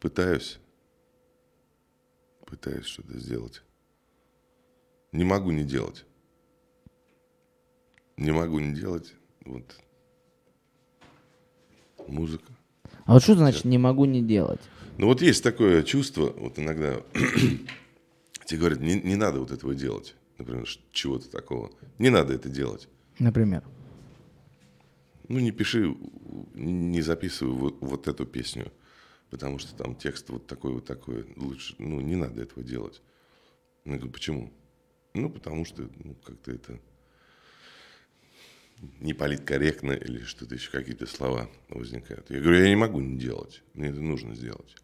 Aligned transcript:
пытаюсь. 0.00 0.58
Пытаюсь 2.46 2.86
что-то 2.86 3.18
сделать. 3.18 3.62
Не 5.12 5.24
могу 5.24 5.50
не 5.50 5.64
делать. 5.64 6.04
Не 8.16 8.32
могу 8.32 8.58
не 8.58 8.74
делать. 8.74 9.14
Вот. 9.44 9.76
Музыка. 12.08 12.52
А 13.04 13.14
вот 13.14 13.22
что 13.22 13.34
значит 13.34 13.64
не 13.64 13.78
могу 13.78 14.04
не 14.04 14.22
делать? 14.22 14.60
Ну 14.98 15.06
вот 15.06 15.22
есть 15.22 15.42
такое 15.42 15.82
чувство, 15.82 16.32
вот 16.36 16.58
иногда 16.58 17.00
тебе 18.44 18.58
говорят, 18.58 18.80
не, 18.80 19.00
не 19.00 19.16
надо 19.16 19.40
вот 19.40 19.50
этого 19.50 19.74
делать. 19.74 20.14
Например, 20.38 20.66
чего-то 20.92 21.30
такого. 21.30 21.70
Не 21.98 22.10
надо 22.10 22.34
это 22.34 22.48
делать. 22.48 22.88
Например. 23.18 23.62
Ну, 25.28 25.38
не 25.38 25.52
пиши, 25.52 25.94
не 26.54 27.02
записывай 27.02 27.52
вот, 27.52 27.76
вот 27.80 28.08
эту 28.08 28.26
песню, 28.26 28.72
потому 29.30 29.58
что 29.58 29.74
там 29.74 29.94
текст 29.94 30.28
вот 30.30 30.46
такой, 30.46 30.72
вот 30.72 30.84
такой. 30.84 31.26
Лучше, 31.36 31.74
ну, 31.78 32.00
не 32.00 32.16
надо 32.16 32.42
этого 32.42 32.62
делать. 32.62 33.00
Я 33.84 33.94
говорю, 33.94 34.12
почему? 34.12 34.52
Ну, 35.14 35.30
потому 35.30 35.64
что 35.64 35.88
ну, 36.04 36.14
как-то 36.24 36.52
это 36.52 36.78
не 39.00 39.14
политкорректно 39.14 39.92
или 39.92 40.20
что-то 40.24 40.54
еще, 40.54 40.70
какие-то 40.70 41.06
слова 41.06 41.48
возникают. 41.68 42.30
Я 42.30 42.40
говорю, 42.40 42.62
я 42.62 42.68
не 42.68 42.76
могу 42.76 43.00
не 43.00 43.18
делать. 43.18 43.62
Мне 43.74 43.88
это 43.88 44.00
нужно 44.00 44.34
сделать. 44.34 44.74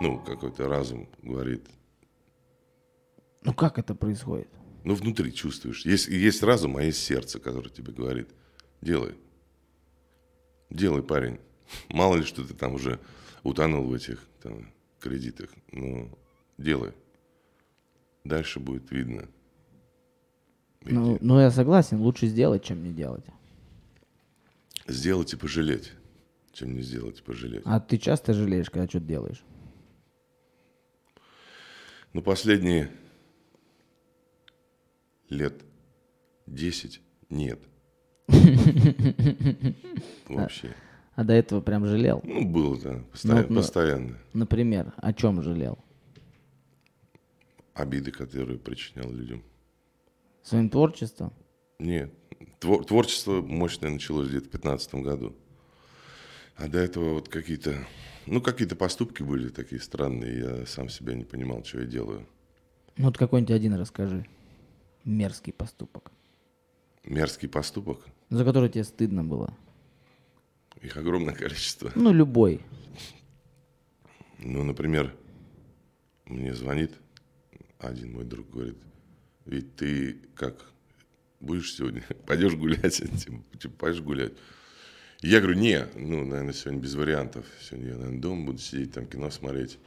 Ну, 0.00 0.18
какой-то 0.20 0.68
разум 0.68 1.08
говорит, 1.22 1.66
Ну 3.48 3.54
как 3.54 3.78
это 3.78 3.94
происходит? 3.94 4.46
Ну, 4.84 4.94
внутри 4.94 5.32
чувствуешь. 5.32 5.86
Есть, 5.86 6.08
есть 6.08 6.42
разум, 6.42 6.76
а 6.76 6.82
есть 6.82 7.02
сердце, 7.02 7.40
которое 7.40 7.70
тебе 7.70 7.94
говорит, 7.94 8.28
делай. 8.82 9.14
Делай, 10.68 11.02
парень. 11.02 11.40
Мало 11.88 12.16
ли, 12.16 12.24
что 12.24 12.46
ты 12.46 12.52
там 12.52 12.74
уже 12.74 13.00
утонул 13.42 13.86
в 13.86 13.94
этих 13.94 14.22
там, 14.42 14.70
кредитах. 15.00 15.48
Но 15.72 16.10
делай. 16.58 16.92
Дальше 18.22 18.60
будет 18.60 18.90
видно. 18.90 19.30
Иди. 20.82 20.92
Ну, 20.92 21.16
ну, 21.22 21.40
я 21.40 21.50
согласен, 21.50 22.02
лучше 22.02 22.26
сделать, 22.26 22.62
чем 22.62 22.84
не 22.84 22.92
делать. 22.92 23.24
Сделать 24.86 25.32
и 25.32 25.36
пожалеть, 25.36 25.92
чем 26.52 26.74
не 26.74 26.82
сделать 26.82 27.20
и 27.20 27.22
пожалеть. 27.22 27.62
А 27.64 27.80
ты 27.80 27.96
часто 27.96 28.34
жалеешь, 28.34 28.68
когда 28.68 28.86
что-то 28.86 29.06
делаешь? 29.06 29.42
Ну, 32.12 32.20
последние 32.20 32.90
лет 35.30 35.62
10 36.46 37.00
нет. 37.30 37.60
Вообще. 40.28 40.74
А 41.14 41.24
до 41.24 41.32
этого 41.32 41.60
прям 41.60 41.84
жалел? 41.86 42.20
Ну, 42.24 42.44
было, 42.44 42.78
да, 42.78 43.02
постоянно. 43.10 43.46
Ну, 43.48 43.56
постоянно. 43.56 44.18
Например, 44.34 44.92
о 44.98 45.12
чем 45.12 45.42
жалел? 45.42 45.78
Обиды, 47.74 48.10
которые 48.10 48.58
причинял 48.58 49.10
людям. 49.10 49.42
Своим 50.42 50.68
творчеством? 50.70 51.32
Нет. 51.78 52.12
Твор- 52.60 52.84
творчество 52.84 53.40
мощное 53.42 53.90
началось 53.90 54.28
где-то 54.28 54.46
в 54.46 54.50
15 54.50 54.94
году. 54.96 55.34
А 56.56 56.68
до 56.68 56.78
этого 56.78 57.14
вот 57.14 57.28
какие-то, 57.28 57.76
ну, 58.26 58.40
какие-то 58.40 58.74
поступки 58.76 59.22
были 59.22 59.48
такие 59.48 59.80
странные. 59.80 60.38
Я 60.38 60.66
сам 60.66 60.88
себя 60.88 61.14
не 61.14 61.24
понимал, 61.24 61.64
что 61.64 61.80
я 61.80 61.86
делаю. 61.86 62.26
Ну 62.96 63.06
вот 63.06 63.18
какой-нибудь 63.18 63.54
один 63.54 63.74
расскажи. 63.74 64.26
Мерзкий 65.12 65.54
поступок. 65.54 66.12
Мерзкий 67.04 67.48
поступок. 67.48 68.06
За 68.28 68.44
который 68.44 68.68
тебе 68.68 68.84
стыдно 68.84 69.24
было. 69.24 69.56
Их 70.82 70.98
огромное 70.98 71.34
количество. 71.34 71.90
Ну, 71.94 72.12
любой. 72.12 72.60
Ну, 74.38 74.64
например, 74.64 75.14
мне 76.26 76.54
звонит 76.54 76.92
один 77.78 78.12
мой 78.12 78.24
друг, 78.24 78.50
говорит, 78.50 78.76
ведь 79.46 79.76
ты 79.76 80.18
как, 80.34 80.70
будешь 81.40 81.74
сегодня, 81.74 82.02
пойдешь 82.26 82.54
гулять, 82.54 82.96
типа, 83.24 83.42
типа, 83.58 83.74
пойдешь 83.78 84.02
гулять. 84.02 84.32
Я 85.22 85.40
говорю, 85.40 85.58
не, 85.58 85.86
ну, 85.96 86.26
наверное, 86.26 86.52
сегодня 86.52 86.80
без 86.80 86.94
вариантов. 86.94 87.46
Сегодня 87.62 87.88
я, 87.88 87.96
наверное, 87.96 88.20
дома 88.20 88.44
буду 88.44 88.58
сидеть, 88.58 88.92
там 88.92 89.06
кино 89.06 89.30
смотреть. 89.30 89.78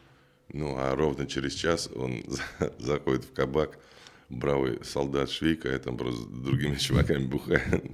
Ну, 0.51 0.75
а 0.77 0.95
ровно 0.95 1.27
через 1.27 1.53
час 1.53 1.91
он 1.95 2.23
за- 2.27 2.73
заходит 2.79 3.23
в 3.23 3.33
кабак, 3.33 3.77
бравый 4.31 4.83
солдат 4.83 5.29
Швейка, 5.29 5.69
я 5.69 5.79
там 5.79 5.97
просто 5.97 6.23
с 6.23 6.25
другими 6.25 6.75
чуваками 6.79 7.25
бухаю. 7.25 7.81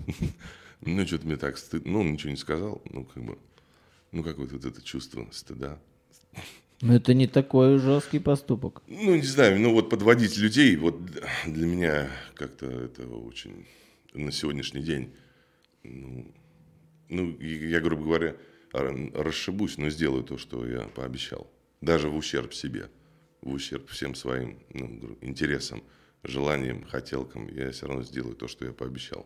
Ну, 0.82 1.08
что-то 1.08 1.26
мне 1.26 1.38
так 1.38 1.58
стыдно. 1.58 1.94
Ну, 1.94 2.00
он 2.02 2.14
ничего 2.14 2.30
не 2.30 2.38
сказал, 2.38 2.84
ну, 2.92 3.04
как 3.04 3.24
бы, 3.24 3.40
ну, 4.12 4.24
какое-то 4.24 4.54
вот 4.54 4.66
это 4.66 4.80
чувство 4.84 5.28
стыда. 5.32 5.80
Но 6.82 6.96
это 6.96 7.16
не 7.16 7.26
такой 7.26 7.80
жесткий 7.80 8.20
поступок. 8.20 8.84
Ну, 8.88 9.16
не 9.16 9.24
знаю, 9.24 9.60
ну 9.60 9.74
вот 9.74 9.90
подводить 9.90 10.38
людей, 10.38 10.76
вот 10.76 11.04
для 11.48 11.66
меня 11.66 12.12
как-то 12.36 12.68
это 12.68 13.08
очень 13.08 13.66
на 14.14 14.32
сегодняшний 14.32 14.84
день, 14.84 15.12
ну, 15.84 16.32
ну, 17.10 17.40
я, 17.40 17.80
грубо 17.80 18.04
говоря, 18.04 18.36
расшибусь, 18.72 19.78
но 19.78 19.90
сделаю 19.90 20.24
то, 20.24 20.38
что 20.38 20.68
я 20.68 20.82
пообещал. 20.82 21.50
Даже 21.82 22.10
в 22.10 22.16
ущерб 22.16 22.54
себе, 22.54 22.90
в 23.42 23.52
ущерб 23.54 23.90
всем 23.90 24.14
своим 24.14 24.60
ну, 24.74 25.18
интересам, 25.22 25.84
желаниям, 26.28 26.84
хотелкам, 26.84 27.48
я 27.54 27.72
все 27.72 27.88
равно 27.88 28.04
сделаю 28.04 28.36
то, 28.36 28.48
что 28.48 28.66
я 28.66 28.74
пообещал. 28.74 29.26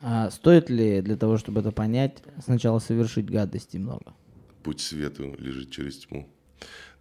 А 0.00 0.30
стоит 0.30 0.70
ли 0.70 1.00
для 1.02 1.16
того, 1.16 1.38
чтобы 1.38 1.60
это 1.60 1.72
понять, 1.72 2.22
сначала 2.44 2.78
совершить 2.78 3.28
гадости 3.28 3.76
много? 3.78 4.14
Путь 4.62 4.80
свету 4.80 5.34
лежит 5.38 5.70
через 5.70 5.98
тьму. 5.98 6.28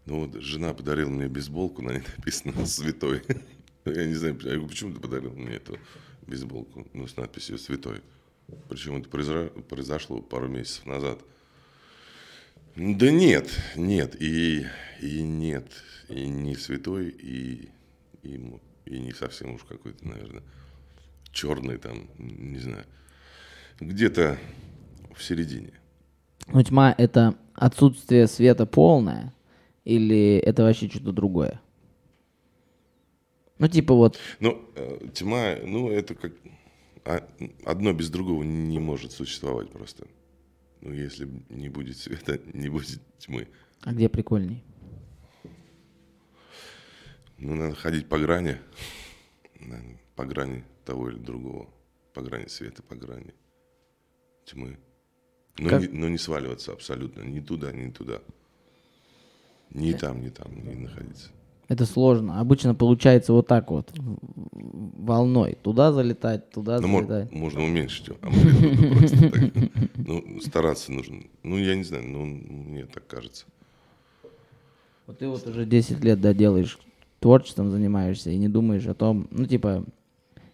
Ну 0.06 0.26
вот 0.26 0.42
жена 0.42 0.74
подарила 0.74 1.10
мне 1.10 1.28
бейсболку, 1.28 1.82
на 1.82 1.92
ней 1.92 2.04
написано 2.18 2.66
«Святой». 2.66 3.22
Я 3.86 4.06
не 4.06 4.16
знаю, 4.16 4.36
почему 4.36 4.94
ты 4.94 5.00
подарил 5.00 5.34
мне 5.34 5.56
эту 5.56 5.78
бейсболку, 6.26 6.88
ну, 6.94 7.08
с 7.08 7.16
надписью 7.16 7.58
«Святой». 7.58 8.02
Причем 8.70 8.98
это 8.98 9.10
произошло 9.10 10.22
пару 10.22 10.48
месяцев 10.48 10.86
назад. 10.86 11.20
Да 12.76 13.12
нет, 13.12 13.50
нет, 13.76 14.16
и, 14.22 14.66
и 15.02 15.22
нет, 15.24 15.66
и 16.10 16.28
не 16.28 16.56
святой, 16.56 17.10
и, 17.10 17.70
и, 18.24 18.60
и 18.88 19.00
не 19.00 19.14
совсем 19.14 19.54
уж 19.56 19.64
какой-то, 19.64 20.08
наверное, 20.08 20.44
черный 21.32 21.78
там, 21.78 22.10
не 22.18 22.60
знаю, 22.60 22.86
где-то 23.80 24.38
в 25.16 25.24
середине. 25.24 25.74
Ну, 26.48 26.64
тьма— 26.64 26.94
это 26.98 27.36
отсутствие 27.54 28.28
света 28.28 28.66
полное 28.66 29.34
или 29.84 30.38
это 30.38 30.64
вообще 30.64 30.90
что-то 30.90 31.12
другое? 31.12 31.62
Ну, 33.60 33.68
типа 33.68 33.94
вот, 33.96 34.20
Ну, 34.40 34.62
э, 34.76 35.08
тьма, 35.14 35.56
ну, 35.66 35.90
это 35.90 36.14
как... 36.16 36.34
а, 37.06 37.28
Одно 37.66 37.92
без 37.94 38.10
другого 38.10 38.44
не 38.44 38.80
может 38.80 39.12
существовать 39.12 39.72
просто. 39.72 40.08
Ну, 40.82 40.94
если 40.94 41.28
не 41.50 41.70
будет 41.70 41.98
света, 41.98 42.40
не 42.54 42.70
будет 42.70 43.02
тьмы. 43.18 43.48
а 43.82 43.94
где 43.94 44.10
прикольней? 44.10 44.64
Ну, 47.38 47.56
надо 47.56 47.76
ходить 47.76 48.08
по 48.10 48.18
грани. 48.18 48.58
По 50.16 50.26
грани 50.26 50.64
того 50.86 51.10
или 51.10 51.18
другого. 51.20 51.68
По 52.14 52.22
грани 52.22 52.48
света, 52.48 52.82
по 52.84 52.96
грани 52.96 53.34
тьмы. 54.46 54.78
Но, 55.60 55.70
Как- 55.70 55.82
не, 55.82 55.88
но 55.88 56.10
не 56.10 56.18
сваливаться 56.18 56.72
абсолютно. 56.72 57.22
Ни 57.22 57.40
туда, 57.40 57.72
ни 57.72 57.92
туда. 57.92 58.20
Ни 59.72 59.92
там, 59.94 60.22
ни 60.22 60.30
там 60.30 60.48
не 60.66 60.76
находиться. 60.76 61.30
Это 61.68 61.86
сложно. 61.86 62.40
Обычно 62.40 62.74
получается 62.74 63.34
вот 63.34 63.48
так 63.48 63.70
вот, 63.72 63.92
волной. 64.54 65.58
Туда 65.62 65.92
залетать, 65.92 66.50
туда 66.52 66.80
Ну, 66.80 66.88
залетать. 67.00 67.32
можно 67.34 67.62
уменьшить. 67.64 68.10
А 68.10 68.30
просто 68.30 69.30
так. 69.30 69.54
Ну, 69.96 70.40
стараться 70.42 70.92
нужно. 70.94 71.24
Ну, 71.44 71.58
я 71.58 71.76
не 71.76 71.84
знаю, 71.84 72.08
ну, 72.08 72.24
мне 72.26 72.86
так 72.86 73.06
кажется. 73.08 73.46
Вот 75.06 75.20
ты 75.20 75.28
вот 75.28 75.46
уже 75.46 75.66
10 75.66 76.02
лет, 76.04 76.22
да, 76.22 76.34
делаешь, 76.34 76.78
творчеством 77.20 77.72
занимаешься 77.72 78.30
и 78.30 78.38
не 78.38 78.48
думаешь 78.48 78.88
о 78.88 78.94
том, 78.94 79.28
ну, 79.32 79.46
типа, 79.46 79.86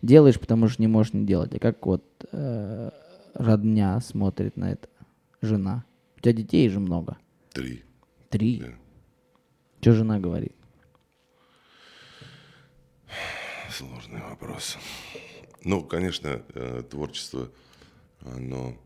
делаешь, 0.01 0.39
потому 0.39 0.68
что 0.68 0.81
не 0.81 0.88
можешь 0.88 1.13
не 1.13 1.25
делать. 1.25 1.54
А 1.56 1.60
как 1.60 1.86
вот 1.86 2.04
э, 2.31 2.92
родня 3.33 4.00
смотрит 4.01 4.57
на 4.57 4.71
это, 4.74 4.88
жена? 5.42 5.86
У 6.18 6.21
тебя 6.21 6.33
детей 6.33 6.69
же 6.69 6.80
много. 6.80 7.18
Три. 7.51 7.83
Три. 8.30 8.60
Да. 8.60 8.74
Что 9.81 9.94
жена 9.94 10.19
говорит? 10.19 10.56
Сложный 13.69 14.21
вопрос. 14.21 14.77
Ну, 15.63 15.83
конечно, 15.83 16.42
э, 16.54 16.83
творчество, 16.89 17.50
оно 18.21 18.77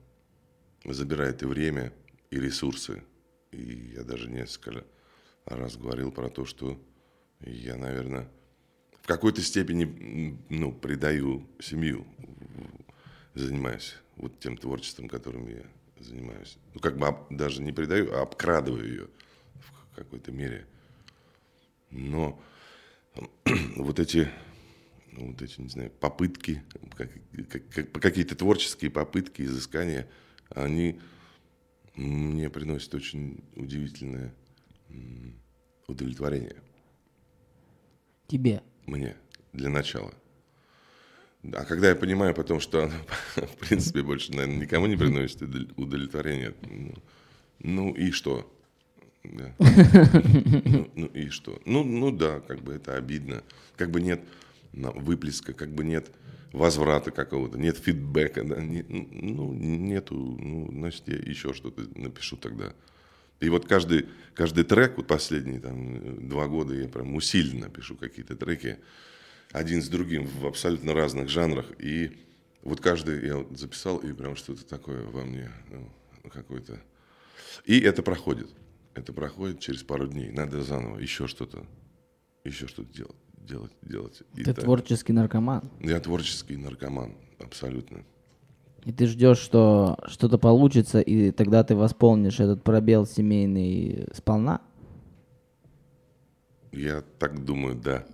забирает 0.86 1.44
и 1.44 1.46
время, 1.46 1.92
и 2.30 2.40
ресурсы. 2.40 3.04
И 3.52 3.94
я 3.96 4.04
даже 4.04 4.30
несколько 4.30 4.86
раз 5.46 5.78
говорил 5.78 6.12
про 6.12 6.30
то, 6.30 6.46
что 6.46 6.80
я, 7.42 7.78
наверное, 7.78 8.28
в 9.02 9.08
какой-то 9.08 9.42
степени, 9.42 10.38
ну, 10.50 10.72
предаю 10.72 11.48
семью, 11.60 12.06
занимаюсь 13.34 13.96
вот 14.16 14.40
тем 14.40 14.58
творчеством, 14.58 15.08
которым 15.08 15.48
я 15.48 15.64
занимаюсь. 16.00 16.58
Ну, 16.74 16.80
как 16.80 16.98
бы 16.98 17.16
даже 17.30 17.62
не 17.62 17.72
предаю, 17.72 18.14
а 18.16 18.22
обкрадываю 18.24 18.88
ее 18.88 19.08
в 19.92 19.96
какой-то 19.96 20.32
мере. 20.32 20.66
Но 21.92 22.42
вот 23.78 24.00
эти, 24.00 24.30
вот 25.14 25.42
эти, 25.42 25.62
не 25.62 25.70
знаю, 25.70 25.92
попытки, 25.92 26.64
как- 26.96 27.12
как- 27.50 27.70
как- 27.70 27.92
какие-то 27.94 28.36
творческие 28.36 28.92
попытки, 28.92 29.44
изыскания, 29.44 30.10
они 30.50 31.00
мне 31.96 32.50
приносят 32.50 32.94
очень 32.94 33.44
удивительное 33.56 34.34
удовлетворение. 35.88 36.56
Тебе. 38.28 38.62
Мне, 38.86 39.16
для 39.54 39.70
начала. 39.70 40.14
А 41.54 41.64
когда 41.66 41.90
я 41.90 41.96
понимаю 41.96 42.34
потом, 42.34 42.60
что 42.60 42.84
оно, 42.84 42.94
в 43.36 43.56
принципе, 43.58 44.02
больше, 44.04 44.32
наверное, 44.34 44.58
никому 44.58 44.86
не 44.88 44.98
приносит 44.98 45.42
удовле- 45.42 45.74
удовлетворения, 45.78 46.54
ну, 46.70 46.94
ну 47.60 47.94
и 47.94 48.12
что? 48.12 48.52
Да. 49.24 49.54
Ну, 49.60 50.90
ну 50.96 51.06
и 51.08 51.30
что? 51.30 51.62
Ну, 51.66 51.84
ну 51.84 52.12
да, 52.12 52.40
как 52.42 52.60
бы 52.62 52.74
это 52.74 52.96
обидно. 52.96 53.44
Как 53.76 53.92
бы 53.92 54.02
нет 54.02 54.22
выплеска, 54.74 55.54
как 55.54 55.70
бы 55.74 55.84
нет 55.84 56.12
возврата 56.54 57.12
какого-то, 57.12 57.58
нет 57.58 57.78
фидбэка, 57.78 58.44
да, 58.44 58.62
не- 58.62 58.84
ну, 58.88 59.54
нету, 59.54 60.16
ну, 60.16 60.70
значит, 60.72 61.04
я 61.08 61.16
еще 61.18 61.54
что-то 61.54 61.84
напишу 62.00 62.38
тогда. 62.38 62.74
И 63.40 63.50
вот 63.50 63.68
каждый, 63.68 64.08
каждый 64.34 64.64
трек, 64.64 64.98
вот 64.98 65.08
последние 65.08 65.60
там 65.60 65.96
э, 65.96 66.18
два 66.22 66.48
года 66.48 66.74
я 66.74 66.88
прям 66.88 67.16
усиленно 67.16 67.70
пишу 67.70 67.96
какие-то 67.96 68.36
треки, 68.36 68.78
один 69.52 69.82
с 69.82 69.88
другим 69.88 70.26
в 70.26 70.46
абсолютно 70.46 70.94
разных 70.94 71.30
жанрах. 71.30 71.68
И 71.80 72.18
вот 72.64 72.82
каждый 72.82 73.26
я 73.26 73.38
вот 73.38 73.58
записал, 73.58 73.98
и 73.98 74.12
прям 74.14 74.36
что-то 74.36 74.66
такое 74.66 75.04
во 75.04 75.24
мне 75.24 75.52
ну, 75.70 76.30
какое-то. 76.30 76.82
И 77.66 77.80
это 77.80 78.02
проходит. 78.02 78.50
Это 78.94 79.14
проходит 79.14 79.60
через 79.60 79.84
пару 79.84 80.08
дней. 80.08 80.32
Надо 80.32 80.64
заново 80.64 80.98
еще 81.00 81.28
что-то, 81.28 81.66
еще 82.44 82.68
что-то 82.68 82.92
делать, 82.92 83.16
делать, 83.38 83.72
делать. 83.84 84.24
И 84.36 84.44
Ты 84.44 84.54
так. 84.54 84.64
творческий 84.64 85.14
наркоман. 85.14 85.72
Я 85.80 86.00
творческий 86.00 86.58
наркоман, 86.58 87.16
абсолютно. 87.40 88.04
И 88.88 88.94
ты 88.94 89.06
ждешь, 89.06 89.40
что 89.40 89.98
что-то 90.06 90.38
получится, 90.38 91.02
и 91.02 91.32
тогда 91.32 91.62
ты 91.66 91.76
восполнишь 91.76 92.40
этот 92.40 92.64
пробел 92.64 93.06
семейный 93.06 94.08
сполна. 94.14 94.62
Я 96.72 97.04
так 97.20 97.44
думаю, 97.44 97.76
да. 97.76 98.06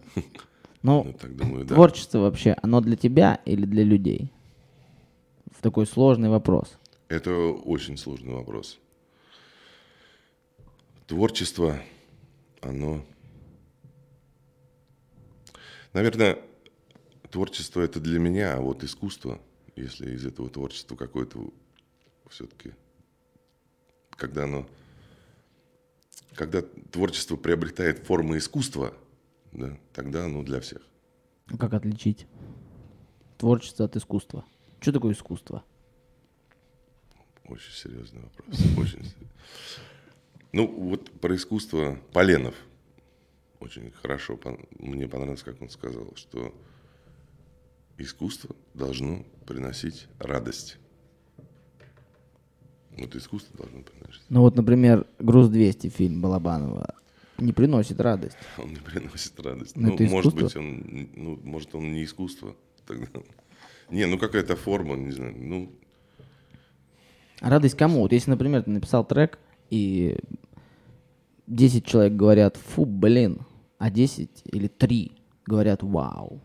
Ну, 0.81 1.05
Я 1.05 1.13
так 1.13 1.35
думаю, 1.35 1.63
да. 1.63 1.75
творчество 1.75 2.17
вообще, 2.21 2.57
оно 2.63 2.81
для 2.81 2.95
тебя 2.95 3.39
или 3.45 3.67
для 3.67 3.83
людей? 3.83 4.33
В 5.55 5.61
такой 5.61 5.85
сложный 5.85 6.29
вопрос. 6.29 6.79
Это 7.07 7.31
очень 7.31 7.95
сложный 7.95 8.33
вопрос. 8.33 8.79
Творчество, 11.05 11.77
оно... 12.61 13.05
Наверное, 15.93 16.39
творчество 17.29 17.79
это 17.79 17.99
для 17.99 18.17
меня, 18.17 18.55
а 18.55 18.59
вот 18.59 18.83
искусство, 18.83 19.39
если 19.75 20.11
из 20.11 20.25
этого 20.25 20.49
творчества 20.49 20.95
какое-то 20.95 21.51
все-таки, 22.29 22.73
когда 24.11 24.43
оно, 24.43 24.67
когда 26.35 26.61
творчество 26.61 27.35
приобретает 27.35 27.99
формы 28.05 28.37
искусства, 28.37 28.93
да, 29.51 29.77
тогда 29.93 30.25
оно 30.25 30.43
для 30.43 30.59
всех. 30.61 30.81
Ну, 31.47 31.57
Как 31.57 31.73
отличить 31.73 32.27
творчество 33.37 33.85
от 33.85 33.95
искусства? 33.95 34.45
Что 34.79 34.93
такое 34.93 35.13
искусство? 35.13 35.63
Очень 37.45 37.71
серьезный 37.71 38.21
вопрос. 38.21 38.59
Очень. 38.77 39.13
Ну, 40.53 40.67
вот 40.67 41.11
про 41.19 41.35
искусство 41.35 41.99
Поленов 42.13 42.55
очень 43.59 43.91
хорошо. 43.91 44.39
Мне 44.77 45.07
понравилось, 45.07 45.43
как 45.43 45.61
он 45.61 45.69
сказал, 45.69 46.15
что 46.15 46.53
искусство 47.97 48.55
должно 48.73 49.23
приносить 49.45 50.07
радость. 50.19 50.77
Вот 52.97 53.15
искусство 53.15 53.57
должно 53.57 53.81
приносить. 53.81 54.21
Ну 54.29 54.41
вот, 54.41 54.55
например, 54.55 55.05
«Груз-200» 55.19 55.89
фильм 55.89 56.21
Балабанова 56.21 56.95
не 57.39 57.51
приносит 57.53 57.99
радость. 57.99 58.37
Он 58.57 58.69
не 58.69 58.75
приносит 58.75 59.39
радость. 59.39 59.75
Но 59.75 59.87
Ну, 59.89 59.95
это 59.95 60.03
может 60.03 60.33
искусство? 60.35 60.59
быть, 60.61 60.67
он, 60.69 61.09
ну, 61.15 61.39
может, 61.43 61.73
он 61.75 61.91
не 61.91 62.03
искусство. 62.03 62.55
Тогда. 62.85 63.07
Не, 63.89 64.07
ну 64.07 64.17
какая-то 64.17 64.55
форма, 64.55 64.95
не 64.95 65.11
знаю. 65.11 65.35
Ну, 65.37 65.71
А 67.41 67.49
радость 67.49 67.75
кому? 67.77 68.01
Вот 68.01 68.11
если, 68.11 68.29
например, 68.31 68.63
ты 68.63 68.69
написал 68.71 69.05
трек, 69.05 69.37
и 69.69 70.17
10 71.47 71.85
человек 71.85 72.13
говорят 72.13 72.57
«фу, 72.57 72.85
блин», 72.85 73.39
а 73.77 73.89
10 73.91 74.29
или 74.45 74.67
3 74.67 75.11
говорят 75.45 75.83
«вау». 75.83 76.39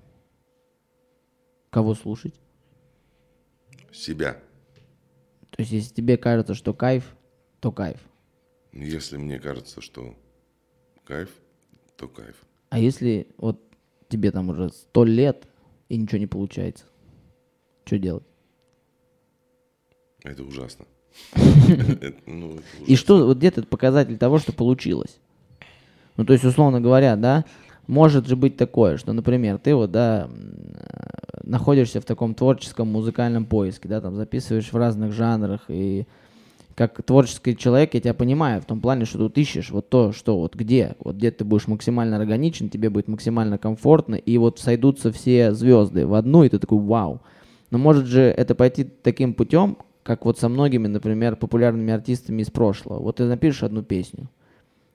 Кого 1.79 1.95
слушать? 1.95 2.35
себя. 3.93 4.33
То 5.51 5.61
есть, 5.63 5.71
если 5.71 5.95
тебе 5.95 6.17
кажется, 6.17 6.55
что 6.55 6.75
кайф, 6.75 7.15
то 7.61 7.71
кайф. 7.71 8.01
Если 8.73 9.17
мне 9.17 9.39
кажется, 9.39 9.81
что 9.81 10.17
кайф, 11.05 11.31
то 11.97 12.09
кайф. 12.09 12.35
А 12.71 12.81
если 12.81 13.29
вот 13.37 13.63
тебе 14.09 14.33
там 14.33 14.49
уже 14.49 14.71
сто 14.71 15.05
лет 15.05 15.47
и 15.89 15.97
ничего 15.97 16.19
не 16.19 16.27
получается, 16.27 16.85
что 17.85 17.97
делать? 17.97 18.27
Это 20.25 20.43
ужасно. 20.43 20.85
Ну, 22.27 22.59
И 22.89 22.97
что, 22.97 23.25
вот 23.25 23.39
где 23.39 23.49
этот 23.49 23.69
показатель 23.69 24.19
того, 24.19 24.41
что 24.41 24.53
получилось? 24.53 25.21
Ну, 26.17 26.25
то 26.25 26.33
есть, 26.33 26.45
условно 26.45 26.81
говоря, 26.81 27.15
да, 27.15 27.45
может 27.88 28.29
же 28.29 28.37
быть 28.37 28.56
такое, 28.56 28.99
что, 28.99 29.12
например, 29.12 29.58
ты 29.58 29.75
вот, 29.75 29.90
да, 29.90 30.29
э, 30.31 31.40
находишься 31.43 32.00
в 32.00 32.05
таком 32.05 32.35
творческом 32.35 32.88
музыкальном 32.88 33.46
поиске, 33.46 33.88
да, 33.88 34.00
там 34.00 34.14
записываешь 34.14 34.73
в 34.73 34.76
разных 34.76 35.12
жанрах, 35.12 35.62
и 35.69 36.06
как 36.75 37.02
творческий 37.02 37.56
человек 37.56 37.94
я 37.94 38.00
тебя 38.00 38.14
понимаю 38.14 38.61
в 38.61 38.67
том 38.67 38.81
плане, 38.81 39.06
что 39.06 39.19
тут 39.19 39.37
ищешь 39.38 39.70
вот 39.70 39.88
то, 39.88 40.12
что 40.12 40.38
вот 40.38 40.55
где, 40.55 40.96
вот 41.00 41.17
где 41.17 41.31
ты 41.31 41.44
будешь 41.44 41.67
максимально 41.67 42.19
органичен, 42.19 42.69
тебе 42.69 42.90
будет 42.90 43.08
максимально 43.08 43.58
комфортно, 43.58 44.14
и 44.14 44.38
вот 44.38 44.61
сойдутся 44.61 45.11
все 45.11 45.52
звезды 45.55 46.06
в 46.06 46.14
одну, 46.14 46.44
и 46.44 46.48
ты 46.48 46.58
такой 46.58 46.79
вау. 46.79 47.20
Но 47.70 47.79
может 47.79 48.06
же 48.06 48.20
это 48.20 48.55
пойти 48.55 48.84
таким 48.84 49.32
путем, 49.34 49.79
как 50.03 50.24
вот 50.24 50.39
со 50.39 50.48
многими, 50.48 50.86
например, 50.86 51.36
популярными 51.36 51.93
артистами 51.93 52.43
из 52.43 52.51
прошлого. 52.51 53.01
Вот 53.01 53.17
ты 53.17 53.24
напишешь 53.24 53.63
одну 53.63 53.82
песню, 53.82 54.29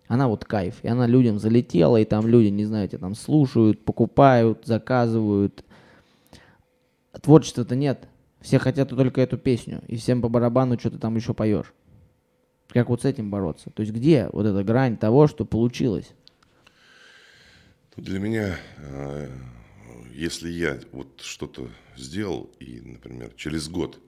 она 0.07 0.27
вот 0.27 0.45
кайф, 0.45 0.75
и 0.83 0.87
она 0.87 1.07
людям 1.07 1.39
залетела, 1.39 1.97
и 1.97 2.05
там 2.05 2.27
люди, 2.27 2.47
не 2.47 2.65
знаю, 2.65 2.87
тебя 2.87 2.99
там 2.99 3.15
слушают, 3.15 3.83
покупают, 3.83 4.65
заказывают. 4.65 5.63
Творчества-то 7.21 7.75
нет. 7.75 8.07
Все 8.41 8.59
хотят 8.59 8.89
только 8.89 9.21
эту 9.21 9.37
песню, 9.37 9.81
и 9.87 9.95
всем 9.95 10.21
по 10.21 10.29
барабану 10.29 10.77
что 10.77 10.91
ты 10.91 10.97
там 10.97 11.15
еще 11.15 11.33
поешь. 11.33 11.73
Как 12.67 12.89
вот 12.89 13.03
с 13.03 13.05
этим 13.05 13.29
бороться? 13.29 13.69
То 13.69 13.81
есть 13.81 13.93
где 13.93 14.29
вот 14.33 14.45
эта 14.45 14.63
грань 14.63 14.97
того, 14.97 15.27
что 15.27 15.45
получилось? 15.45 16.11
Для 17.95 18.19
меня, 18.19 18.57
э, 18.77 19.29
если 20.11 20.49
я 20.49 20.79
вот 20.91 21.21
что-то 21.21 21.69
сделал, 21.95 22.49
и, 22.59 22.81
например, 22.81 23.31
через 23.35 23.69
год 23.69 23.99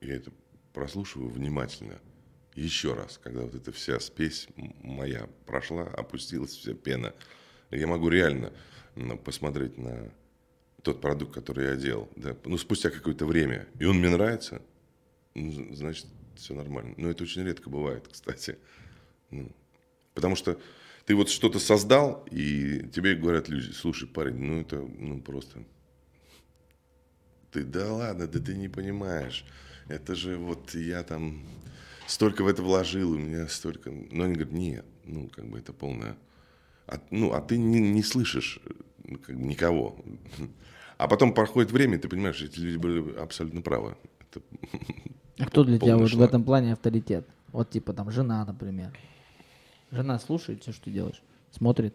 я 0.00 0.16
это 0.16 0.32
прослушиваю 0.72 1.30
внимательно, 1.30 1.98
еще 2.58 2.94
раз, 2.94 3.18
когда 3.22 3.42
вот 3.42 3.54
эта 3.54 3.72
вся 3.72 4.00
спесь 4.00 4.48
моя 4.82 5.28
прошла, 5.46 5.84
опустилась 5.84 6.52
вся 6.52 6.74
пена, 6.74 7.14
я 7.70 7.86
могу 7.86 8.08
реально 8.08 8.52
ну, 8.96 9.16
посмотреть 9.16 9.78
на 9.78 10.10
тот 10.82 11.00
продукт, 11.00 11.34
который 11.34 11.66
я 11.66 11.76
делал, 11.76 12.08
да, 12.16 12.36
ну, 12.44 12.56
спустя 12.58 12.90
какое-то 12.90 13.26
время, 13.26 13.66
и 13.78 13.84
он 13.84 13.98
мне 13.98 14.10
нравится, 14.10 14.62
ну, 15.34 15.74
значит, 15.74 16.06
все 16.36 16.54
нормально. 16.54 16.94
Но 16.96 17.10
это 17.10 17.24
очень 17.24 17.44
редко 17.44 17.68
бывает, 17.68 18.08
кстати. 18.12 18.58
Ну, 19.30 19.52
потому 20.14 20.36
что 20.36 20.60
ты 21.04 21.14
вот 21.14 21.28
что-то 21.28 21.58
создал, 21.58 22.26
и 22.30 22.86
тебе 22.94 23.14
говорят 23.14 23.48
люди, 23.48 23.72
слушай, 23.72 24.08
парень, 24.08 24.36
ну 24.36 24.60
это 24.60 24.76
ну 24.76 25.20
просто... 25.20 25.64
Ты, 27.50 27.64
да 27.64 27.92
ладно, 27.92 28.26
да 28.26 28.38
ты 28.38 28.54
не 28.54 28.68
понимаешь. 28.68 29.44
Это 29.88 30.14
же 30.14 30.36
вот 30.36 30.74
я 30.74 31.02
там 31.02 31.42
столько 32.08 32.42
в 32.42 32.48
это 32.48 32.62
вложил, 32.62 33.12
у 33.12 33.18
меня 33.18 33.46
столько... 33.48 33.90
Но 33.90 34.24
они 34.24 34.34
говорят, 34.34 34.52
нет, 34.52 34.84
ну 35.04 35.28
как 35.28 35.46
бы 35.46 35.58
это 35.58 35.72
полная... 35.72 36.16
А, 36.86 37.00
ну, 37.10 37.32
а 37.32 37.40
ты 37.40 37.58
не, 37.58 37.80
не 37.80 38.02
слышишь 38.02 38.60
э, 38.64 39.16
как 39.26 39.36
бы 39.36 39.42
никого. 39.44 39.96
А 40.96 41.06
потом 41.06 41.32
проходит 41.32 41.70
время, 41.70 41.96
и 41.96 42.00
ты 42.00 42.08
понимаешь, 42.08 42.42
эти 42.42 42.58
люди 42.58 42.76
были 42.76 43.16
абсолютно 43.18 43.62
правы. 43.62 43.96
Это 44.18 44.42
А 45.38 45.46
кто 45.46 45.62
для 45.62 45.78
тебя 45.78 45.96
вот 45.96 46.10
в 46.10 46.20
этом 46.20 46.42
плане 46.42 46.72
авторитет? 46.72 47.28
Вот 47.52 47.70
типа 47.70 47.92
там 47.92 48.10
жена, 48.10 48.44
например. 48.44 48.92
Жена 49.90 50.18
слушает 50.18 50.62
все, 50.62 50.72
что 50.72 50.86
ты 50.86 50.90
делаешь? 50.90 51.22
Смотрит? 51.52 51.94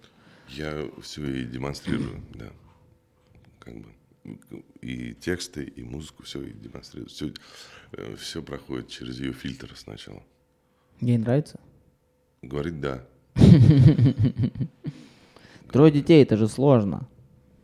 Я 0.49 0.89
все 1.01 1.25
и 1.25 1.43
демонстрирую, 1.43 2.21
да. 2.33 2.51
как 3.59 3.75
бы. 3.75 3.87
И 4.81 5.13
тексты, 5.13 5.63
и 5.63 5.83
музыку, 5.83 6.23
все 6.23 6.41
и 6.41 6.53
демонстрирует. 6.53 7.11
Все, 7.11 7.33
все 8.17 8.41
проходит 8.41 8.87
через 8.89 9.19
ее 9.19 9.33
фильтр 9.33 9.73
сначала. 9.75 10.23
Ей 11.01 11.17
нравится? 11.17 11.59
Говорит, 12.41 12.79
да. 12.79 13.05
Трое 15.71 15.91
детей, 15.91 16.23
это 16.23 16.37
же 16.37 16.47
сложно. 16.47 17.07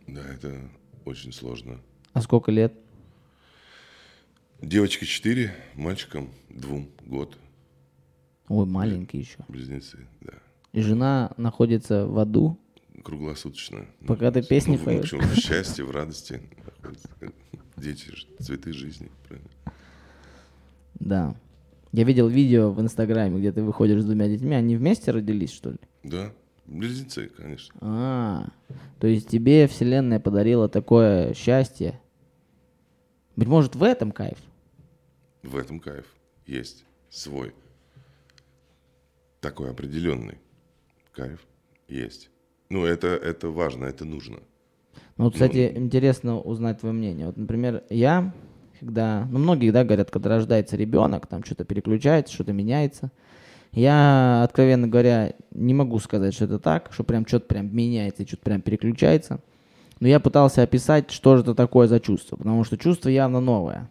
Да, 0.08 0.22
это 0.34 0.70
очень 1.06 1.32
сложно. 1.32 1.80
А 2.14 2.22
сколько 2.22 2.52
лет? 2.52 2.74
Девочке 4.62 5.06
4, 5.06 5.54
мальчикам 5.76 6.30
двум 6.50 6.90
год. 7.06 7.38
Ой, 8.50 8.66
маленький 8.66 9.20
еще. 9.20 9.38
Близнецы, 9.48 10.08
да. 10.22 10.34
И 10.74 10.82
жена 10.82 11.32
находится 11.38 12.06
в 12.06 12.18
аду? 12.20 12.58
Круглосуточно. 13.04 13.86
Пока 14.08 14.32
ты 14.32 14.42
песни 14.42 14.78
ну, 14.78 14.84
поешь? 14.84 15.12
В 15.12 15.16
общем, 15.16 15.28
в 15.28 15.36
счастье, 15.40 15.84
в 15.86 15.92
радости. 15.92 16.42
Дети, 17.78 18.12
цветы 18.40 18.74
жизни. 18.74 19.10
Правильно? 19.28 19.50
Да. 20.96 21.36
Я 21.92 22.04
видел 22.04 22.28
видео 22.28 22.72
в 22.72 22.82
Инстаграме, 22.82 23.40
где 23.40 23.52
ты 23.52 23.64
выходишь 23.64 24.02
с 24.02 24.06
двумя 24.06 24.28
детьми. 24.28 24.54
Они 24.54 24.76
вместе 24.76 25.12
родились, 25.12 25.52
что 25.52 25.72
ли? 25.72 25.80
Да, 26.04 26.32
близнецы, 26.68 27.30
конечно. 27.30 27.74
А, 27.82 28.50
то 29.00 29.08
есть 29.08 29.28
тебе 29.30 29.68
Вселенная 29.68 30.20
подарила 30.20 30.70
такое 30.70 31.34
счастье. 31.34 32.00
Быть 33.36 33.48
может, 33.48 33.76
в 33.76 33.84
этом 33.84 34.12
кайф? 34.12 34.38
В 35.42 35.56
этом 35.58 35.80
кайф 35.80 36.06
есть 36.46 36.86
свой. 37.10 37.56
Такой 39.40 39.72
определенный 39.72 40.38
кайф 41.12 41.40
есть. 41.88 42.30
Ну, 42.72 42.86
это, 42.86 43.08
это 43.08 43.50
важно, 43.50 43.86
это 43.86 44.06
нужно. 44.06 44.38
Ну, 45.18 45.26
вот, 45.26 45.34
кстати, 45.34 45.72
ну, 45.76 45.86
интересно 45.86 46.40
узнать 46.40 46.80
твое 46.80 46.94
мнение. 46.94 47.26
Вот, 47.26 47.36
например, 47.36 47.84
я, 47.90 48.32
когда, 48.80 49.28
ну, 49.32 49.40
многие, 49.40 49.72
да, 49.72 49.84
говорят, 49.84 50.12
когда 50.12 50.30
рождается 50.30 50.78
ребенок, 50.78 51.26
там 51.26 51.44
что-то 51.44 51.66
переключается, 51.66 52.34
что-то 52.34 52.54
меняется. 52.54 53.12
Я, 53.72 54.44
откровенно 54.44 54.88
говоря, 54.88 55.34
не 55.52 55.74
могу 55.74 55.98
сказать, 56.00 56.36
что 56.36 56.46
это 56.46 56.60
так, 56.60 56.90
что 56.92 57.04
прям 57.04 57.26
что-то 57.26 57.48
прям 57.48 57.76
меняется 57.76 58.26
что-то 58.26 58.44
прям 58.44 58.62
переключается. 58.62 59.40
Но 60.00 60.08
я 60.08 60.20
пытался 60.20 60.62
описать, 60.62 61.12
что 61.12 61.36
же 61.38 61.44
это 61.44 61.56
такое 61.56 61.88
за 61.88 62.00
чувство, 62.00 62.38
потому 62.38 62.64
что 62.64 62.78
чувство 62.78 63.10
явно 63.10 63.40
новое. 63.40 63.90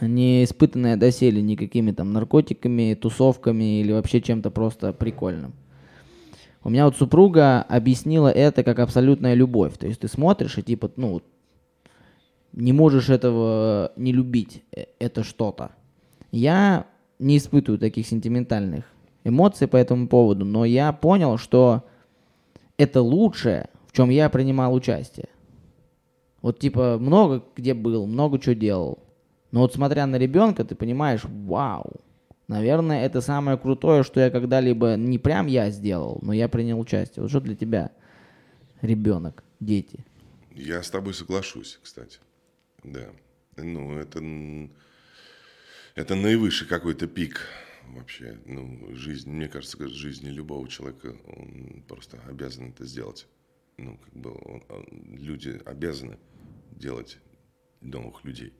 Не 0.00 0.44
испытанное 0.44 0.96
доселе 0.96 1.42
никакими 1.42 1.90
там 1.90 2.12
наркотиками, 2.12 2.94
тусовками 2.94 3.80
или 3.80 3.92
вообще 3.92 4.20
чем-то 4.20 4.50
просто 4.50 4.92
прикольным. 4.92 5.52
У 6.62 6.70
меня 6.70 6.84
вот 6.84 6.96
супруга 6.96 7.62
объяснила 7.62 8.28
это 8.28 8.62
как 8.62 8.78
абсолютная 8.78 9.34
любовь. 9.34 9.78
То 9.78 9.86
есть 9.86 10.00
ты 10.00 10.08
смотришь 10.08 10.58
и 10.58 10.62
типа, 10.62 10.90
ну, 10.96 11.22
не 12.52 12.72
можешь 12.72 13.08
этого 13.08 13.92
не 13.96 14.12
любить, 14.12 14.62
э, 14.72 14.86
это 14.98 15.22
что-то. 15.22 15.72
Я 16.32 16.86
не 17.18 17.38
испытываю 17.38 17.78
таких 17.78 18.06
сентиментальных 18.06 18.84
эмоций 19.24 19.68
по 19.68 19.76
этому 19.76 20.08
поводу, 20.08 20.44
но 20.44 20.64
я 20.64 20.92
понял, 20.92 21.38
что 21.38 21.84
это 22.76 23.02
лучшее, 23.02 23.68
в 23.86 23.92
чем 23.92 24.10
я 24.10 24.28
принимал 24.28 24.74
участие. 24.74 25.28
Вот 26.42 26.58
типа 26.58 26.98
много 26.98 27.44
где 27.56 27.74
был, 27.74 28.06
много 28.06 28.38
чего 28.38 28.54
делал. 28.54 28.98
Но 29.50 29.60
вот 29.60 29.74
смотря 29.74 30.06
на 30.06 30.16
ребенка, 30.16 30.64
ты 30.64 30.74
понимаешь, 30.74 31.22
вау, 31.24 32.00
наверное, 32.48 33.04
это 33.04 33.20
самое 33.20 33.56
крутое, 33.58 34.02
что 34.02 34.20
я 34.20 34.30
когда-либо 34.30 34.96
не 34.96 35.18
прям 35.18 35.46
я 35.46 35.70
сделал, 35.70 36.18
но 36.22 36.32
я 36.32 36.48
принял 36.48 36.80
участие. 36.80 37.22
Вот 37.22 37.30
что 37.30 37.40
для 37.40 37.54
тебя 37.54 37.92
ребенок, 38.80 39.44
дети? 39.60 40.04
Я 40.54 40.82
с 40.82 40.90
тобой 40.90 41.14
соглашусь, 41.14 41.78
кстати. 41.82 42.18
Да. 42.82 43.08
Ну, 43.56 43.96
это, 43.96 44.20
это 45.94 46.14
наивысший 46.14 46.66
какой-то 46.66 47.06
пик 47.06 47.40
вообще. 47.88 48.38
Ну, 48.46 48.94
жизнь, 48.94 49.30
мне 49.30 49.48
кажется, 49.48 49.88
жизни 49.88 50.30
любого 50.30 50.68
человека, 50.68 51.16
он 51.26 51.84
просто 51.86 52.20
обязан 52.28 52.70
это 52.70 52.84
сделать. 52.84 53.26
Ну, 53.76 53.96
как 53.98 54.14
бы 54.14 54.32
он, 54.32 54.64
люди 55.16 55.60
обязаны 55.64 56.18
делать 56.72 57.18
новых 57.80 58.24
людей. 58.24 58.52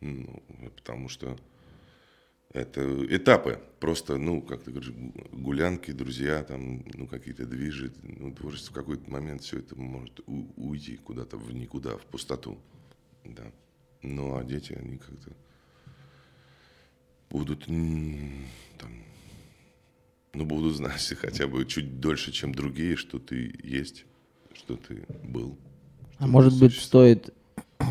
Ну, 0.00 0.42
потому 0.76 1.08
что 1.08 1.36
это 2.52 3.06
этапы. 3.14 3.60
Просто, 3.80 4.16
ну, 4.16 4.42
как 4.42 4.62
ты 4.62 4.70
говоришь, 4.70 4.92
гулянки, 5.32 5.92
друзья, 5.92 6.42
там, 6.42 6.84
ну, 6.94 7.06
какие-то 7.06 7.46
движи. 7.46 7.92
Ну, 8.02 8.34
творчество 8.34 8.72
в 8.72 8.74
какой-то 8.74 9.10
момент 9.10 9.42
все 9.42 9.58
это 9.58 9.76
может 9.76 10.20
уйти 10.56 10.96
куда-то 10.96 11.36
в 11.36 11.52
никуда, 11.52 11.96
в 11.96 12.06
пустоту. 12.06 12.58
Да. 13.24 13.52
Ну, 14.02 14.36
а 14.36 14.44
дети, 14.44 14.72
они 14.72 14.98
как-то 14.98 15.32
будут 17.30 17.66
там, 17.66 18.90
ну, 20.32 20.44
будут 20.44 20.76
знать 20.76 21.14
хотя 21.20 21.46
бы 21.46 21.64
чуть 21.66 22.00
дольше, 22.00 22.32
чем 22.32 22.54
другие, 22.54 22.96
что 22.96 23.18
ты 23.18 23.54
есть, 23.62 24.06
что 24.54 24.76
ты 24.76 25.04
был. 25.24 25.58
А 26.18 26.26
может 26.26 26.58
быть, 26.58 26.74
стоит 26.74 27.32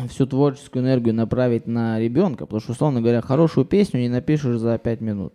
всю 0.06 0.26
творческую 0.26 0.84
энергию 0.84 1.14
направить 1.14 1.66
на 1.66 1.98
ребенка, 1.98 2.46
потому 2.46 2.60
что, 2.60 2.72
условно 2.72 3.00
говоря, 3.00 3.20
хорошую 3.20 3.64
песню 3.64 4.00
не 4.00 4.08
напишешь 4.08 4.58
за 4.58 4.78
пять 4.78 5.00
минут. 5.00 5.32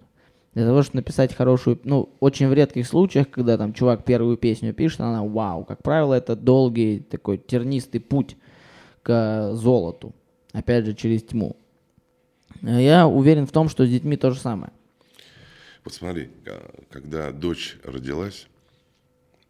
Для 0.54 0.66
того, 0.66 0.84
чтобы 0.84 0.98
написать 0.98 1.34
хорошую, 1.34 1.80
ну, 1.84 2.10
очень 2.20 2.48
в 2.48 2.54
редких 2.54 2.88
случаях, 2.88 3.30
когда 3.30 3.58
там 3.58 3.74
чувак 3.74 4.06
первую 4.06 4.38
песню 4.38 4.74
пишет, 4.74 5.02
она 5.02 5.24
вау. 5.24 5.66
Как 5.66 5.82
правило, 5.82 6.14
это 6.14 6.36
долгий 6.36 7.00
такой 7.00 7.40
тернистый 7.40 8.00
путь 8.00 8.38
к 9.02 9.54
золоту. 9.54 10.14
Опять 10.52 10.86
же, 10.86 10.94
через 10.94 11.24
тьму. 11.24 11.58
Я 12.62 13.08
уверен 13.08 13.48
в 13.48 13.52
том, 13.52 13.68
что 13.68 13.86
с 13.86 13.90
детьми 13.90 14.16
то 14.16 14.30
же 14.30 14.40
самое. 14.40 14.72
Вот 15.84 15.94
смотри, 15.94 16.30
когда 16.90 17.32
дочь 17.32 17.78
родилась, 17.84 18.48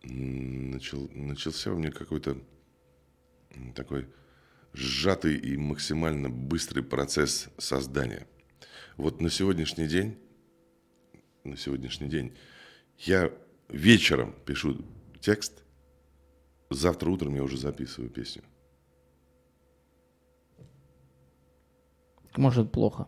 начал, 0.03 1.09
начался 1.13 1.71
у 1.71 1.75
меня 1.75 1.91
какой-то 1.91 2.37
такой 3.75 4.07
сжатый 4.73 5.37
и 5.37 5.57
максимально 5.57 6.29
быстрый 6.29 6.83
процесс 6.83 7.49
создания. 7.57 8.27
Вот 8.97 9.21
на 9.21 9.29
сегодняшний 9.29 9.87
день, 9.87 10.17
на 11.43 11.57
сегодняшний 11.57 12.09
день 12.09 12.35
я 12.97 13.31
вечером 13.69 14.35
пишу 14.45 14.85
текст, 15.19 15.63
завтра 16.69 17.09
утром 17.09 17.35
я 17.35 17.43
уже 17.43 17.57
записываю 17.57 18.09
песню. 18.09 18.43
Может, 22.35 22.71
плохо. 22.71 23.07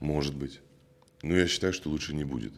Может 0.00 0.34
быть. 0.36 0.60
Но 1.22 1.36
я 1.36 1.46
считаю, 1.46 1.72
что 1.72 1.88
лучше 1.88 2.14
не 2.14 2.24
будет. 2.24 2.52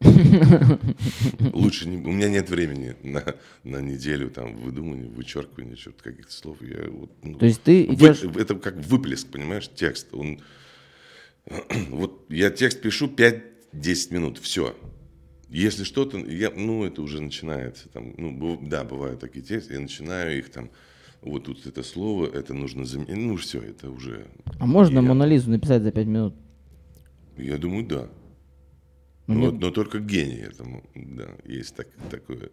Лучше 0.00 1.88
не... 1.88 1.96
У 1.96 2.12
меня 2.12 2.28
нет 2.28 2.48
времени 2.50 2.94
на, 3.02 3.24
на 3.64 3.80
неделю 3.80 4.30
там 4.30 4.56
выдумывания, 4.56 5.08
вычеркивания 5.08 5.76
черт 5.76 6.00
каких-то 6.00 6.32
слов. 6.32 6.58
Я, 6.60 6.88
вот, 6.88 7.10
ну, 7.22 7.38
То 7.38 7.46
есть 7.46 7.62
ты 7.62 7.84
идешь... 7.84 8.22
Вы, 8.22 8.40
это 8.40 8.54
как 8.54 8.76
выплеск, 8.76 9.28
понимаешь, 9.28 9.68
текст. 9.74 10.08
Он... 10.12 10.40
Вот 11.90 12.26
я 12.28 12.50
текст 12.50 12.80
пишу 12.80 13.08
5-10 13.08 14.14
минут, 14.14 14.38
все. 14.38 14.76
Если 15.48 15.84
что-то, 15.84 16.18
я, 16.18 16.50
ну, 16.50 16.84
это 16.84 17.02
уже 17.02 17.20
начинается. 17.20 17.88
Там, 17.88 18.14
ну, 18.18 18.58
да, 18.62 18.84
бывают 18.84 19.20
такие 19.20 19.44
тексты, 19.44 19.74
я 19.74 19.80
начинаю 19.80 20.38
их 20.38 20.50
там, 20.50 20.70
вот 21.22 21.44
тут 21.44 21.66
это 21.66 21.82
слово, 21.82 22.26
это 22.26 22.54
нужно 22.54 22.84
заменить. 22.84 23.16
Ну, 23.16 23.36
все, 23.36 23.60
это 23.60 23.90
уже... 23.90 24.26
А 24.60 24.66
можно 24.66 24.96
я... 24.96 25.02
Монолизу 25.02 25.50
написать 25.50 25.82
за 25.82 25.90
5 25.90 26.06
минут? 26.06 26.34
Я 27.36 27.56
думаю, 27.56 27.86
да. 27.86 28.08
Ну, 29.28 29.50
вот, 29.50 29.60
но 29.60 29.70
только 29.70 29.98
гений 29.98 30.40
этому, 30.40 30.82
да, 30.94 31.28
есть 31.44 31.74
так, 31.76 31.86
такое. 32.10 32.48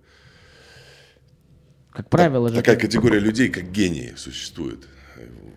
Как 1.92 2.10
правило 2.10 2.50
так, 2.50 2.56
же. 2.56 2.62
Такая 2.62 2.78
категория 2.78 3.20
людей, 3.20 3.50
как 3.50 3.72
гении, 3.72 4.14
существует. 4.18 4.86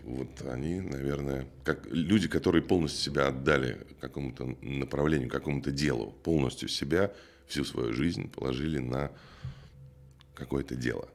Вот 0.04 0.28
они, 0.48 0.80
наверное, 0.80 1.48
как 1.64 1.86
люди, 1.90 2.28
которые 2.28 2.62
полностью 2.62 3.12
себя 3.12 3.26
отдали 3.26 3.84
какому-то 4.00 4.56
направлению, 4.62 5.28
какому-то 5.28 5.72
делу, 5.72 6.14
полностью 6.22 6.68
себя, 6.68 7.12
всю 7.48 7.64
свою 7.64 7.92
жизнь 7.92 8.30
положили 8.30 8.78
на 8.78 9.10
какое-то 10.36 10.76
дело. 10.76 11.08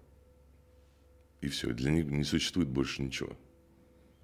И 1.39 1.47
все, 1.47 1.71
для 1.71 1.91
них 1.91 2.05
не 2.07 2.25
существует 2.25 2.67
больше 2.67 3.01
ничего. 3.01 3.37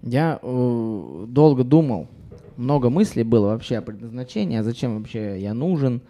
Я 0.02 0.38
э, 0.42 1.24
долго 1.28 1.64
думал, 1.64 2.08
много 2.56 2.90
мыслей 2.90 3.22
было 3.22 3.48
вообще 3.48 3.78
о 3.78 3.82
предназначении, 3.82 4.58
а 4.58 4.62
зачем 4.62 4.98
вообще 4.98 5.40
я 5.40 5.54
нужен, 5.54 6.02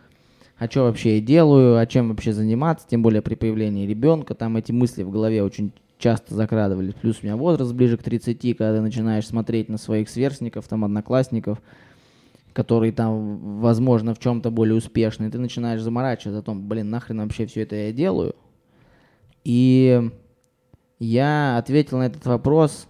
а 0.59 0.67
что 0.67 0.83
вообще 0.83 1.17
я 1.17 1.21
делаю, 1.21 1.79
а 1.79 1.87
чем 1.87 2.09
вообще 2.11 2.33
заниматься, 2.33 2.87
тем 2.89 3.03
более 3.03 3.23
при 3.23 3.35
появлении 3.35 3.87
ребенка, 3.87 4.35
там 4.35 4.57
эти 4.57 4.73
мысли 4.73 5.03
в 5.03 5.11
голове 5.11 5.43
очень 5.43 5.73
часто 5.99 6.35
закрадывались. 6.35 6.95
Плюс 6.95 7.19
у 7.23 7.27
меня 7.27 7.37
возраст 7.37 7.73
ближе 7.73 7.97
к 7.97 8.03
30, 8.03 8.57
когда 8.57 8.75
ты 8.75 8.81
начинаешь 8.81 9.27
смотреть 9.27 9.69
на 9.69 9.79
своих 9.79 10.09
сверстников, 10.09 10.67
там, 10.67 10.85
одноклассников, 10.85 11.61
которые 12.53 12.93
там, 12.93 13.61
возможно, 13.61 14.15
в 14.15 14.19
чем-то 14.19 14.51
более 14.51 14.77
успешны, 14.77 15.31
ты 15.31 15.39
начинаешь 15.39 15.83
заморачиваться 15.83 16.41
о 16.41 16.43
том, 16.43 16.67
блин, 16.67 16.91
нахрен 16.91 17.21
вообще 17.21 17.47
все 17.47 17.63
это 17.63 17.77
я 17.77 17.93
делаю. 17.93 18.35
И 19.45 20.11
Я 20.99 21.57
ответил 21.57 21.99
на 21.99 22.07
этот 22.07 22.27
вопрос 22.27 22.87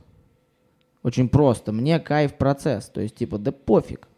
очень 1.02 1.28
просто. 1.28 1.72
Мне 1.72 1.98
кайф 1.98 2.34
процесс. 2.34 2.88
То 2.88 3.00
есть, 3.00 3.16
типа, 3.16 3.38
да 3.38 3.52
пофиг. 3.52 4.08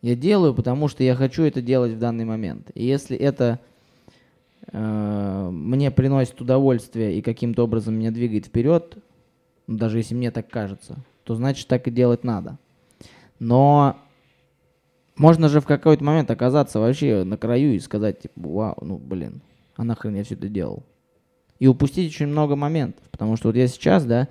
Я 0.00 0.16
делаю, 0.16 0.54
потому 0.54 0.88
что 0.88 1.04
я 1.04 1.14
хочу 1.14 1.44
это 1.44 1.62
делать 1.62 1.92
в 1.92 1.98
данный 1.98 2.24
момент. 2.24 2.70
И 2.74 2.84
если 2.84 3.16
это 3.16 3.60
э, 4.72 5.48
мне 5.52 5.90
приносит 5.92 6.40
удовольствие 6.40 7.16
и 7.16 7.22
каким-то 7.22 7.64
образом 7.64 7.94
меня 7.94 8.10
двигает 8.10 8.46
вперед, 8.46 8.96
ну, 9.68 9.76
даже 9.76 9.98
если 9.98 10.16
мне 10.16 10.32
так 10.32 10.48
кажется, 10.50 10.98
то 11.22 11.36
значит 11.36 11.68
так 11.68 11.86
и 11.86 11.92
делать 11.92 12.24
надо. 12.24 12.58
Но 13.38 13.96
можно 15.16 15.48
же 15.48 15.60
в 15.60 15.66
какой-то 15.66 16.02
момент 16.02 16.30
оказаться 16.32 16.80
вообще 16.80 17.22
на 17.22 17.36
краю 17.36 17.74
и 17.74 17.78
сказать, 17.78 18.22
типа, 18.22 18.34
вау, 18.36 18.78
ну 18.80 18.98
блин, 18.98 19.40
а 19.76 19.84
нахрен 19.84 20.16
я 20.16 20.24
все 20.24 20.34
это 20.34 20.48
делал? 20.48 20.82
И 21.60 21.68
упустить 21.68 22.12
очень 22.12 22.26
много 22.26 22.56
моментов. 22.56 23.04
Потому 23.12 23.36
что 23.36 23.48
вот 23.48 23.56
я 23.56 23.68
сейчас, 23.68 24.04
да, 24.04 24.26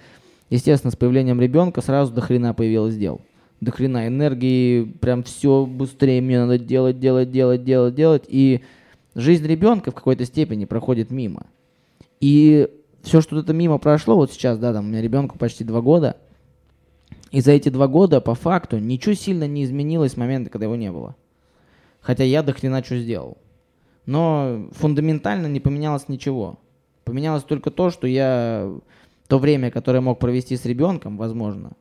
естественно, 0.51 0.91
с 0.91 0.95
появлением 0.95 1.41
ребенка 1.41 1.81
сразу 1.81 2.13
до 2.13 2.21
хрена 2.21 2.53
появилось 2.53 2.95
дел. 2.95 3.21
До 3.59 3.71
хрена 3.71 4.07
энергии, 4.07 4.83
прям 4.83 5.23
все 5.23 5.65
быстрее 5.65 6.21
мне 6.21 6.39
надо 6.39 6.59
делать, 6.59 6.99
делать, 6.99 7.31
делать, 7.31 7.63
делать, 7.63 7.95
делать. 7.95 8.23
И 8.27 8.61
жизнь 9.15 9.47
ребенка 9.47 9.91
в 9.91 9.95
какой-то 9.95 10.25
степени 10.25 10.65
проходит 10.65 11.09
мимо. 11.09 11.47
И 12.19 12.69
все, 13.01 13.21
что 13.21 13.39
это 13.39 13.53
мимо 13.53 13.77
прошло, 13.79 14.15
вот 14.15 14.31
сейчас, 14.31 14.59
да, 14.59 14.73
там 14.73 14.85
у 14.85 14.87
меня 14.89 15.01
ребенку 15.01 15.37
почти 15.37 15.63
два 15.63 15.81
года, 15.81 16.17
и 17.31 17.39
за 17.39 17.53
эти 17.53 17.69
два 17.69 17.87
года, 17.87 18.19
по 18.19 18.35
факту, 18.35 18.77
ничего 18.77 19.15
сильно 19.15 19.47
не 19.47 19.63
изменилось 19.63 20.13
с 20.13 20.17
момента, 20.17 20.49
когда 20.49 20.65
его 20.65 20.75
не 20.75 20.91
было. 20.91 21.15
Хотя 22.01 22.23
я 22.23 22.43
до 22.43 22.53
хрена 22.53 22.83
что 22.83 22.97
сделал. 22.99 23.37
Но 24.05 24.69
фундаментально 24.73 25.47
не 25.47 25.59
поменялось 25.59 26.09
ничего. 26.09 26.59
Поменялось 27.05 27.43
только 27.43 27.71
то, 27.71 27.89
что 27.89 28.05
я 28.07 28.71
то 29.31 29.39
время, 29.39 29.71
которое 29.71 30.01
мог 30.01 30.19
провести 30.19 30.57
с 30.57 30.65
ребенком, 30.65 31.15
возможно, 31.15 31.71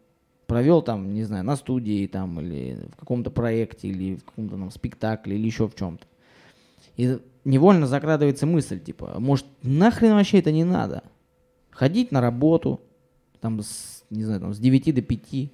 провел 0.46 0.82
там, 0.82 1.12
не 1.12 1.24
знаю, 1.24 1.42
на 1.42 1.56
студии 1.56 2.06
там, 2.06 2.40
или 2.40 2.78
в 2.92 2.96
каком-то 2.96 3.32
проекте, 3.32 3.88
или 3.88 4.14
в 4.14 4.24
каком-то 4.24 4.56
там 4.56 4.70
спектакле, 4.70 5.34
или 5.34 5.46
еще 5.46 5.66
в 5.66 5.74
чем-то. 5.74 6.06
И 6.96 7.18
невольно 7.44 7.88
закрадывается 7.88 8.46
мысль, 8.46 8.78
типа, 8.78 9.16
может, 9.18 9.46
нахрен 9.64 10.12
вообще 10.12 10.38
это 10.38 10.52
не 10.52 10.62
надо? 10.62 11.02
Ходить 11.70 12.12
на 12.12 12.20
работу, 12.20 12.82
там, 13.40 13.60
с, 13.62 14.04
не 14.10 14.22
знаю, 14.22 14.42
там, 14.42 14.54
с 14.54 14.60
9 14.60 14.94
до 14.94 15.02
5, 15.02 15.50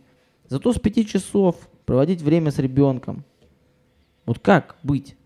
зато 0.49 0.75
с 0.75 0.79
5 0.79 1.09
часов 1.09 1.57
проводить 1.87 2.21
время 2.21 2.50
с 2.50 2.59
ребенком. 2.59 3.25
Вот 4.26 4.38
как 4.41 4.76
быть? 4.83 5.17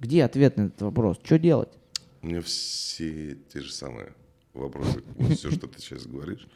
Где 0.00 0.24
ответ 0.24 0.56
на 0.56 0.62
этот 0.62 0.80
вопрос? 0.80 1.18
Что 1.22 1.38
делать? 1.38 1.78
У 2.22 2.28
меня 2.28 2.40
все 2.40 3.36
те 3.52 3.60
же 3.60 3.70
самые 3.70 4.14
вопросы. 4.58 5.02
Вот 5.16 5.32
все, 5.32 5.50
что 5.50 5.66
ты 5.66 5.80
сейчас 5.80 6.06
говоришь, 6.06 6.46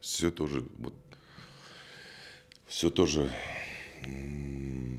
все 0.00 0.30
тоже 0.30 0.64
вот 0.78 0.94
все 2.66 2.88
тоже 2.88 3.30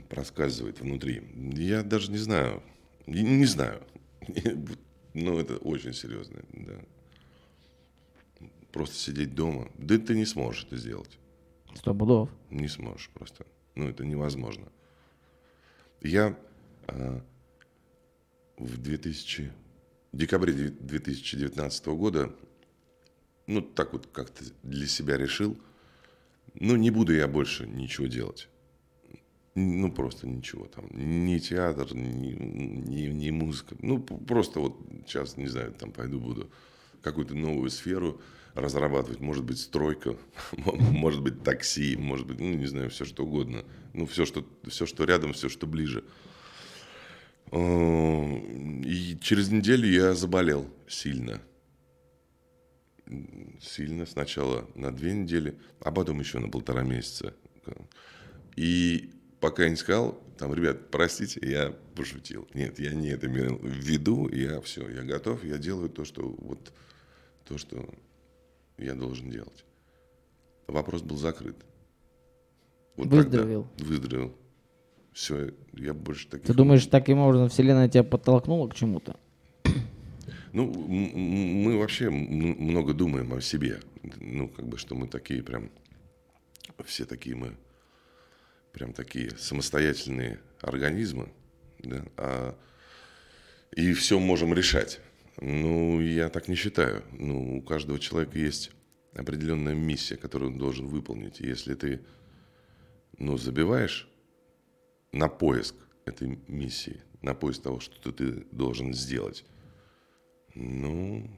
проскальзывает 0.09 0.79
внутри. 0.81 1.23
Я 1.53 1.83
даже 1.83 2.11
не 2.11 2.17
знаю, 2.17 2.61
не, 3.07 3.21
не 3.23 3.45
знаю, 3.45 3.81
но 5.13 5.39
это 5.39 5.57
очень 5.57 5.93
серьезно, 5.93 6.41
да. 6.53 6.79
Просто 8.71 8.95
сидеть 8.95 9.35
дома, 9.35 9.69
да 9.77 9.97
ты 9.97 10.15
не 10.15 10.25
сможешь 10.25 10.65
это 10.65 10.77
сделать. 10.77 11.17
Сто 11.75 11.93
пудов. 11.93 12.29
Не 12.49 12.67
сможешь 12.67 13.09
просто. 13.13 13.45
Ну, 13.75 13.87
это 13.87 14.05
невозможно. 14.05 14.67
Я 16.01 16.37
а, 16.87 17.23
в 18.57 18.77
2000, 18.77 19.51
декабре 20.13 20.53
2019 20.53 21.85
года, 21.87 22.35
ну, 23.47 23.61
так 23.61 23.93
вот 23.93 24.07
как-то 24.11 24.43
для 24.63 24.87
себя 24.87 25.17
решил, 25.17 25.57
ну, 26.53 26.75
не 26.75 26.91
буду 26.91 27.13
я 27.13 27.27
больше 27.27 27.67
ничего 27.67 28.07
делать. 28.07 28.49
Ну, 29.53 29.91
просто 29.91 30.27
ничего 30.27 30.65
там. 30.65 30.87
Ни 30.91 31.37
театр, 31.39 31.93
ни, 31.93 32.29
ни, 32.29 33.07
ни 33.07 33.29
музыка. 33.31 33.75
Ну, 33.81 33.99
просто 33.99 34.61
вот 34.61 34.77
сейчас, 35.05 35.35
не 35.35 35.47
знаю, 35.47 35.73
там 35.73 35.91
пойду 35.91 36.19
буду 36.19 36.49
какую-то 37.01 37.35
новую 37.35 37.69
сферу 37.69 38.21
разрабатывать. 38.53 39.19
Может 39.19 39.43
быть, 39.43 39.59
стройка, 39.59 40.15
может 40.65 41.21
быть, 41.21 41.43
такси, 41.43 41.97
может 41.97 42.27
быть, 42.27 42.39
ну, 42.39 42.53
не 42.53 42.65
знаю, 42.65 42.89
все 42.89 43.03
что 43.03 43.25
угодно. 43.25 43.65
Ну, 43.93 44.05
все, 44.05 44.25
что, 44.25 44.45
все, 44.67 44.85
что 44.85 45.03
рядом, 45.03 45.33
все, 45.33 45.49
что 45.49 45.67
ближе. 45.67 46.03
И 47.51 49.17
через 49.21 49.49
неделю 49.49 49.89
я 49.89 50.13
заболел 50.13 50.65
сильно. 50.87 51.41
Сильно. 53.61 54.05
Сначала 54.05 54.69
на 54.75 54.91
две 54.91 55.13
недели, 55.13 55.57
а 55.81 55.91
потом 55.91 56.19
еще 56.19 56.39
на 56.39 56.49
полтора 56.49 56.83
месяца. 56.83 57.33
И 58.55 59.11
пока 59.39 59.63
я 59.63 59.69
не 59.69 59.75
сказал, 59.75 60.21
там, 60.37 60.53
ребят, 60.53 60.89
простите, 60.89 61.39
я 61.43 61.75
пошутил. 61.95 62.47
Нет, 62.53 62.79
я 62.79 62.93
не 62.93 63.09
это 63.09 63.27
имел 63.27 63.57
в 63.57 63.65
виду, 63.65 64.29
я 64.29 64.61
все, 64.61 64.89
я 64.89 65.03
готов, 65.03 65.43
я 65.43 65.57
делаю 65.57 65.89
то, 65.89 66.05
что 66.05 66.35
вот 66.39 66.71
то, 67.45 67.57
что 67.57 67.87
я 68.77 68.95
должен 68.95 69.29
делать. 69.29 69.65
Вопрос 70.67 71.01
был 71.01 71.17
закрыт. 71.17 71.57
Вот 72.95 73.07
выздоровел. 73.07 73.67
Тогда 73.77 73.89
выздоровел. 73.89 74.35
Все, 75.11 75.53
я 75.73 75.93
больше 75.93 76.27
таких... 76.29 76.47
Ты 76.47 76.53
думаешь, 76.53 76.85
таким 76.87 77.19
образом 77.19 77.49
Вселенная 77.49 77.89
тебя 77.89 78.03
подтолкнула 78.03 78.69
к 78.69 78.75
чему-то? 78.75 79.17
Ну, 80.53 80.65
мы 80.65 81.77
вообще 81.77 82.09
много 82.09 82.93
думаем 82.93 83.33
о 83.33 83.41
себе. 83.41 83.79
Ну, 84.19 84.47
как 84.49 84.67
бы, 84.67 84.77
что 84.77 84.95
мы 84.95 85.07
такие 85.07 85.43
прям... 85.43 85.71
Все 86.85 87.05
такие 87.05 87.35
мы 87.35 87.55
прям 88.71 88.93
такие 88.93 89.31
самостоятельные 89.37 90.39
организмы, 90.61 91.31
да, 91.79 92.03
а, 92.17 92.57
и 93.75 93.93
все 93.93 94.19
можем 94.19 94.53
решать. 94.53 94.99
Ну, 95.39 96.01
я 96.01 96.29
так 96.29 96.47
не 96.47 96.55
считаю. 96.55 97.03
Ну, 97.11 97.57
у 97.57 97.61
каждого 97.61 97.99
человека 97.99 98.37
есть 98.37 98.71
определенная 99.13 99.73
миссия, 99.73 100.17
которую 100.17 100.51
он 100.51 100.57
должен 100.57 100.87
выполнить. 100.87 101.41
И 101.41 101.47
если 101.47 101.73
ты, 101.73 102.01
ну, 103.17 103.37
забиваешь 103.37 104.09
на 105.11 105.27
поиск 105.27 105.75
этой 106.05 106.39
миссии, 106.47 107.01
на 107.21 107.33
поиск 107.33 107.63
того, 107.63 107.79
что 107.79 108.11
ты 108.11 108.45
должен 108.51 108.93
сделать, 108.93 109.45
ну, 110.55 111.29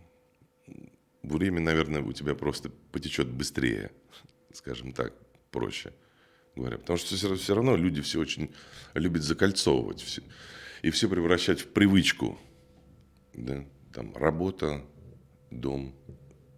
время, 1.24 1.62
наверное, 1.62 2.02
у 2.02 2.14
тебя 2.14 2.36
просто 2.36 2.70
потечет 2.92 3.28
быстрее, 3.28 3.92
скажем 4.52 4.94
так, 4.94 5.14
проще 5.52 5.94
говоря. 6.56 6.78
Потому 6.78 6.98
что 6.98 7.16
все, 7.16 7.36
все 7.36 7.56
равно 7.56 7.76
люди 7.76 8.02
все 8.02 8.20
очень 8.20 8.54
любят 8.94 9.24
закольцовывать 9.24 10.02
все, 10.02 10.22
и 10.82 10.92
все 10.92 11.10
превращать 11.10 11.62
в 11.62 11.68
привычку. 11.70 12.40
Да? 13.34 13.66
Там 13.94 14.16
работа, 14.16 14.84
дом, 15.52 15.96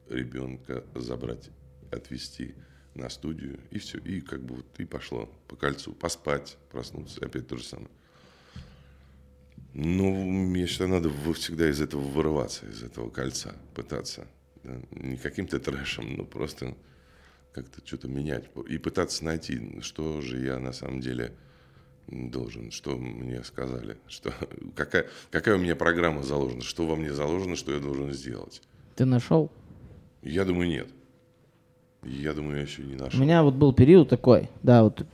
ребенка 0.09 0.83
забрать, 0.95 1.49
отвезти 1.91 2.55
на 2.93 3.09
студию, 3.09 3.59
и 3.71 3.79
все. 3.79 3.97
И 3.99 4.21
как 4.21 4.43
бы 4.43 4.55
вот 4.55 4.79
и 4.79 4.85
пошло 4.85 5.25
по 5.47 5.55
кольцу. 5.55 5.93
Поспать, 5.93 6.57
проснуться, 6.71 7.25
опять 7.25 7.47
то 7.47 7.57
же 7.57 7.63
самое. 7.63 7.89
Ну, 9.77 10.55
я 10.55 10.67
считаю, 10.67 10.89
надо 10.89 11.09
всегда 11.33 11.69
из 11.69 11.81
этого 11.81 11.99
вырываться, 11.99 12.65
из 12.65 12.81
этого 12.81 13.09
кольца, 13.09 13.55
пытаться. 13.73 14.25
Да? 14.63 14.79
Не 14.91 15.17
каким-то 15.17 15.59
трэшем, 15.59 16.15
но 16.15 16.23
просто 16.23 16.75
как-то 17.51 17.85
что-то 17.85 18.07
менять 18.07 18.45
и 18.69 18.77
пытаться 18.77 19.25
найти, 19.25 19.81
что 19.81 20.21
же 20.21 20.39
я 20.39 20.59
на 20.59 20.71
самом 20.71 21.01
деле 21.01 21.33
должен, 22.07 22.71
что 22.71 22.97
мне 22.97 23.43
сказали, 23.43 23.97
что, 24.07 24.33
какая, 24.77 25.07
какая 25.29 25.55
у 25.55 25.59
меня 25.59 25.75
программа 25.75 26.23
заложена, 26.23 26.61
что 26.61 26.87
во 26.87 26.95
мне 26.95 27.13
заложено, 27.13 27.57
что 27.57 27.73
я 27.73 27.81
должен 27.81 28.13
сделать. 28.13 28.61
Ты 28.95 29.03
нашел? 29.03 29.51
Я 30.21 30.45
думаю, 30.45 30.69
нет. 30.69 30.87
Я 32.01 32.33
думаю, 32.33 32.57
я 32.57 32.61
еще 32.61 32.81
не 32.83 32.95
нашел. 32.95 33.19
У 33.19 33.23
меня 33.23 33.43
вот 33.43 33.55
был 33.55 33.73
период 33.73 34.07
такой, 34.07 34.49
да, 34.63 34.83
вот, 34.83 35.05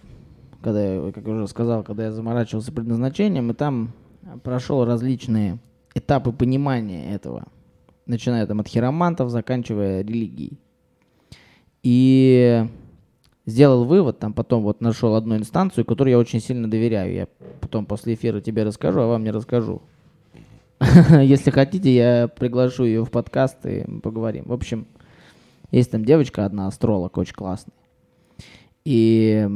когда 0.61 0.83
я, 0.83 1.11
как 1.11 1.25
я 1.25 1.33
уже 1.33 1.47
сказал, 1.47 1.83
когда 1.83 2.05
я 2.05 2.11
заморачивался 2.11 2.71
предназначением, 2.71 3.49
и 3.49 3.55
там 3.55 3.95
прошел 4.43 4.85
различные 4.85 5.59
этапы 5.93 6.31
понимания 6.31 7.13
этого, 7.13 7.47
начиная 8.05 8.45
там 8.47 8.59
от 8.59 8.67
хиромантов, 8.67 9.29
заканчивая 9.29 10.01
религией. 10.01 10.59
И 11.83 12.65
сделал 13.45 13.85
вывод, 13.85 14.19
там 14.19 14.33
потом 14.33 14.63
вот 14.63 14.81
нашел 14.81 15.15
одну 15.15 15.35
инстанцию, 15.35 15.85
которой 15.85 16.09
я 16.09 16.19
очень 16.19 16.39
сильно 16.39 16.69
доверяю. 16.69 17.13
Я 17.13 17.27
потом 17.59 17.85
после 17.85 18.13
эфира 18.13 18.39
тебе 18.39 18.63
расскажу, 18.63 19.01
а 19.01 19.07
вам 19.07 19.23
не 19.23 19.31
расскажу. 19.31 19.81
Если 21.21 21.51
хотите, 21.51 21.93
я 21.93 22.27
приглашу 22.27 22.85
ее 22.85 23.03
в 23.03 23.11
подкаст 23.11 23.65
и 23.65 23.85
поговорим. 24.01 24.45
В 24.45 24.53
общем, 24.53 24.87
есть 25.71 25.91
там 25.91 26.05
девочка 26.05 26.45
одна, 26.45 26.67
астролог, 26.67 27.17
очень 27.17 27.35
классная. 27.35 27.73
И 28.83 29.47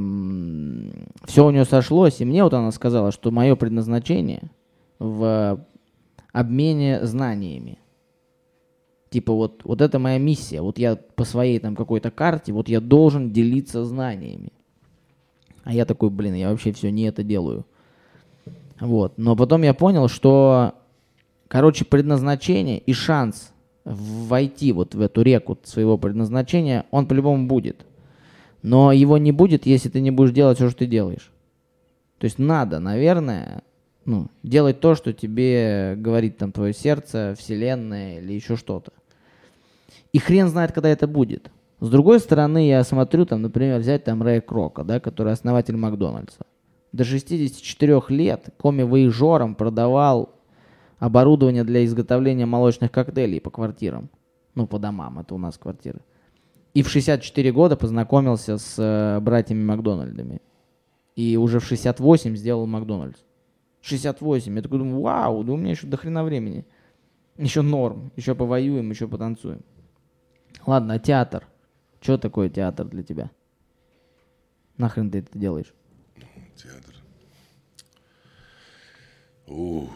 все 1.26 1.46
у 1.46 1.52
нее 1.52 1.66
сошлось, 1.66 2.22
и 2.22 2.26
мне 2.26 2.44
вот 2.44 2.54
она 2.54 2.72
сказала, 2.72 3.12
что 3.12 3.32
мое 3.32 3.56
предназначение 3.56 4.52
в 5.00 5.66
обмене 6.32 7.06
знаниями. 7.06 7.80
Типа 9.10 9.34
вот, 9.34 9.62
вот 9.64 9.82
это 9.82 9.98
моя 9.98 10.20
миссия. 10.20 10.62
Вот 10.62 10.78
я 10.78 10.96
по 10.96 11.24
своей 11.24 11.60
там 11.60 11.76
какой-то 11.76 12.12
карте, 12.12 12.54
вот 12.54 12.68
я 12.68 12.82
должен 12.82 13.32
делиться 13.32 13.84
знаниями. 13.86 14.52
А 15.64 15.74
я 15.74 15.86
такой, 15.86 16.10
блин, 16.10 16.36
я 16.36 16.52
вообще 16.52 16.72
все 16.74 16.92
не 16.92 17.04
это 17.04 17.24
делаю. 17.24 17.66
Вот. 18.80 19.18
Но 19.18 19.36
потом 19.36 19.64
я 19.64 19.74
понял, 19.74 20.08
что, 20.08 20.74
короче, 21.48 21.86
предназначение 21.86 22.78
и 22.78 22.94
шанс 22.94 23.54
войти 23.86 24.72
вот 24.74 24.94
в 24.94 25.02
эту 25.02 25.22
реку 25.22 25.58
своего 25.64 25.98
предназначения, 25.98 26.86
он 26.92 27.08
по-любому 27.08 27.48
будет. 27.48 27.86
Но 28.66 28.92
его 28.92 29.20
не 29.20 29.32
будет, 29.32 29.68
если 29.68 29.90
ты 29.90 30.02
не 30.02 30.10
будешь 30.10 30.32
делать 30.32 30.58
все, 30.58 30.70
что 30.70 30.80
ты 30.80 30.86
делаешь. 30.88 31.32
То 32.18 32.26
есть 32.26 32.40
надо, 32.40 32.80
наверное, 32.80 33.62
ну, 34.06 34.32
делать 34.42 34.80
то, 34.80 34.96
что 34.96 35.14
тебе 35.14 35.94
говорит 35.96 36.38
там 36.38 36.52
твое 36.52 36.74
сердце, 36.74 37.36
вселенная 37.38 38.18
или 38.18 38.34
еще 38.34 38.56
что-то. 38.56 38.92
И 40.14 40.18
хрен 40.18 40.50
знает, 40.50 40.72
когда 40.72 40.90
это 40.90 41.06
будет. 41.06 41.52
С 41.80 41.92
другой 41.92 42.20
стороны, 42.20 42.68
я 42.68 42.84
смотрю, 42.84 43.28
там, 43.28 43.44
например, 43.44 43.80
взять 43.80 44.04
там 44.04 44.24
Рэя 44.24 44.42
Крока, 44.42 44.84
да, 44.84 45.00
который 45.00 45.34
основатель 45.34 45.78
Макдональдса. 45.78 46.48
До 46.92 47.04
64 47.04 48.02
лет 48.10 48.50
Коми 48.58 48.82
Воежором 48.82 49.54
продавал 49.54 50.34
оборудование 50.98 51.64
для 51.64 51.86
изготовления 51.86 52.48
молочных 52.48 52.92
коктейлей 52.92 53.40
по 53.40 53.52
квартирам. 53.52 54.10
Ну, 54.56 54.66
по 54.66 54.80
домам, 54.80 55.20
это 55.20 55.36
у 55.36 55.38
нас 55.38 55.56
квартиры. 55.56 56.00
И 56.76 56.84
в 56.84 56.90
64 56.90 57.54
года 57.54 57.78
познакомился 57.78 58.58
с 58.58 58.76
э, 58.78 59.22
братьями 59.22 59.64
Макдональдами. 59.64 60.42
И 61.16 61.38
уже 61.38 61.62
в 61.62 61.66
68 61.66 62.36
сделал 62.36 62.68
Макдональдс. 62.68 63.24
68. 63.80 64.54
Я 64.54 64.62
такой 64.62 64.80
думаю, 64.80 65.00
вау, 65.00 65.46
да 65.46 65.54
у 65.54 65.56
меня 65.56 65.72
еще 65.72 65.88
до 65.88 65.96
хрена 65.96 66.26
времени. 66.26 66.66
Еще 67.38 67.62
норм. 67.62 68.12
Еще 68.18 68.36
повоюем, 68.36 68.90
еще 68.90 69.08
потанцуем. 69.08 69.62
Ладно, 70.66 70.96
а 70.96 71.00
театр? 71.00 71.48
Что 72.02 72.18
такое 72.18 72.50
театр 72.50 72.86
для 72.88 73.04
тебя? 73.04 73.32
Нахрен 74.78 75.10
ты 75.10 75.20
это 75.20 75.40
делаешь? 75.40 75.74
Театр. 76.58 76.94
У, 79.48 79.88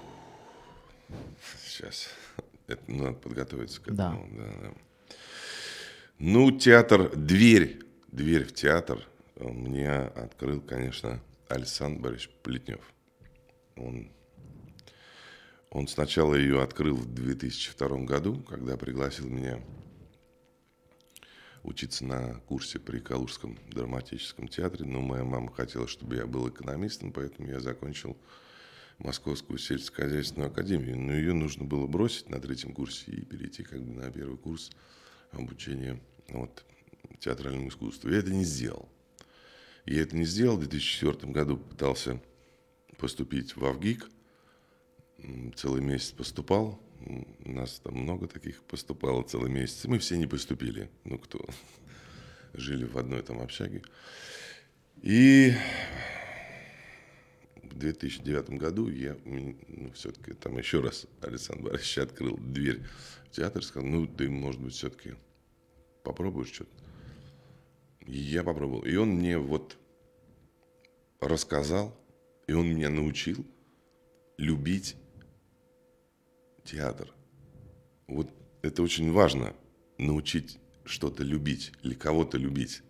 сейчас. 1.66 2.08
Это 2.68 2.90
надо 2.90 3.16
подготовиться 3.16 3.82
к 3.82 3.90
этому. 3.90 4.28
Да. 4.32 4.46
Да, 4.46 4.52
да. 4.62 4.70
Ну, 6.22 6.52
театр, 6.52 7.16
дверь, 7.16 7.80
дверь 8.12 8.44
в 8.44 8.54
театр 8.54 9.08
мне 9.38 9.90
открыл, 9.90 10.60
конечно, 10.60 11.24
Александр 11.48 12.02
Борисович 12.02 12.36
Плетнев. 12.44 12.82
Он, 13.78 14.12
он 15.70 15.88
сначала 15.88 16.36
ее 16.36 16.62
открыл 16.62 16.98
в 16.98 17.06
2002 17.14 18.00
году, 18.00 18.36
когда 18.42 18.76
пригласил 18.76 19.30
меня 19.30 19.62
учиться 21.64 22.04
на 22.04 22.34
курсе 22.48 22.80
при 22.80 23.00
Калужском 23.00 23.58
драматическом 23.72 24.50
театре. 24.50 24.84
Но 24.86 25.00
моя 25.00 25.24
мама 25.24 25.54
хотела, 25.54 25.88
чтобы 25.88 26.18
я 26.18 26.28
был 26.28 26.50
экономистом, 26.50 27.14
поэтому 27.14 27.48
я 27.48 27.62
закончил 27.62 28.18
Московскую 28.98 29.58
сельскохозяйственную 29.58 30.52
академию. 30.52 31.00
Но 31.00 31.14
ее 31.14 31.32
нужно 31.32 31.64
было 31.64 31.88
бросить 31.88 32.28
на 32.30 32.42
третьем 32.42 32.74
курсе 32.74 33.10
и 33.10 33.24
перейти 33.24 33.64
как 33.64 33.82
бы 33.82 33.94
на 33.94 34.12
первый 34.12 34.38
курс 34.38 34.70
обучения 35.32 36.00
вот, 36.30 36.66
театральному 37.20 37.70
искусству. 37.70 38.10
Я 38.10 38.20
это 38.20 38.32
не 38.32 38.44
сделал. 38.44 38.90
Я 39.86 40.02
это 40.02 40.16
не 40.16 40.26
сделал. 40.26 40.58
В 40.58 40.68
2004 40.68 41.32
году 41.32 41.58
пытался 41.58 42.22
поступить 42.98 43.56
в 43.56 43.66
Авгик. 43.66 44.10
Целый 45.56 45.82
месяц 45.82 46.12
поступал. 46.12 46.80
У 47.46 47.52
нас 47.52 47.80
там 47.80 47.96
много 47.96 48.28
таких 48.28 48.62
поступало 48.64 49.24
целый 49.24 49.50
месяц. 49.50 49.86
Мы 49.86 50.00
все 50.00 50.18
не 50.18 50.28
поступили. 50.28 50.90
Ну, 51.06 51.18
кто 51.18 51.44
жили 52.54 52.86
в 52.86 52.98
одной 52.98 53.22
там 53.22 53.42
общаге. 53.42 53.84
И 55.02 55.54
2009 57.78 58.50
году 58.52 58.90
я 58.90 59.18
ну, 59.26 59.92
все-таки 59.94 60.34
там 60.34 60.58
еще 60.58 60.82
раз 60.82 61.08
Александр 61.22 61.66
Борисович 61.66 61.98
открыл 62.00 62.38
дверь 62.38 62.82
в 63.26 63.36
театр 63.36 63.62
и 63.62 63.66
сказал, 63.66 63.90
ну, 63.90 64.08
ты, 64.08 64.30
может 64.30 64.62
быть, 64.62 64.74
все-таки 64.74 65.16
попробуешь 66.04 66.52
что-то. 66.52 66.72
Я 68.06 68.44
попробовал. 68.44 68.84
И 68.84 68.96
он 68.96 69.10
мне 69.10 69.38
вот 69.38 69.78
рассказал, 71.20 71.96
и 72.48 72.54
он 72.54 72.68
меня 72.70 72.90
научил 72.90 73.46
любить 74.38 74.96
театр. 76.64 77.14
Вот 78.08 78.32
это 78.62 78.82
очень 78.82 79.12
важно, 79.12 79.56
научить 79.98 80.60
что-то 80.86 81.24
любить 81.24 81.72
или 81.84 81.94
кого-то 81.94 82.38
любить. 82.38 82.82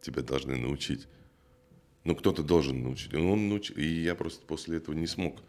Тебя 0.00 0.22
должны 0.22 0.56
научить. 0.56 1.08
Ну, 2.04 2.16
кто-то 2.16 2.42
должен 2.42 2.82
научить. 2.82 3.14
Он 3.14 3.48
науч... 3.48 3.70
И 3.70 4.02
я 4.02 4.14
просто 4.14 4.44
после 4.46 4.78
этого 4.78 4.94
не 4.94 5.06
смог 5.06 5.42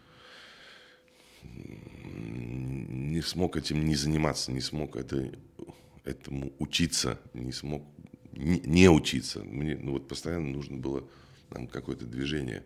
не 1.44 3.22
смог 3.22 3.58
этим 3.58 3.86
не 3.86 3.96
заниматься, 3.96 4.52
не 4.52 4.62
смог 4.62 4.96
это, 4.96 5.32
этому 6.04 6.54
учиться, 6.60 7.20
не 7.34 7.52
смог 7.52 7.84
не, 8.32 8.60
не 8.62 8.90
учиться. 8.90 9.44
Мне 9.44 9.78
ну, 9.78 9.94
вот 9.94 10.08
постоянно 10.08 10.50
нужно 10.50 10.78
было 10.78 11.08
там 11.50 11.68
какое-то 11.68 12.06
движение. 12.06 12.64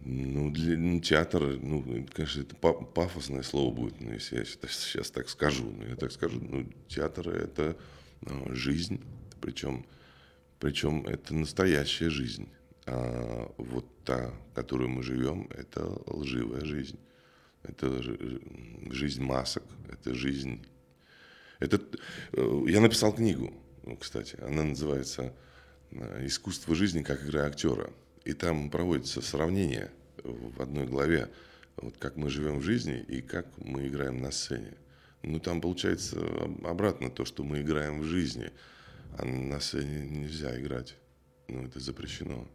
Ну, 0.00 0.50
для 0.50 0.76
ну, 0.76 1.00
театр, 1.00 1.58
ну, 1.60 2.06
конечно, 2.12 2.42
это 2.42 2.54
пафосное 2.54 3.42
слово 3.42 3.74
будет, 3.74 4.00
но 4.00 4.12
если 4.12 4.36
я 4.36 4.44
сейчас 4.44 5.10
так 5.10 5.28
скажу, 5.28 5.70
ну, 5.70 5.86
я 5.86 5.96
так 5.96 6.12
скажу, 6.12 6.38
ну, 6.40 6.66
театр 6.88 7.30
это 7.30 7.76
ну, 8.20 8.54
жизнь, 8.54 9.00
причем, 9.40 9.86
причем 10.58 11.06
это 11.06 11.34
настоящая 11.34 12.10
жизнь. 12.10 12.48
А 12.86 13.52
вот 13.58 13.84
та, 14.04 14.32
которую 14.54 14.88
мы 14.88 15.02
живем, 15.02 15.48
это 15.50 15.84
лживая 16.06 16.64
жизнь. 16.64 16.98
Это 17.64 18.00
жизнь 18.92 19.22
масок, 19.22 19.64
это 19.90 20.14
жизнь... 20.14 20.64
Это... 21.58 21.80
Э, 22.32 22.64
я 22.68 22.80
написал 22.80 23.12
книгу, 23.12 23.52
кстати, 24.00 24.36
она 24.40 24.62
называется 24.62 25.34
э, 25.90 26.26
«Искусство 26.26 26.76
жизни 26.76 27.02
как 27.02 27.24
игра 27.24 27.46
актера». 27.46 27.90
И 28.24 28.32
там 28.34 28.70
проводится 28.70 29.20
сравнение 29.20 29.90
в 30.22 30.60
одной 30.60 30.86
главе, 30.86 31.28
вот 31.76 31.96
как 31.98 32.16
мы 32.16 32.30
живем 32.30 32.58
в 32.58 32.62
жизни 32.62 33.00
и 33.00 33.20
как 33.20 33.46
мы 33.58 33.86
играем 33.86 34.20
на 34.20 34.30
сцене. 34.30 34.74
Ну, 35.22 35.40
там 35.40 35.60
получается 35.60 36.20
обратно 36.64 37.10
то, 37.10 37.24
что 37.24 37.42
мы 37.42 37.62
играем 37.62 38.00
в 38.00 38.04
жизни, 38.04 38.52
а 39.18 39.24
на 39.24 39.60
сцене 39.60 40.08
нельзя 40.08 40.58
играть. 40.60 40.96
Ну, 41.48 41.64
это 41.64 41.80
запрещено. 41.80 42.48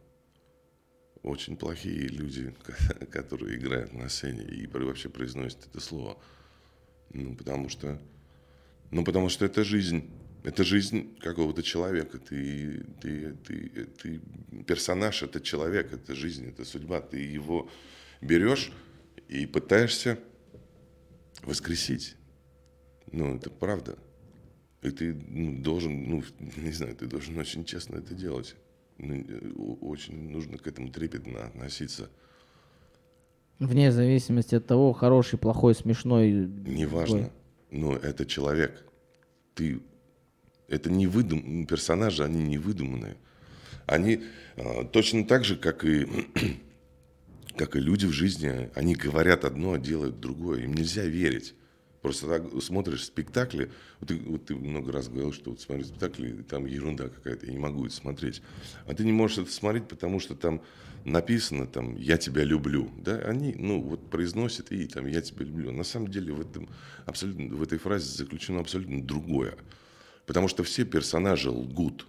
Очень 1.22 1.56
плохие 1.56 2.08
люди, 2.08 2.52
которые 3.12 3.56
играют 3.56 3.92
на 3.92 4.08
сцене 4.08 4.42
и 4.42 4.66
вообще 4.66 5.08
произносят 5.08 5.66
это 5.66 5.80
слово. 5.80 6.18
Ну, 7.12 7.36
потому 7.36 7.68
что, 7.68 8.00
ну, 8.90 9.04
потому 9.04 9.28
что 9.28 9.44
это 9.44 9.62
жизнь. 9.64 10.10
Это 10.44 10.64
жизнь 10.64 11.16
какого-то 11.20 11.62
человека. 11.62 12.18
Ты, 12.18 12.84
ты, 13.00 13.34
ты, 13.46 13.68
ты 14.02 14.20
персонаж, 14.66 15.22
это 15.22 15.40
человек, 15.40 15.92
это 15.92 16.16
жизнь, 16.16 16.48
это 16.48 16.64
судьба. 16.64 17.00
Ты 17.00 17.18
его 17.18 17.70
берешь 18.20 18.72
и 19.28 19.46
пытаешься 19.46 20.18
воскресить. 21.42 22.16
Ну, 23.12 23.36
это 23.36 23.50
правда. 23.50 23.96
И 24.82 24.90
ты 24.90 25.14
ну, 25.14 25.62
должен, 25.62 26.02
ну, 26.08 26.24
не 26.56 26.72
знаю, 26.72 26.96
ты 26.96 27.06
должен 27.06 27.38
очень 27.38 27.64
честно 27.64 27.96
это 27.96 28.14
делать. 28.14 28.56
Ну, 28.98 29.78
очень 29.80 30.30
нужно 30.30 30.58
к 30.58 30.66
этому 30.66 30.90
трепетно 30.90 31.44
относиться. 31.46 32.08
Вне 33.58 33.92
зависимости 33.92 34.54
от 34.56 34.66
того, 34.66 34.92
хороший, 34.92 35.38
плохой, 35.38 35.74
смешной. 35.74 36.32
Неважно. 36.32 37.30
Но 37.70 37.94
это 37.96 38.26
человек. 38.26 38.84
Ты 39.54 39.80
это 40.72 40.90
не 40.90 41.06
выдум... 41.06 41.66
персонажи, 41.66 42.24
они 42.24 42.42
не 42.42 42.58
выдуманные. 42.58 43.16
Они 43.86 44.22
э, 44.56 44.84
точно 44.90 45.26
так 45.26 45.44
же, 45.44 45.56
как 45.56 45.84
и, 45.84 46.06
как 47.56 47.76
и 47.76 47.80
люди 47.80 48.06
в 48.06 48.12
жизни, 48.12 48.70
они 48.74 48.94
говорят 48.94 49.44
одно, 49.44 49.74
а 49.74 49.78
делают 49.78 50.18
другое. 50.18 50.64
Им 50.64 50.72
нельзя 50.72 51.04
верить. 51.04 51.54
Просто 52.02 52.26
так 52.26 52.62
смотришь 52.62 53.04
спектакли, 53.04 53.70
вот 54.00 54.08
ты, 54.08 54.18
вот 54.18 54.46
ты 54.46 54.56
много 54.56 54.90
раз 54.90 55.08
говорил, 55.08 55.32
что 55.32 55.50
вот 55.50 55.60
смотришь 55.60 55.86
спектакли, 55.86 56.42
там 56.42 56.66
ерунда 56.66 57.08
какая-то, 57.08 57.46
я 57.46 57.52
не 57.52 57.60
могу 57.60 57.86
это 57.86 57.94
смотреть. 57.94 58.42
А 58.86 58.94
ты 58.94 59.04
не 59.04 59.12
можешь 59.12 59.38
это 59.38 59.52
смотреть, 59.52 59.86
потому 59.86 60.18
что 60.18 60.34
там 60.34 60.62
написано 61.04 61.68
там 61.68 61.94
«я 61.96 62.18
тебя 62.18 62.42
люблю». 62.42 62.90
Да? 62.98 63.18
Они, 63.18 63.54
ну, 63.56 63.80
вот 63.80 64.10
произносят 64.10 64.72
и 64.72 64.86
там 64.88 65.06
«я 65.06 65.22
тебя 65.22 65.44
люблю». 65.44 65.70
На 65.70 65.84
самом 65.84 66.08
деле 66.08 66.32
в, 66.32 66.40
этом, 66.40 66.68
абсолютно, 67.06 67.54
в 67.54 67.62
этой 67.62 67.78
фразе 67.78 68.06
заключено 68.06 68.58
абсолютно 68.58 69.00
другое. 69.00 69.56
Потому 70.26 70.48
что 70.48 70.64
все 70.64 70.84
персонажи 70.84 71.50
лгут. 71.50 72.06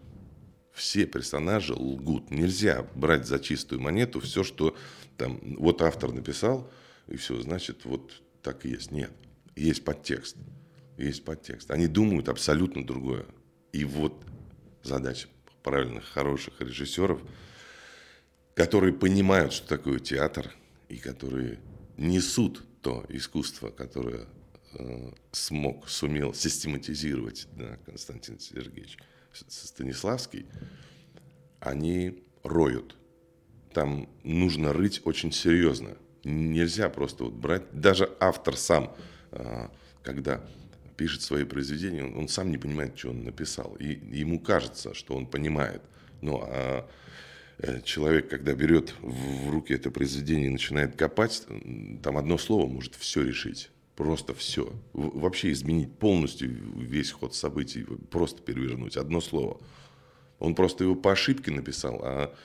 Все 0.73 1.05
персонажи 1.05 1.75
лгут. 1.75 2.31
Нельзя 2.31 2.87
брать 2.95 3.27
за 3.27 3.39
чистую 3.39 3.79
монету 3.79 4.19
все, 4.21 4.43
что 4.43 4.75
там 5.17 5.39
вот 5.57 5.83
автор 5.83 6.11
написал, 6.11 6.71
и 7.07 7.15
все, 7.15 7.39
значит, 7.41 7.85
вот 7.85 8.23
так 8.41 8.65
и 8.65 8.69
есть. 8.69 8.91
Нет. 8.91 9.11
Есть 9.55 9.83
подтекст. 9.83 10.35
есть 10.97 11.23
подтекст. 11.23 11.71
Они 11.71 11.87
думают 11.87 12.29
абсолютно 12.29 12.85
другое. 12.85 13.25
И 13.71 13.85
вот 13.85 14.23
задача 14.83 15.27
правильных, 15.63 16.05
хороших 16.05 16.59
режиссеров, 16.59 17.21
которые 18.53 18.93
понимают, 18.93 19.53
что 19.53 19.67
такое 19.67 19.99
театр, 19.99 20.53
и 20.89 20.97
которые 20.97 21.59
несут 21.97 22.63
то 22.81 23.05
искусство, 23.09 23.69
которое 23.69 24.27
э, 24.73 25.11
смог, 25.31 25.89
сумел 25.89 26.33
систематизировать 26.33 27.47
да, 27.53 27.77
Константин 27.85 28.39
Сергеевич 28.39 28.97
Станиславский, 29.33 30.45
они 31.59 32.23
роют. 32.43 32.95
Там 33.73 34.07
нужно 34.23 34.73
рыть 34.73 35.01
очень 35.05 35.31
серьезно. 35.31 35.97
Нельзя 36.23 36.89
просто 36.89 37.23
вот 37.23 37.33
брать. 37.33 37.63
Даже 37.71 38.15
автор 38.19 38.55
сам, 38.55 38.95
когда 40.03 40.41
пишет 40.97 41.21
свои 41.21 41.43
произведения, 41.43 42.03
он, 42.03 42.17
он 42.17 42.27
сам 42.27 42.51
не 42.51 42.57
понимает, 42.57 42.97
что 42.97 43.09
он 43.09 43.23
написал. 43.23 43.75
И 43.79 43.99
ему 44.15 44.39
кажется, 44.39 44.93
что 44.93 45.15
он 45.15 45.25
понимает. 45.25 45.81
Ну, 46.21 46.41
а 46.41 46.87
э, 47.59 47.81
человек, 47.81 48.29
когда 48.29 48.53
берет 48.53 48.93
в 49.01 49.49
руки 49.49 49.73
это 49.73 49.91
произведение 49.91 50.47
и 50.47 50.51
начинает 50.51 50.95
копать, 50.95 51.45
там 52.01 52.17
одно 52.17 52.37
слово 52.37 52.67
может 52.67 52.95
все 52.95 53.23
решить. 53.23 53.69
Просто 53.95 54.33
все. 54.33 54.73
Вообще 54.93 55.51
изменить 55.51 55.93
полностью 55.93 56.49
весь 56.49 57.11
ход 57.11 57.35
событий, 57.35 57.85
просто 58.09 58.41
перевернуть. 58.41 58.97
Одно 58.97 59.21
слово. 59.21 59.59
Он 60.39 60.55
просто 60.55 60.83
его 60.83 60.95
по 60.95 61.11
ошибке 61.11 61.51
написал, 61.51 61.99
а 62.03 62.35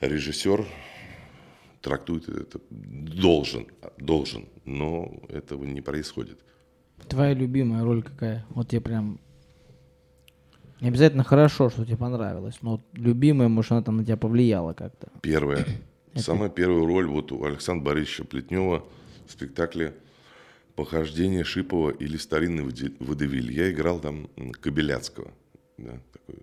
режиссер 0.00 0.66
трактует 1.86 2.28
это 2.28 2.58
должен, 2.70 3.68
должен, 3.98 4.48
но 4.64 5.22
этого 5.28 5.64
не 5.64 5.80
происходит. 5.80 6.40
Твоя 7.08 7.32
любимая 7.32 7.84
роль 7.84 8.02
какая? 8.02 8.44
Вот 8.50 8.68
тебе 8.68 8.80
прям 8.80 9.20
не 10.80 10.88
обязательно 10.88 11.22
хорошо, 11.22 11.70
что 11.70 11.84
тебе 11.84 11.96
понравилось, 11.96 12.56
но 12.60 12.72
вот 12.72 12.80
любимая, 12.94 13.46
может, 13.46 13.70
она 13.70 13.82
там 13.82 13.98
на 13.98 14.04
тебя 14.04 14.16
повлияла 14.16 14.72
как-то. 14.72 15.12
Первая. 15.22 15.64
Самая 16.16 16.50
первая 16.50 16.84
роль 16.84 17.06
вот 17.06 17.30
у 17.30 17.44
Александра 17.44 17.84
Борисовича 17.84 18.24
Плетнева 18.24 18.84
в 19.28 19.30
спектакле 19.30 19.94
«Похождение 20.74 21.44
Шипова» 21.44 21.90
или 21.90 22.16
«Старинный 22.16 22.64
водевиль». 22.64 23.52
Я 23.52 23.70
играл 23.70 24.00
там 24.00 24.28
Кобеляцкого, 24.60 25.30
да, 25.78 26.00
такой 26.12 26.42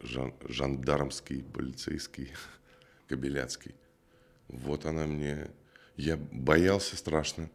жан, 0.00 0.34
жандармский, 0.48 1.44
полицейский 1.44 2.30
Кобеляцкий. 3.08 3.76
Вот 4.52 4.86
она 4.86 5.06
мне... 5.06 5.48
Я 5.96 6.16
боялся 6.16 6.96
страшно 6.96 7.50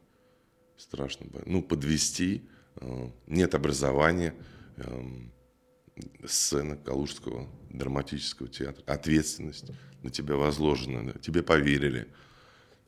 страшно. 0.78 1.28
Ну, 1.46 1.62
подвести, 1.62 2.44
э, 2.78 3.10
нет 3.28 3.56
образования, 3.56 4.36
эм, 4.78 5.32
сцена 6.26 6.76
Калужского 6.76 7.48
драматического 7.70 8.50
театра, 8.50 8.84
ответственность 8.86 9.72
на 10.04 10.10
тебя 10.10 10.36
возложена, 10.36 11.14
тебе 11.20 11.42
поверили. 11.42 12.08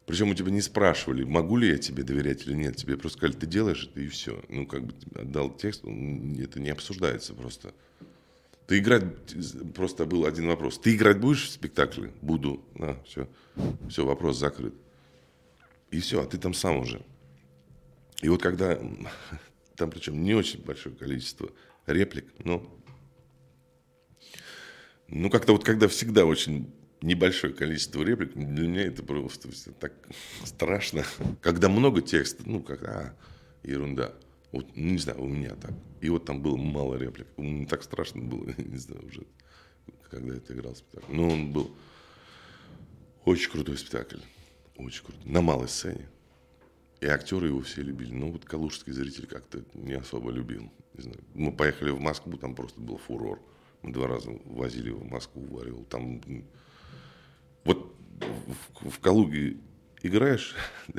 Причем 0.06 0.30
у 0.30 0.36
тебя 0.36 0.52
не 0.52 0.62
спрашивали, 0.62 1.24
могу 1.24 1.58
ли 1.58 1.70
я 1.70 1.78
тебе 1.78 2.04
доверять 2.04 2.46
или 2.48 2.54
нет. 2.54 2.78
Тебе 2.78 2.96
просто 2.96 3.17
сказали, 3.17 3.38
ты 3.38 3.46
делаешь 3.46 3.89
это 3.89 4.00
и 4.00 4.08
все. 4.08 4.41
Ну, 4.48 4.65
как 4.65 4.86
бы 4.86 4.93
отдал 5.15 5.50
текст, 5.50 5.84
это 5.84 6.60
не 6.60 6.70
обсуждается 6.70 7.34
просто. 7.34 7.74
Ты 8.67 8.80
играть, 8.80 9.06
просто 9.73 10.06
был 10.06 10.25
один 10.25 10.47
вопрос. 10.47 10.77
Ты 10.77 10.95
играть 10.95 11.19
будешь 11.19 11.47
в 11.47 11.51
спектакле? 11.51 12.12
Буду. 12.21 12.65
Да, 12.75 13.01
все. 13.06 13.30
Все, 13.89 14.06
вопрос 14.06 14.38
закрыт. 14.38 14.73
И 15.89 16.01
все, 16.01 16.21
а 16.21 16.25
ты 16.25 16.38
там 16.38 16.53
сам 16.53 16.77
уже. 16.77 17.01
И 18.21 18.27
вот 18.27 18.41
когда, 18.41 18.77
там 19.77 19.89
причем 19.89 20.21
не 20.21 20.36
очень 20.36 20.62
большое 20.63 20.93
количество 20.93 21.49
реплик, 21.86 22.25
но 22.43 22.69
ну, 25.08 25.30
как-то 25.30 25.53
вот 25.53 25.63
когда 25.63 25.88
всегда 25.88 26.25
очень 26.25 26.69
небольшое 27.01 27.53
количество 27.53 28.03
реплик, 28.03 28.34
для 28.34 28.67
меня 28.67 28.84
это 28.84 29.01
просто 29.01 29.49
так 29.80 29.93
страшно. 30.43 31.06
Когда 31.41 31.69
много 31.69 32.01
текста, 32.01 32.43
ну, 32.45 32.62
как, 32.62 32.84
а, 32.84 33.15
ерунда. 33.63 34.13
Вот, 34.52 34.66
ну, 34.76 34.92
не 34.92 34.98
знаю, 34.98 35.22
у 35.22 35.28
меня 35.28 35.56
так. 35.56 35.74
И 36.02 36.10
вот 36.10 36.26
там 36.26 36.42
было 36.42 36.56
мало 36.58 36.96
реплик. 36.96 37.28
Мне 37.38 37.66
так 37.66 37.84
страшно 37.84 38.22
было, 38.22 38.46
не 38.58 38.78
знаю, 38.78 39.06
уже, 39.06 39.26
когда 40.10 40.36
это 40.36 40.54
играл 40.54 40.76
спектакль. 40.76 41.14
Но 41.14 41.30
он 41.30 41.52
был 41.52 41.72
очень 43.26 43.52
крутой 43.52 43.78
спектакль. 43.78 44.20
Очень 44.78 45.04
крутой. 45.04 45.26
На 45.26 45.42
малой 45.42 45.68
сцене. 45.68 46.08
И 47.02 47.06
актеры 47.06 47.48
его 47.48 47.62
все 47.62 47.82
любили. 47.82 48.14
Ну, 48.14 48.32
вот 48.32 48.46
калужский 48.46 48.94
зритель 48.94 49.28
как-то 49.28 49.64
не 49.74 49.94
особо 49.94 50.32
любил. 50.32 50.72
Не 50.94 51.04
знаю. 51.04 51.20
Мы 51.34 51.52
поехали 51.52 51.90
в 51.92 52.00
Москву, 52.00 52.38
там 52.38 52.56
просто 52.56 52.80
был 52.80 52.98
фурор. 52.98 53.40
Мы 53.84 53.92
два 53.92 54.08
раза 54.08 54.32
возили 54.46 54.90
его 54.90 55.00
в 55.00 55.10
Москву, 55.10 55.46
варил. 55.46 55.84
Там 55.86 56.22
вот 57.64 57.96
в, 58.80 58.90
в 58.90 59.00
Калуге 59.00 59.58
играешь, 60.02 60.56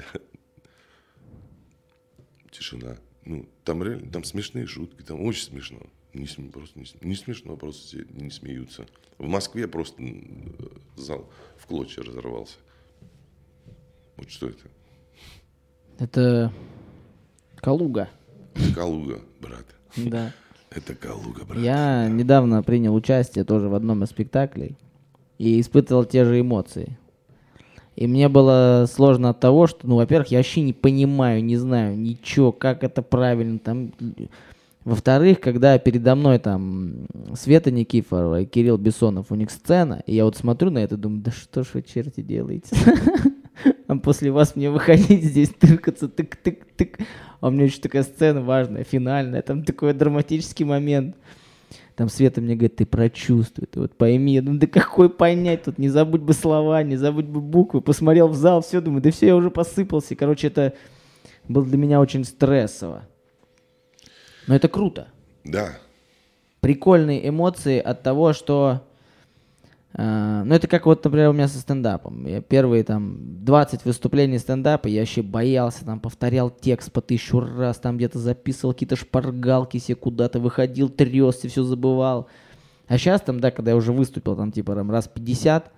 тишина. 2.50 2.96
Ну, 3.28 3.46
там 3.62 3.82
реально, 3.82 4.10
там 4.10 4.24
смешные 4.24 4.66
шутки, 4.66 5.02
там 5.02 5.20
очень 5.20 5.44
смешно. 5.44 5.80
Не, 6.14 6.26
сме, 6.26 6.50
просто 6.50 6.78
не, 6.78 6.86
не 7.02 7.14
смешно, 7.14 7.58
просто 7.58 7.82
все 7.86 8.06
не 8.08 8.30
смеются. 8.30 8.86
В 9.18 9.28
Москве 9.28 9.68
просто 9.68 10.02
зал 10.96 11.30
в 11.58 11.66
клочья 11.66 12.02
разорвался. 12.02 12.56
Вот 14.16 14.30
что 14.30 14.48
это? 14.48 14.64
Это 15.98 16.52
Калуга. 17.56 18.08
Калуга, 18.74 19.20
брат. 19.40 19.66
Да. 19.94 20.32
Это 20.70 20.94
Калуга, 20.94 21.44
брат. 21.44 21.62
Я 21.62 21.74
да. 21.74 22.08
недавно 22.08 22.62
принял 22.62 22.94
участие 22.94 23.44
тоже 23.44 23.68
в 23.68 23.74
одном 23.74 24.04
из 24.04 24.08
спектаклей 24.08 24.78
и 25.36 25.60
испытывал 25.60 26.06
те 26.06 26.24
же 26.24 26.40
эмоции. 26.40 26.98
И 27.98 28.06
мне 28.06 28.28
было 28.28 28.86
сложно 28.88 29.30
от 29.30 29.40
того, 29.40 29.66
что, 29.66 29.88
ну, 29.88 29.96
во-первых, 29.96 30.28
я 30.28 30.38
вообще 30.38 30.60
не 30.60 30.72
понимаю, 30.72 31.42
не 31.42 31.56
знаю 31.56 31.98
ничего, 31.98 32.52
как 32.52 32.84
это 32.84 33.02
правильно 33.02 33.58
там. 33.58 33.92
Во-вторых, 34.84 35.40
когда 35.40 35.76
передо 35.80 36.14
мной 36.14 36.38
там 36.38 37.08
Света 37.34 37.72
Никифорова 37.72 38.42
и 38.42 38.46
Кирилл 38.46 38.78
Бессонов, 38.78 39.32
у 39.32 39.34
них 39.34 39.50
сцена, 39.50 40.04
и 40.06 40.14
я 40.14 40.26
вот 40.26 40.36
смотрю 40.36 40.70
на 40.70 40.78
это 40.78 40.96
думаю, 40.96 41.22
да 41.22 41.32
что 41.32 41.64
ж 41.64 41.70
вы, 41.74 41.82
черти, 41.82 42.20
делаете? 42.20 42.76
а 43.88 43.96
после 43.96 44.30
вас 44.30 44.54
мне 44.54 44.70
выходить 44.70 45.24
здесь, 45.24 45.48
тыркаться, 45.48 46.06
тык-тык-тык. 46.06 47.04
А 47.40 47.48
у 47.48 47.50
меня 47.50 47.64
еще 47.64 47.80
такая 47.80 48.04
сцена 48.04 48.42
важная, 48.42 48.84
финальная, 48.84 49.42
там 49.42 49.64
такой 49.64 49.92
драматический 49.92 50.64
момент. 50.64 51.16
Там 51.98 52.08
Света 52.08 52.40
мне 52.40 52.54
говорит, 52.54 52.76
ты 52.76 52.86
прочувствуй, 52.86 53.66
ты 53.66 53.80
вот 53.80 53.98
пойми. 53.98 54.34
Я 54.34 54.40
думаю, 54.42 54.60
да 54.60 54.68
какой 54.68 55.10
понять 55.10 55.64
тут, 55.64 55.78
не 55.78 55.88
забудь 55.88 56.20
бы 56.20 56.32
слова, 56.32 56.80
не 56.84 56.94
забудь 56.94 57.24
бы 57.24 57.40
буквы. 57.40 57.80
Посмотрел 57.80 58.28
в 58.28 58.36
зал, 58.36 58.62
все, 58.62 58.80
думаю, 58.80 59.02
да 59.02 59.10
все, 59.10 59.26
я 59.26 59.34
уже 59.34 59.50
посыпался. 59.50 60.14
Короче, 60.14 60.46
это 60.46 60.74
было 61.48 61.66
для 61.66 61.76
меня 61.76 61.98
очень 61.98 62.22
стрессово. 62.22 63.08
Но 64.46 64.54
это 64.54 64.68
круто. 64.68 65.08
Да. 65.42 65.76
Прикольные 66.60 67.28
эмоции 67.28 67.80
от 67.80 68.04
того, 68.04 68.32
что 68.32 68.87
ну, 69.94 70.54
это 70.54 70.66
как 70.68 70.84
вот, 70.86 71.02
например, 71.02 71.30
у 71.30 71.32
меня 71.32 71.48
со 71.48 71.58
стендапом. 71.58 72.26
Я 72.26 72.42
первые 72.42 72.84
там 72.84 73.44
20 73.44 73.84
выступлений 73.84 74.38
стендапа, 74.38 74.86
я 74.86 75.00
вообще 75.00 75.22
боялся, 75.22 75.84
там 75.84 75.98
повторял 75.98 76.50
текст 76.50 76.92
по 76.92 77.00
тысячу 77.00 77.40
раз, 77.40 77.78
там 77.78 77.96
где-то 77.96 78.18
записывал 78.18 78.74
какие-то 78.74 78.96
шпаргалки 78.96 79.78
себе 79.78 79.96
куда-то, 79.96 80.40
выходил, 80.40 80.90
трясся, 80.90 81.48
все 81.48 81.62
забывал. 81.62 82.28
А 82.86 82.98
сейчас 82.98 83.22
там, 83.22 83.40
да, 83.40 83.50
когда 83.50 83.70
я 83.70 83.76
уже 83.76 83.92
выступил 83.92 84.36
там 84.36 84.52
типа 84.52 84.74
там, 84.74 84.90
раз 84.90 85.08
50, 85.08 85.72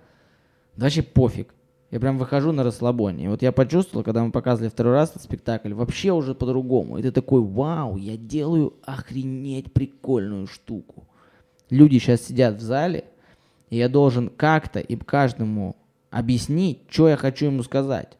да 0.75 0.83
вообще 0.83 1.03
пофиг. 1.03 1.53
Я 1.89 1.99
прям 1.99 2.17
выхожу 2.17 2.53
на 2.53 2.63
расслабоне. 2.63 3.25
И 3.25 3.27
вот 3.27 3.41
я 3.41 3.51
почувствовал, 3.51 4.03
когда 4.05 4.23
мы 4.23 4.31
показывали 4.31 4.69
второй 4.69 4.93
раз 4.93 5.09
этот 5.09 5.23
спектакль, 5.23 5.73
вообще 5.73 6.11
уже 6.13 6.33
по-другому. 6.33 6.97
И 6.97 7.01
ты 7.01 7.11
такой, 7.11 7.41
вау, 7.41 7.97
я 7.97 8.15
делаю 8.15 8.75
охренеть 8.85 9.73
прикольную 9.73 10.47
штуку. 10.47 11.05
Люди 11.69 11.99
сейчас 11.99 12.21
сидят 12.21 12.55
в 12.55 12.61
зале, 12.61 13.05
и 13.71 13.77
я 13.77 13.89
должен 13.89 14.29
как-то 14.29 14.79
и 14.79 14.95
каждому 14.97 15.75
объяснить, 16.11 16.81
что 16.89 17.07
я 17.07 17.15
хочу 17.15 17.45
ему 17.47 17.63
сказать. 17.63 18.17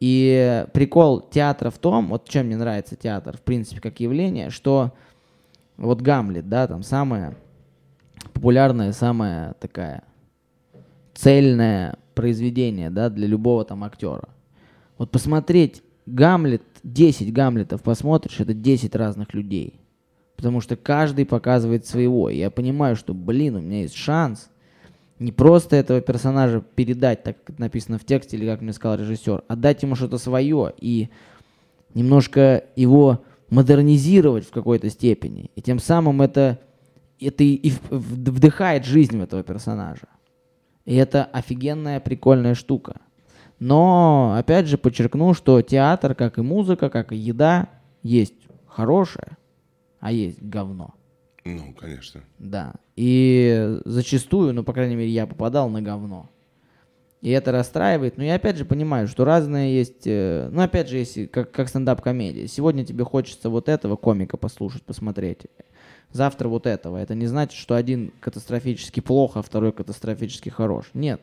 И 0.00 0.66
прикол 0.72 1.20
театра 1.20 1.70
в 1.70 1.78
том, 1.78 2.08
вот 2.08 2.26
чем 2.28 2.46
мне 2.46 2.56
нравится 2.56 2.96
театр, 2.96 3.36
в 3.36 3.42
принципе, 3.42 3.82
как 3.82 4.00
явление, 4.00 4.48
что 4.48 4.94
вот 5.76 6.00
Гамлет, 6.00 6.48
да, 6.48 6.66
там 6.66 6.82
самая 6.82 7.36
популярная, 8.32 8.92
самая 8.92 9.52
такая 9.60 10.02
цельное 11.14 11.98
произведение, 12.14 12.88
да, 12.88 13.10
для 13.10 13.26
любого 13.26 13.66
там 13.66 13.84
актера. 13.84 14.30
Вот 14.96 15.10
посмотреть 15.10 15.82
Гамлет, 16.06 16.62
10 16.84 17.30
Гамлетов 17.34 17.82
посмотришь, 17.82 18.40
это 18.40 18.54
10 18.54 18.96
разных 18.96 19.34
людей. 19.34 19.78
Потому 20.36 20.62
что 20.62 20.76
каждый 20.76 21.26
показывает 21.26 21.84
своего. 21.84 22.30
И 22.30 22.38
я 22.38 22.50
понимаю, 22.50 22.96
что, 22.96 23.12
блин, 23.12 23.56
у 23.56 23.60
меня 23.60 23.82
есть 23.82 23.94
шанс 23.94 24.48
не 25.20 25.32
просто 25.32 25.76
этого 25.76 26.00
персонажа 26.00 26.60
передать, 26.60 27.22
так 27.22 27.44
как 27.44 27.58
написано 27.58 27.98
в 27.98 28.04
тексте, 28.04 28.36
или 28.36 28.46
как 28.46 28.62
мне 28.62 28.72
сказал 28.72 28.98
режиссер, 28.98 29.44
а 29.46 29.54
дать 29.54 29.82
ему 29.82 29.94
что-то 29.94 30.16
свое 30.18 30.72
и 30.80 31.10
немножко 31.94 32.64
его 32.74 33.22
модернизировать 33.50 34.46
в 34.46 34.50
какой-то 34.50 34.88
степени. 34.88 35.50
И 35.54 35.60
тем 35.60 35.78
самым 35.78 36.22
это, 36.22 36.58
это 37.20 37.44
и 37.44 37.72
вдыхает 37.90 38.86
жизнь 38.86 39.18
в 39.18 39.22
этого 39.22 39.42
персонажа. 39.42 40.08
И 40.86 40.96
это 40.96 41.24
офигенная, 41.24 42.00
прикольная 42.00 42.54
штука. 42.54 42.96
Но, 43.58 44.34
опять 44.38 44.68
же, 44.68 44.78
подчеркну, 44.78 45.34
что 45.34 45.60
театр, 45.60 46.14
как 46.14 46.38
и 46.38 46.42
музыка, 46.42 46.88
как 46.88 47.12
и 47.12 47.16
еда, 47.16 47.68
есть 48.02 48.48
хорошее, 48.66 49.36
а 50.00 50.12
есть 50.12 50.42
говно. 50.42 50.94
Ну, 51.44 51.74
конечно. 51.74 52.22
Да. 52.38 52.74
И 52.96 53.80
зачастую, 53.84 54.54
ну, 54.54 54.62
по 54.62 54.72
крайней 54.72 54.96
мере, 54.96 55.10
я 55.10 55.26
попадал 55.26 55.68
на 55.68 55.80
говно. 55.80 56.28
И 57.20 57.30
это 57.30 57.52
расстраивает. 57.52 58.16
Но 58.16 58.24
я 58.24 58.36
опять 58.36 58.56
же 58.56 58.64
понимаю, 58.64 59.06
что 59.06 59.24
разные 59.24 59.76
есть... 59.76 60.06
Э, 60.06 60.48
ну, 60.50 60.62
опять 60.62 60.88
же, 60.88 60.96
если 60.96 61.26
как, 61.26 61.50
как 61.50 61.68
стендап-комедия. 61.68 62.46
Сегодня 62.46 62.84
тебе 62.84 63.04
хочется 63.04 63.50
вот 63.50 63.68
этого 63.68 63.96
комика 63.96 64.36
послушать, 64.36 64.82
посмотреть. 64.82 65.42
Завтра 66.12 66.48
вот 66.48 66.66
этого. 66.66 66.96
Это 66.96 67.14
не 67.14 67.26
значит, 67.26 67.58
что 67.58 67.74
один 67.74 68.12
катастрофически 68.20 69.00
плохо, 69.00 69.40
а 69.40 69.42
второй 69.42 69.72
катастрофически 69.72 70.48
хорош. 70.48 70.86
Нет. 70.94 71.20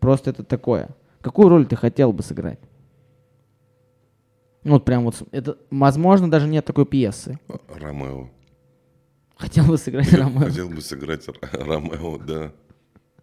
Просто 0.00 0.30
это 0.30 0.42
такое. 0.42 0.88
Какую 1.20 1.48
роль 1.48 1.66
ты 1.66 1.76
хотел 1.76 2.12
бы 2.12 2.22
сыграть? 2.22 2.60
Ну, 4.64 4.72
вот 4.72 4.86
прям 4.86 5.04
вот... 5.04 5.22
Это, 5.32 5.58
возможно, 5.70 6.30
даже 6.30 6.48
нет 6.48 6.64
такой 6.64 6.86
пьесы. 6.86 7.38
Ромео. 7.68 8.30
Хотел 9.36 9.64
бы 9.66 9.78
сыграть 9.78 10.12
Ромео. 10.12 10.46
Хотел 10.46 10.68
бы 10.68 10.80
сыграть 10.80 11.26
Ромео, 11.52 12.18
да. 12.18 12.52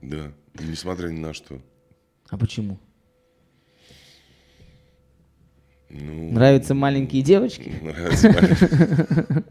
Да. 0.01 0.33
Несмотря 0.59 1.09
ни 1.09 1.19
на 1.19 1.33
что. 1.33 1.61
А 2.29 2.37
почему? 2.37 2.79
Ну, 5.89 6.31
Нравятся 6.31 6.73
маленькие 6.73 7.21
девочки? 7.21 7.73
Нравятся 7.81 8.29
маленькие. 8.31 9.43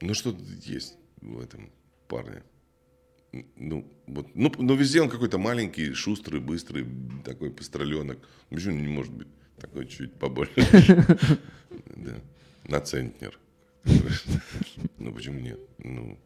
Ну, 0.00 0.14
что 0.14 0.36
есть 0.64 0.96
в 1.20 1.40
этом 1.40 1.70
парне. 2.08 2.42
Ну, 3.56 3.86
вот, 4.06 4.28
ну, 4.34 4.52
но 4.58 4.74
везде 4.74 5.02
он 5.02 5.08
какой-то 5.08 5.38
маленький, 5.38 5.92
шустрый, 5.92 6.40
быстрый, 6.40 6.86
такой 7.24 7.50
построленок. 7.50 8.18
Почему 8.50 8.76
не 8.76 8.88
может 8.88 9.12
быть 9.12 9.28
такой 9.60 9.86
чуть 9.86 10.14
побольше? 10.14 10.54
Да. 11.96 12.14
На 12.68 12.80
центнер. 12.80 13.38
Ну, 14.98 15.12
почему 15.12 15.38
нет? 15.38 15.60
Ну, 15.78 16.18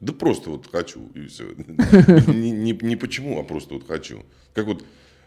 да 0.00 0.14
просто 0.14 0.50
вот 0.50 0.66
хочу, 0.66 1.08
и 1.14 1.26
все. 1.26 1.52
Не, 2.26 2.50
не, 2.50 2.72
не 2.72 2.96
почему, 2.96 3.38
а 3.38 3.44
просто 3.44 3.74
вот 3.74 3.86
хочу. 3.86 4.24
Как 4.54 4.66
вот, 4.66 4.84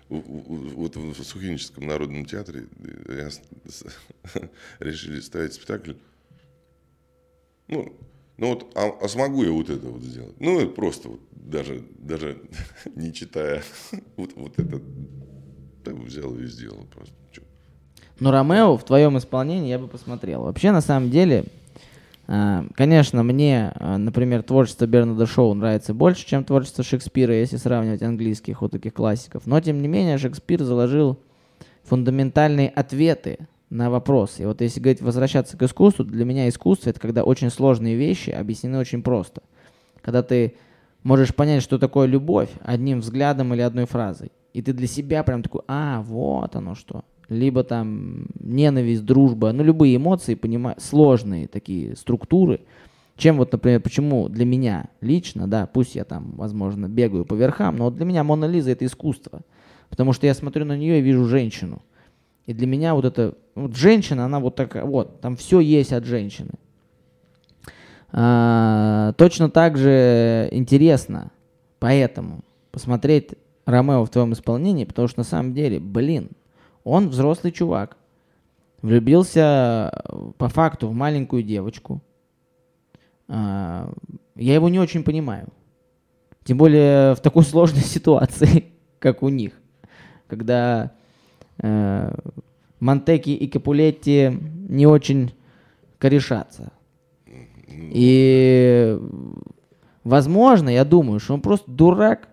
вот 0.10 0.96
в 0.96 1.24
Сухиническом 1.24 1.86
народном 1.86 2.26
театре 2.26 2.68
решили 4.80 5.20
ставить 5.20 5.54
спектакль. 5.54 5.94
Ну, 7.68 7.96
ну 8.38 8.48
вот, 8.48 8.72
а, 8.76 8.90
а 9.00 9.08
смогу 9.08 9.44
я 9.44 9.52
вот 9.52 9.70
это 9.70 9.88
вот 9.88 10.02
сделать? 10.02 10.36
Ну, 10.40 10.68
просто 10.70 11.10
вот, 11.10 11.22
даже, 11.32 11.84
даже 12.00 12.42
не 12.96 13.14
читая, 13.14 13.64
вот, 14.18 14.34
вот 14.34 14.58
это, 14.60 14.82
так 15.84 15.94
взял 15.96 16.36
и 16.40 16.48
сделал 16.48 16.86
просто. 16.88 17.14
Ну, 18.20 18.32
Ромео 18.32 18.78
в 18.78 18.84
твоем 18.84 19.18
исполнении 19.18 19.70
я 19.70 19.80
бы 19.80 19.88
посмотрел. 19.88 20.44
Вообще, 20.44 20.72
на 20.72 20.82
самом 20.82 21.10
деле, 21.10 21.46
а, 22.28 22.66
конечно, 22.76 23.24
мне, 23.24 23.72
а, 23.76 23.98
например, 23.98 24.44
творчество 24.44 24.86
Бернарда 24.86 25.26
Шоу 25.26 25.54
нравится 25.54 25.94
больше, 25.94 26.26
чем 26.26 26.44
творчество 26.44 26.84
Шекспира, 26.84 27.34
если 27.34 27.58
сравнивать 27.58 28.04
английских 28.04 28.62
вот 28.62 28.72
таких 28.72 28.94
классиков. 28.94 29.46
Но, 29.46 29.60
тем 29.60 29.82
не 29.82 29.88
менее, 29.88 30.18
Шекспир 30.18 30.64
заложил 30.64 31.18
фундаментальные 31.84 32.70
ответы 32.70 33.40
на 33.70 33.90
вопросы. 33.90 34.44
И 34.44 34.46
вот 34.46 34.62
если 34.62 34.80
говорить, 34.80 35.02
возвращаться 35.02 35.58
к 35.58 35.64
искусству, 35.64 36.06
для 36.06 36.24
меня 36.24 36.48
искусство— 36.48 36.90
это 36.92 37.00
когда 37.00 37.24
очень 37.24 37.50
сложные 37.50 37.96
вещи 37.96 38.30
объяснены 38.30 38.78
очень 38.78 39.02
просто. 39.02 39.42
Когда 40.02 40.22
ты 40.22 40.54
можешь 41.02 41.34
понять, 41.34 41.64
что 41.64 41.80
такое 41.80 42.08
любовь 42.08 42.50
одним 42.62 43.00
взглядом 43.00 43.54
или 43.54 43.62
одной 43.62 43.86
фразой. 43.86 44.32
И 44.54 44.62
ты 44.62 44.72
для 44.72 44.88
себя 44.88 45.24
прям 45.24 45.42
такой, 45.42 45.62
а, 45.68 46.02
вот 46.02 46.56
оно 46.56 46.76
что 46.76 47.04
либо 47.30 47.64
там 47.64 48.28
ненависть, 48.40 49.06
дружба, 49.06 49.52
ну 49.52 49.64
любые 49.64 49.96
эмоции, 49.96 50.36
понимаю, 50.36 50.76
сложные 50.80 51.48
такие 51.48 51.96
структуры, 51.96 52.62
чем 53.16 53.38
вот, 53.38 53.52
например, 53.52 53.82
почему 53.82 54.28
для 54.28 54.46
меня 54.46 54.90
лично, 55.02 55.48
да, 55.48 55.68
пусть 55.68 55.96
я 55.96 56.04
там, 56.04 56.34
возможно, 56.36 56.88
бегаю 56.88 57.26
по 57.26 57.36
верхам, 57.36 57.78
но 57.78 57.86
вот 57.86 57.96
для 57.96 58.06
меня 58.06 58.24
Мона 58.24 58.46
Лиза 58.46 58.72
это 58.72 58.86
искусство, 58.86 59.42
потому 59.90 60.14
что 60.14 60.26
я 60.26 60.34
смотрю 60.34 60.66
на 60.66 60.78
нее 60.78 61.00
и 61.00 61.04
вижу 61.04 61.26
женщину. 61.26 61.82
И 62.46 62.54
для 62.54 62.68
меня 62.68 62.94
вот 62.94 63.06
эта 63.06 63.36
вот 63.56 63.76
женщина, 63.76 64.26
она 64.26 64.40
вот 64.40 64.56
такая, 64.56 64.84
вот, 64.84 65.22
там 65.22 65.38
все 65.38 65.60
есть 65.60 65.94
от 65.94 66.04
женщины. 66.06 66.52
А, 68.12 69.14
точно 69.14 69.50
так 69.50 69.78
же 69.78 70.50
интересно, 70.52 71.32
поэтому 71.80 72.42
посмотреть 72.72 73.32
Ромео 73.66 74.06
в 74.06 74.10
твоем 74.10 74.34
исполнении, 74.34 74.86
потому 74.86 75.08
что 75.08 75.20
на 75.20 75.24
самом 75.24 75.54
деле, 75.54 75.80
блин, 75.80 76.32
он 76.84 77.10
взрослый 77.10 77.52
чувак. 77.52 77.98
Влюбился 78.82 79.92
э, 79.94 80.32
по 80.38 80.50
факту 80.50 80.88
в 80.88 80.94
маленькую 80.94 81.44
девочку. 81.44 82.02
А, 83.28 83.90
я 84.36 84.54
его 84.54 84.70
не 84.70 84.80
очень 84.80 85.04
понимаю. 85.04 85.48
Тем 86.44 86.58
более 86.58 87.16
в 87.16 87.22
такой 87.22 87.44
сложной 87.44 87.84
ситуации, 87.84 88.66
как 89.00 89.24
у 89.24 89.30
них. 89.30 89.54
Когда 90.28 90.92
э, 91.60 92.16
Монтеки 92.80 93.30
и 93.30 93.48
Капулетти 93.48 94.30
не 94.68 94.86
очень 94.86 95.32
корешатся. 95.98 96.74
И, 97.68 99.00
возможно, 100.04 100.70
я 100.70 100.84
думаю, 100.84 101.20
что 101.20 101.34
он 101.34 101.42
просто 101.42 101.72
дурак 101.72 102.28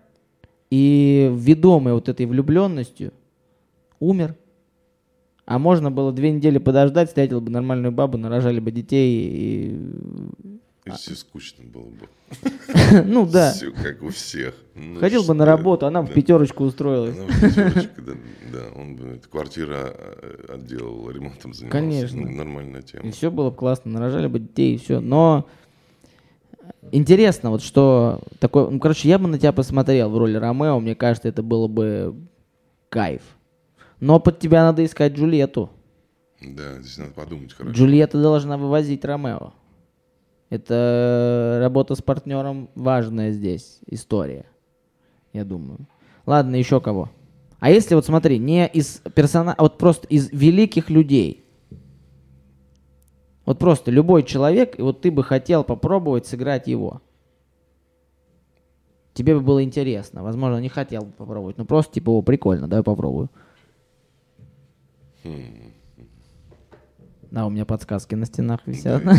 и 0.69 1.31
ведомый 1.33 1.93
вот 1.93 2.09
этой 2.09 2.25
влюбленностью 2.25 3.13
умер. 3.99 4.35
А 5.45 5.59
можно 5.59 5.91
было 5.91 6.11
две 6.11 6.31
недели 6.31 6.57
подождать, 6.57 7.09
встретил 7.09 7.41
бы 7.41 7.51
нормальную 7.51 7.91
бабу, 7.91 8.17
нарожали 8.17 8.59
бы 8.59 8.71
детей 8.71 9.29
и... 9.29 9.79
И 10.85 10.89
все 10.91 11.15
скучно 11.15 11.63
было 11.65 11.89
бы. 11.89 12.07
Ну 13.05 13.25
да. 13.25 13.51
Все 13.51 13.71
как 13.71 14.01
у 14.01 14.09
всех. 14.09 14.55
Ну, 14.73 14.99
Ходил 14.99 15.23
бы 15.23 15.33
на 15.33 15.45
работу, 15.45 15.85
она 15.85 16.01
в 16.01 16.11
пятерочку 16.11 16.63
устроилась. 16.63 17.17
Она 17.17 17.27
в 17.27 17.41
пятерочку, 17.41 18.01
да, 18.01 18.13
да. 18.51 18.79
Он 18.79 18.95
бы 18.95 19.21
квартира 19.29 19.93
э, 19.93 20.55
отделал, 20.55 21.09
ремонтом 21.11 21.53
занимался. 21.53 21.79
Конечно. 21.79 22.21
Ну, 22.21 22.31
нормальная 22.31 22.81
тема. 22.81 23.07
И 23.07 23.11
все 23.11 23.29
было 23.29 23.51
бы 23.51 23.55
классно, 23.55 23.91
нарожали 23.91 24.27
бы 24.27 24.39
детей, 24.39 24.75
и 24.75 24.77
все. 24.77 24.99
Но 24.99 25.47
интересно, 26.91 27.51
вот 27.51 27.61
что 27.61 28.21
такое... 28.39 28.69
Ну, 28.69 28.79
короче, 28.79 29.07
я 29.07 29.19
бы 29.19 29.27
на 29.27 29.37
тебя 29.37 29.51
посмотрел 29.51 30.09
в 30.09 30.17
роли 30.17 30.37
Ромео, 30.37 30.79
мне 30.79 30.95
кажется, 30.95 31.29
это 31.29 31.43
было 31.43 31.67
бы 31.67 32.15
кайф. 32.89 33.21
Но 34.01 34.19
под 34.19 34.39
тебя 34.39 34.63
надо 34.63 34.83
искать 34.83 35.13
Джульетту. 35.13 35.69
Да, 36.41 36.81
здесь 36.81 36.97
надо 36.97 37.11
подумать 37.11 37.53
хорошо. 37.53 37.73
Джульетта 37.73 38.21
должна 38.21 38.57
вывозить 38.57 39.05
Ромео. 39.05 39.53
Это 40.49 41.59
работа 41.61 41.95
с 41.95 42.01
партнером 42.01 42.69
важная 42.75 43.31
здесь 43.31 43.79
история, 43.85 44.45
я 45.31 45.45
думаю. 45.45 45.87
Ладно, 46.25 46.55
еще 46.55 46.81
кого? 46.81 47.09
А 47.59 47.69
если 47.69 47.95
вот 47.95 48.05
смотри, 48.05 48.39
не 48.39 48.67
из 48.67 49.01
персона, 49.15 49.53
а 49.53 49.61
вот 49.61 49.77
просто 49.77 50.07
из 50.07 50.29
великих 50.31 50.89
людей. 50.89 51.45
Вот 53.45 53.59
просто 53.59 53.91
любой 53.91 54.23
человек, 54.23 54.77
и 54.79 54.81
вот 54.81 55.01
ты 55.01 55.11
бы 55.11 55.23
хотел 55.23 55.63
попробовать 55.63 56.25
сыграть 56.25 56.67
его. 56.67 57.01
Тебе 59.13 59.35
бы 59.35 59.41
было 59.41 59.63
интересно. 59.63 60.23
Возможно, 60.23 60.57
не 60.57 60.69
хотел 60.69 61.03
бы 61.03 61.11
попробовать, 61.11 61.57
но 61.57 61.65
просто 61.65 61.93
типа, 61.93 62.09
о, 62.09 62.21
прикольно, 62.23 62.67
давай 62.67 62.83
попробую. 62.83 63.29
Да, 67.31 67.45
у 67.45 67.49
меня 67.49 67.65
подсказки 67.65 68.15
на 68.15 68.25
стенах 68.25 68.61
висят. 68.65 69.03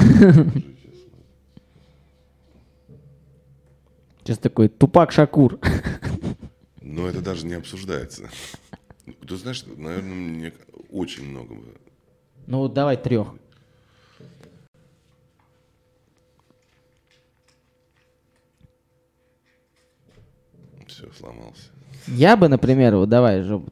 Сейчас 4.23 4.39
такой 4.39 4.69
тупак 4.69 5.11
Шакур. 5.13 5.59
Но 6.81 7.09
это 7.09 7.21
даже 7.21 7.47
не 7.47 7.55
обсуждается. 7.55 8.29
Ты 9.27 9.37
знаешь, 9.37 9.65
наверное, 9.65 10.15
мне 10.15 10.53
очень 10.91 11.25
много. 11.25 11.57
Ну, 12.47 12.69
давай 12.69 12.97
трех. 12.97 13.35
Все, 20.87 21.11
сломался. 21.19 21.71
Я 22.07 22.37
бы, 22.37 22.49
например, 22.49 22.97
вот 22.97 23.09
давай 23.09 23.43
же, 23.43 23.63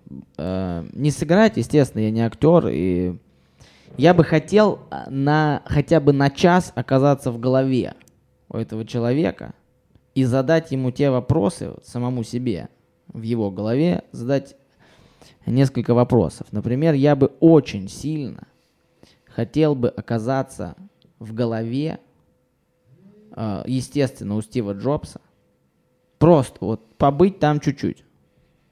э, 0.41 0.88
не 0.93 1.11
сыграть, 1.11 1.57
естественно, 1.57 2.03
я 2.03 2.11
не 2.11 2.22
актер, 2.22 2.68
и 2.68 3.16
я 3.97 4.14
бы 4.14 4.24
хотел 4.24 4.80
э, 4.91 5.11
на 5.11 5.62
хотя 5.66 6.01
бы 6.01 6.12
на 6.12 6.30
час 6.30 6.72
оказаться 6.74 7.30
в 7.30 7.38
голове 7.38 7.95
у 8.49 8.57
этого 8.57 8.86
человека 8.86 9.53
и 10.14 10.24
задать 10.24 10.72
ему 10.72 10.91
те 10.91 11.11
вопросы 11.11 11.74
самому 11.84 12.24
себе 12.24 12.68
в 13.09 13.22
его 13.22 13.51
голове, 13.51 14.05
задать 14.12 14.57
несколько 15.47 15.95
вопросов. 15.95 16.47
Например, 16.53 16.95
я 16.95 17.16
бы 17.16 17.32
очень 17.41 17.88
сильно 17.88 18.47
хотел 19.26 19.74
бы 19.74 19.88
оказаться 19.88 20.74
в 21.18 21.34
голове, 21.34 22.01
э, 23.36 23.62
естественно, 23.66 24.36
у 24.36 24.43
Стива 24.43 24.72
Джобса. 24.72 25.20
Просто 26.18 26.59
вот 26.61 26.95
побыть 26.97 27.38
там 27.38 27.61
чуть-чуть. 27.61 28.05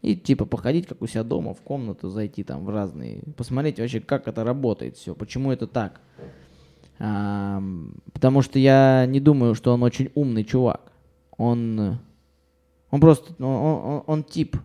И 0.02 0.14
типа 0.14 0.46
походить, 0.46 0.86
как 0.86 1.02
у 1.02 1.06
себя 1.06 1.24
дома, 1.24 1.54
в 1.54 1.60
комнату 1.60 2.08
зайти 2.08 2.44
там 2.44 2.64
в 2.64 2.70
разные, 2.70 3.22
посмотреть 3.36 3.80
вообще, 3.80 4.00
как 4.00 4.28
это 4.28 4.44
работает 4.44 4.96
все, 4.96 5.14
почему 5.14 5.50
это 5.50 5.66
так. 5.66 6.00
А, 7.00 7.62
потому 8.12 8.42
что 8.42 8.58
я 8.58 9.06
не 9.06 9.20
думаю, 9.20 9.54
что 9.54 9.72
он 9.72 9.82
очень 9.82 10.10
умный 10.14 10.44
чувак. 10.44 10.92
Он, 11.36 11.98
он 12.90 13.00
просто, 13.00 13.34
он, 13.42 13.54
он, 13.54 14.02
он 14.06 14.24
тип, 14.24 14.56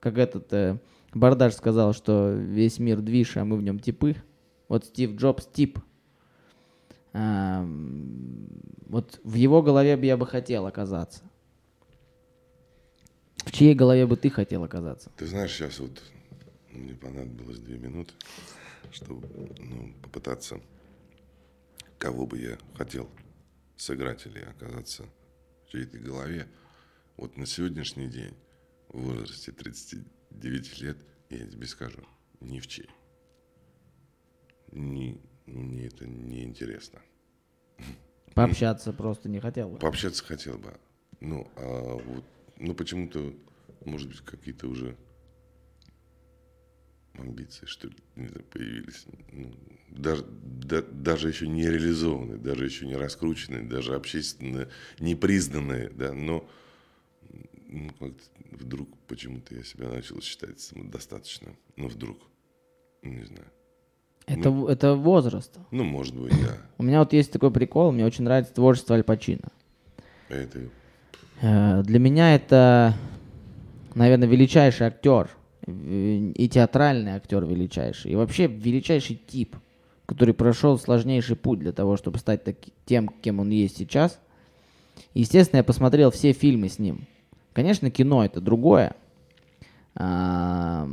как 0.00 0.18
этот 0.18 0.52
э, 0.52 0.78
Бардаш 1.14 1.54
сказал, 1.54 1.92
что 1.92 2.32
весь 2.32 2.78
мир 2.78 3.00
движ, 3.00 3.36
а 3.36 3.44
мы 3.44 3.56
в 3.56 3.62
нем 3.62 3.78
типы. 3.78 4.16
Вот 4.68 4.86
Стив 4.86 5.16
Джобс 5.16 5.46
тип. 5.46 5.78
А, 7.12 7.66
вот 8.88 9.20
в 9.22 9.34
его 9.34 9.62
голове 9.62 9.96
бы 9.96 10.06
я 10.06 10.16
бы 10.16 10.26
хотел 10.26 10.66
оказаться. 10.66 11.22
В 13.44 13.52
чьей 13.52 13.74
голове 13.74 14.06
бы 14.06 14.16
ты 14.16 14.30
хотел 14.30 14.64
оказаться? 14.64 15.10
Ты 15.16 15.26
знаешь, 15.26 15.52
сейчас 15.52 15.78
вот 15.78 16.02
мне 16.70 16.94
понадобилось 16.94 17.58
две 17.58 17.78
минуты, 17.78 18.14
чтобы 18.92 19.28
ну, 19.58 19.94
попытаться, 20.02 20.60
кого 21.98 22.26
бы 22.26 22.38
я 22.38 22.58
хотел 22.74 23.10
сыграть 23.76 24.26
или 24.26 24.40
оказаться 24.40 25.04
в 25.66 25.70
чьей-то 25.70 25.98
голове. 25.98 26.48
Вот 27.16 27.36
на 27.36 27.46
сегодняшний 27.46 28.08
день, 28.08 28.34
в 28.88 29.00
возрасте 29.00 29.52
39 29.52 30.80
лет, 30.80 30.98
я 31.30 31.46
тебе 31.46 31.66
скажу, 31.66 32.00
ни 32.40 32.60
в 32.60 32.66
чей. 32.66 32.88
Ни, 34.70 35.20
мне 35.46 35.86
это 35.86 36.06
не 36.06 36.44
интересно. 36.44 37.00
Пообщаться 38.34 38.92
просто 38.92 39.28
не 39.28 39.40
хотел 39.40 39.68
бы. 39.68 39.78
Пообщаться 39.78 40.24
хотел 40.24 40.56
бы. 40.58 40.74
Ну, 41.20 41.50
а 41.56 41.96
вот 41.96 42.24
ну, 42.62 42.74
почему-то, 42.74 43.34
может 43.84 44.08
быть, 44.08 44.20
какие-то 44.20 44.68
уже 44.68 44.96
амбиции, 47.14 47.66
что 47.66 47.88
ли, 47.88 47.96
не 48.16 48.28
знаю, 48.28 48.44
появились. 48.44 49.04
Ну, 49.32 49.52
даже, 49.90 50.24
да, 50.24 50.80
даже 50.80 51.28
еще 51.28 51.48
не 51.48 51.68
реализованные, 51.68 52.38
даже 52.38 52.64
еще 52.64 52.86
не 52.86 52.96
раскрученные, 52.96 53.62
даже 53.64 53.94
общественно 53.94 54.68
не 55.00 55.14
признанные, 55.14 55.90
да, 55.90 56.12
но 56.14 56.48
ну, 57.68 57.90
как 57.98 58.12
вдруг 58.52 58.88
почему-то 59.08 59.54
я 59.54 59.64
себя 59.64 59.88
начал 59.88 60.20
считать 60.22 60.60
самодостаточным. 60.60 61.56
Ну, 61.76 61.88
вдруг, 61.88 62.18
не 63.02 63.24
знаю. 63.24 63.50
Это, 64.26 64.50
ну, 64.50 64.68
это 64.68 64.94
возраст. 64.94 65.58
Ну, 65.72 65.82
может 65.82 66.14
быть, 66.14 66.32
да. 66.40 66.58
У 66.78 66.84
меня 66.84 67.00
вот 67.00 67.12
есть 67.12 67.32
такой 67.32 67.50
прикол, 67.50 67.90
мне 67.90 68.06
очень 68.06 68.24
нравится 68.24 68.54
творчество 68.54 68.94
Аль 68.94 69.02
Пачино. 69.02 69.50
Это 70.28 70.70
для 71.42 71.98
меня 71.98 72.36
это, 72.36 72.94
наверное, 73.94 74.28
величайший 74.28 74.86
актер 74.86 75.28
и 75.66 76.48
театральный 76.50 77.12
актер 77.12 77.44
величайший, 77.44 78.12
и 78.12 78.16
вообще 78.16 78.46
величайший 78.46 79.16
тип, 79.16 79.56
который 80.06 80.34
прошел 80.34 80.78
сложнейший 80.78 81.34
путь 81.36 81.58
для 81.58 81.72
того, 81.72 81.96
чтобы 81.96 82.18
стать 82.18 82.44
таки, 82.44 82.72
тем, 82.84 83.08
кем 83.08 83.40
он 83.40 83.50
есть 83.50 83.76
сейчас. 83.76 84.20
Естественно, 85.14 85.58
я 85.58 85.64
посмотрел 85.64 86.10
все 86.10 86.32
фильмы 86.32 86.68
с 86.68 86.78
ним. 86.78 87.06
Конечно, 87.52 87.90
кино 87.90 88.24
это 88.24 88.40
другое. 88.40 88.94
А, 89.94 90.88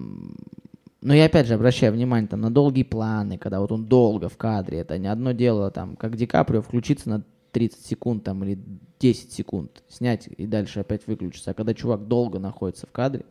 но 1.02 1.14
я 1.14 1.26
опять 1.26 1.48
же 1.48 1.54
обращаю 1.54 1.94
внимание 1.94 2.28
там, 2.28 2.42
на 2.42 2.52
долгие 2.52 2.84
планы, 2.84 3.38
когда 3.38 3.60
вот 3.60 3.72
он 3.72 3.86
долго 3.86 4.30
в 4.30 4.38
кадре. 4.38 4.80
Это 4.80 4.98
не 4.98 5.08
одно 5.08 5.32
дело, 5.32 5.72
там, 5.72 5.96
как 5.96 6.18
Ди 6.18 6.26
Каприо, 6.26 6.62
включиться 6.62 7.10
на 7.10 7.24
30 7.52 7.86
секунд 7.86 8.24
там, 8.24 8.44
или 8.44 8.60
10 9.00 9.32
секунд, 9.32 9.84
снять 9.88 10.28
и 10.28 10.46
дальше 10.46 10.80
опять 10.80 11.08
выключиться. 11.08 11.52
А 11.52 11.54
когда 11.54 11.74
чувак 11.74 12.08
долго 12.08 12.40
находится 12.40 12.88
в 12.88 12.92
кадре. 12.92 13.26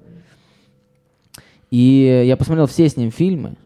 И 1.71 2.25
я 2.27 2.37
посмотрел 2.37 2.67
все 2.67 2.89
с 2.89 2.97
ним 2.97 3.11
фильмы. 3.11 3.57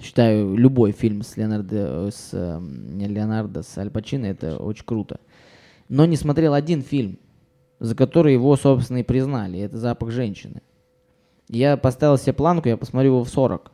Считаю, 0.00 0.56
любой 0.56 0.92
фильм 0.92 1.22
с 1.22 1.36
Леонардо, 1.36 2.10
с, 2.10 2.30
эм, 2.32 2.98
не 2.98 3.06
Леонардо, 3.06 3.62
с 3.62 3.78
Аль 3.78 3.90
Пачино, 3.90 4.26
это 4.26 4.58
очень 4.58 4.84
круто. 4.84 5.20
Но 5.88 6.04
не 6.04 6.16
смотрел 6.16 6.52
один 6.52 6.82
фильм, 6.82 7.18
за 7.78 7.94
который 7.94 8.34
его, 8.34 8.56
собственно, 8.56 8.98
и 8.98 9.02
признали. 9.02 9.60
Это 9.60 9.78
«Запах 9.78 10.10
женщины». 10.10 10.62
Я 11.48 11.76
поставил 11.76 12.18
себе 12.18 12.32
планку, 12.32 12.68
я 12.68 12.76
посмотрю 12.76 13.12
его 13.12 13.24
в 13.24 13.28
40. 13.28 13.70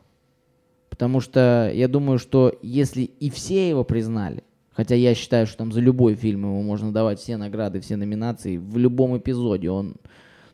Потому 0.89 1.19
что 1.19 1.71
я 1.73 1.87
думаю, 1.87 2.19
что 2.19 2.57
если 2.61 3.01
и 3.01 3.29
все 3.29 3.67
его 3.67 3.83
признали, 3.83 4.43
Хотя 4.73 4.95
я 4.95 5.13
считаю, 5.13 5.45
что 5.45 5.57
там 5.57 5.71
за 5.71 5.79
любой 5.79 6.15
фильм 6.15 6.41
ему 6.41 6.61
можно 6.63 6.91
давать 6.91 7.19
все 7.19 7.37
награды, 7.37 7.79
все 7.79 7.95
номинации. 7.95 8.57
В 8.57 8.77
любом 8.77 9.17
эпизоде 9.17 9.69
он 9.69 9.95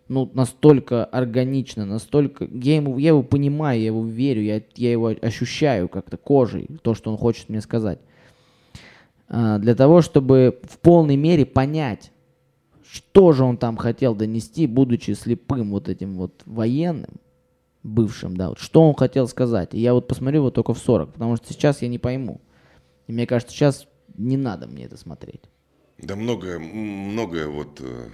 ну, 0.10 0.30
настолько 0.34 1.06
органично, 1.06 1.86
настолько... 1.86 2.46
Я, 2.52 2.78
ему, 2.78 2.98
я 2.98 3.10
его 3.10 3.24
понимаю, 3.24 3.80
я 3.80 3.88
его 3.88 4.06
верю, 4.06 4.42
я, 4.42 4.62
я 4.76 4.92
его 4.92 5.14
ощущаю 5.22 5.88
как-то 5.88 6.18
кожей, 6.18 6.68
то, 6.82 6.96
что 6.96 7.12
он 7.12 7.18
хочет 7.18 7.48
мне 7.48 7.62
сказать. 7.62 8.00
А, 9.30 9.60
для 9.60 9.76
того, 9.76 10.02
чтобы 10.02 10.60
в 10.64 10.80
полной 10.80 11.16
мере 11.16 11.46
понять, 11.46 12.12
что 12.92 13.32
же 13.32 13.44
он 13.44 13.58
там 13.58 13.78
хотел 13.78 14.16
донести, 14.16 14.66
будучи 14.66 15.12
слепым 15.12 15.70
вот 15.70 15.88
этим 15.88 16.16
вот 16.16 16.42
военным, 16.46 17.22
бывшим, 17.84 18.36
да, 18.36 18.50
вот, 18.50 18.60
что 18.60 18.82
он 18.82 18.96
хотел 18.96 19.28
сказать. 19.28 19.76
И 19.76 19.80
я 19.80 19.94
вот 19.94 20.08
посмотрю 20.08 20.42
вот 20.42 20.56
только 20.56 20.74
в 20.74 20.80
40, 20.80 21.14
потому 21.14 21.36
что 21.36 21.54
сейчас 21.54 21.84
я 21.84 21.88
не 21.88 22.00
пойму. 22.00 22.42
И 23.06 23.12
мне 23.12 23.28
кажется, 23.28 23.54
сейчас 23.54 23.88
не 24.20 24.38
надо 24.38 24.68
мне 24.68 24.86
это 24.86 24.98
смотреть. 24.98 25.42
Да 25.98 26.16
многое, 26.16 26.60
многое 26.60 27.48
вот 27.48 27.80
э, 27.82 28.10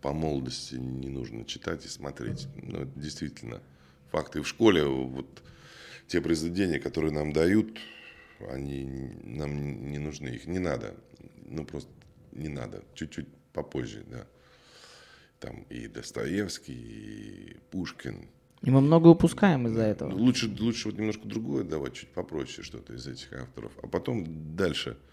по 0.00 0.12
молодости 0.12 0.74
не 0.74 1.08
нужно 1.08 1.44
читать 1.44 1.84
и 1.84 1.88
смотреть. 1.88 2.48
Но 2.56 2.82
это 2.82 2.98
действительно 2.98 3.62
факты. 4.10 4.42
В 4.42 4.48
школе 4.48 4.84
вот 4.84 5.42
те 6.08 6.20
произведения, 6.20 6.78
которые 6.78 7.12
нам 7.12 7.32
дают, 7.32 7.78
они 8.50 9.12
нам 9.22 9.90
не 9.90 9.98
нужны, 9.98 10.28
их 10.28 10.46
не 10.46 10.58
надо. 10.58 10.94
Ну 11.46 11.64
просто 11.64 11.90
не 12.32 12.48
надо. 12.48 12.82
Чуть-чуть 12.94 13.28
попозже, 13.52 14.04
да. 14.10 14.26
Там 15.38 15.64
и 15.70 15.86
Достоевский, 15.86 16.72
и 16.74 17.56
Пушкин. 17.70 18.28
И 18.62 18.70
мы 18.70 18.80
много 18.80 19.08
упускаем 19.08 19.66
из-за 19.66 19.82
этого. 19.82 20.14
Лучше, 20.14 20.48
лучше 20.60 20.88
вот 20.88 20.98
немножко 20.98 21.26
другое 21.26 21.64
давать, 21.64 21.94
чуть 21.94 22.10
попроще 22.10 22.62
что-то 22.62 22.94
из 22.94 23.06
этих 23.06 23.32
авторов. 23.32 23.72
А 23.82 23.86
потом 23.86 24.56
дальше– 24.56 24.96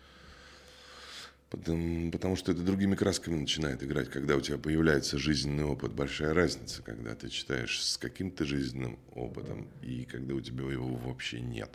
Потому, 1.50 2.12
потому 2.12 2.36
что 2.36 2.52
это 2.52 2.62
другими 2.62 2.96
красками 2.96 3.36
начинает 3.36 3.82
играть, 3.84 4.10
когда 4.10 4.36
у 4.36 4.42
тебя 4.42 4.58
появляется 4.58 5.18
жизненный 5.18 5.64
опыт. 5.64 5.94
Большая 5.94 6.34
разница, 6.34 6.84
когда 6.84 7.16
ты 7.16 7.30
читаешь 7.30 7.84
с 7.84 7.98
каким-то 7.98 8.46
жизненным 8.46 9.00
опытом 9.16 9.68
и 9.82 10.04
когда 10.04 10.36
у 10.36 10.42
тебя 10.42 10.72
его 10.72 10.88
вообще 11.06 11.40
нет. 11.40 11.72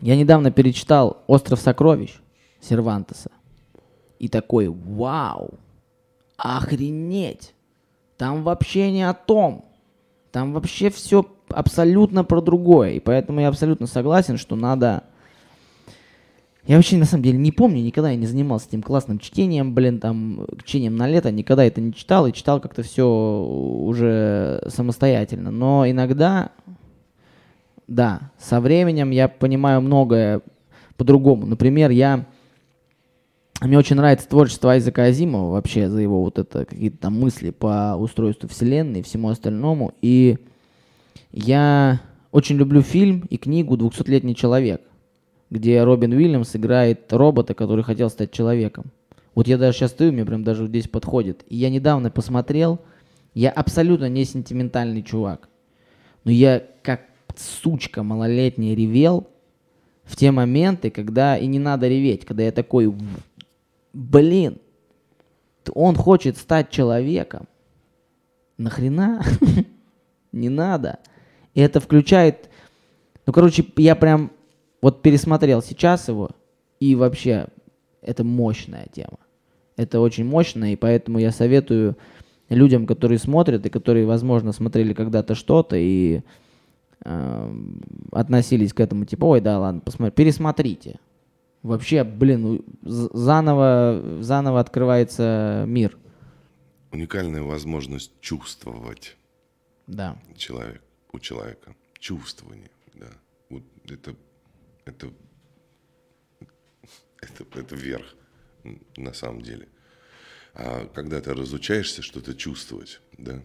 Я 0.00 0.16
недавно 0.16 0.50
перечитал 0.50 1.22
«Остров 1.26 1.60
сокровищ» 1.60 2.14
Сервантеса. 2.60 3.30
И 4.18 4.28
такой, 4.28 4.68
вау, 4.68 5.58
охренеть, 6.36 7.54
там 8.16 8.42
вообще 8.42 8.90
не 8.90 9.08
о 9.08 9.12
том. 9.14 9.66
Там 10.32 10.52
вообще 10.52 10.90
все 10.90 11.26
абсолютно 11.48 12.24
про 12.24 12.40
другое. 12.40 12.92
И 12.92 13.00
поэтому 13.00 13.40
я 13.40 13.48
абсолютно 13.48 13.86
согласен, 13.86 14.38
что 14.38 14.56
надо 14.56 15.04
я 16.68 16.76
вообще, 16.76 16.98
на 16.98 17.06
самом 17.06 17.24
деле, 17.24 17.38
не 17.38 17.50
помню, 17.50 17.80
никогда 17.80 18.10
я 18.10 18.16
не 18.16 18.26
занимался 18.26 18.68
этим 18.68 18.82
классным 18.82 19.18
чтением, 19.18 19.74
блин, 19.74 20.00
там, 20.00 20.46
чтением 20.66 20.96
на 20.96 21.08
лето, 21.08 21.30
никогда 21.30 21.64
это 21.64 21.80
не 21.80 21.94
читал, 21.94 22.26
и 22.26 22.32
читал 22.34 22.60
как-то 22.60 22.82
все 22.82 23.06
уже 23.08 24.62
самостоятельно. 24.68 25.50
Но 25.50 25.88
иногда, 25.88 26.50
да, 27.86 28.32
со 28.38 28.60
временем 28.60 29.12
я 29.12 29.28
понимаю 29.28 29.80
многое 29.80 30.42
по-другому. 30.98 31.46
Например, 31.46 31.88
я... 31.88 32.26
Мне 33.62 33.78
очень 33.78 33.96
нравится 33.96 34.28
творчество 34.28 34.72
Айзека 34.72 35.04
Азимова 35.04 35.52
вообще 35.52 35.88
за 35.88 36.00
его 36.02 36.20
вот 36.22 36.38
это 36.38 36.66
какие-то 36.66 36.98
там 36.98 37.18
мысли 37.18 37.48
по 37.48 37.96
устройству 37.98 38.46
вселенной 38.46 39.00
и 39.00 39.02
всему 39.02 39.30
остальному. 39.30 39.94
И 40.02 40.36
я 41.32 42.02
очень 42.30 42.56
люблю 42.56 42.82
фильм 42.82 43.24
и 43.30 43.38
книгу 43.38 43.74
«200-летний 43.74 44.36
человек» 44.36 44.82
где 45.50 45.82
Робин 45.82 46.12
Уильямс 46.12 46.54
играет 46.56 47.12
робота, 47.12 47.54
который 47.54 47.84
хотел 47.84 48.10
стать 48.10 48.32
человеком. 48.32 48.86
Вот 49.34 49.46
я 49.46 49.56
даже 49.56 49.78
сейчас 49.78 49.92
стою, 49.92 50.12
мне 50.12 50.24
прям 50.24 50.44
даже 50.44 50.66
здесь 50.66 50.88
подходит. 50.88 51.44
И 51.48 51.56
я 51.56 51.70
недавно 51.70 52.10
посмотрел, 52.10 52.80
я 53.34 53.50
абсолютно 53.50 54.08
не 54.08 54.24
сентиментальный 54.24 55.02
чувак. 55.02 55.48
Но 56.24 56.30
я 56.30 56.62
как 56.82 57.02
сучка 57.36 58.02
малолетняя 58.02 58.74
ревел 58.74 59.28
в 60.04 60.16
те 60.16 60.30
моменты, 60.30 60.90
когда 60.90 61.38
и 61.38 61.46
не 61.46 61.58
надо 61.58 61.88
реветь, 61.88 62.24
когда 62.24 62.42
я 62.42 62.52
такой, 62.52 62.92
блин, 63.92 64.58
он 65.74 65.96
хочет 65.96 66.36
стать 66.36 66.70
человеком. 66.70 67.46
Нахрена? 68.56 69.22
не 70.32 70.48
надо. 70.48 70.98
И 71.54 71.60
это 71.60 71.80
включает... 71.80 72.48
Ну, 73.26 73.32
короче, 73.32 73.64
я 73.76 73.94
прям 73.94 74.32
вот 74.80 75.02
пересмотрел 75.02 75.62
сейчас 75.62 76.08
его, 76.08 76.30
и 76.80 76.94
вообще 76.94 77.48
это 78.02 78.24
мощная 78.24 78.86
тема. 78.92 79.18
Это 79.76 80.00
очень 80.00 80.24
мощно, 80.24 80.72
и 80.72 80.76
поэтому 80.76 81.18
я 81.18 81.30
советую 81.30 81.96
людям, 82.48 82.86
которые 82.86 83.18
смотрят 83.18 83.64
и 83.66 83.70
которые, 83.70 84.06
возможно, 84.06 84.52
смотрели 84.52 84.92
когда-то 84.92 85.34
что-то 85.34 85.76
и 85.76 86.22
э, 87.04 87.54
относились 88.12 88.72
к 88.72 88.80
этому 88.80 89.04
типа, 89.04 89.24
ой, 89.24 89.40
да, 89.40 89.58
ладно, 89.58 89.80
посмотри, 89.80 90.12
пересмотрите. 90.12 90.98
Вообще, 91.62 92.04
блин, 92.04 92.64
заново, 92.82 94.02
заново 94.20 94.60
открывается 94.60 95.64
мир. 95.66 95.96
Уникальная 96.92 97.42
возможность 97.42 98.12
чувствовать. 98.20 99.16
Да. 99.86 100.16
Человек, 100.36 100.82
у 101.12 101.18
человека. 101.18 101.74
Чувствование, 101.98 102.70
да. 102.94 103.08
Вот 103.50 103.64
это, 103.88 104.14
это, 104.88 105.12
это, 107.20 107.58
это 107.58 107.74
верх 107.76 108.14
на 108.96 109.12
самом 109.12 109.42
деле. 109.42 109.68
А 110.54 110.86
когда 110.88 111.20
ты 111.20 111.34
разучаешься 111.34 112.02
что-то 112.02 112.34
чувствовать, 112.34 113.00
да, 113.16 113.42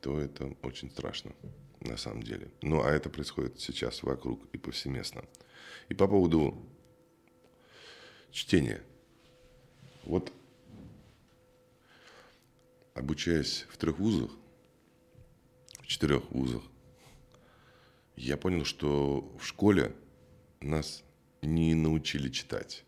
то 0.00 0.18
это 0.18 0.56
очень 0.62 0.90
страшно 0.90 1.32
на 1.80 1.96
самом 1.96 2.22
деле. 2.22 2.50
Ну, 2.62 2.82
а 2.82 2.90
это 2.90 3.08
происходит 3.08 3.60
сейчас 3.60 4.02
вокруг 4.02 4.42
и 4.52 4.58
повсеместно. 4.58 5.24
И 5.88 5.94
по 5.94 6.08
поводу 6.08 6.66
чтения. 8.30 8.82
Вот 10.04 10.32
обучаясь 12.94 13.66
в 13.70 13.76
трех 13.76 13.98
вузах, 13.98 14.30
в 15.80 15.86
четырех 15.86 16.30
вузах, 16.30 16.62
я 18.16 18.36
понял, 18.36 18.64
что 18.64 19.34
в 19.38 19.46
школе 19.46 19.94
нас 20.60 21.02
не 21.42 21.74
научили 21.74 22.28
читать. 22.28 22.84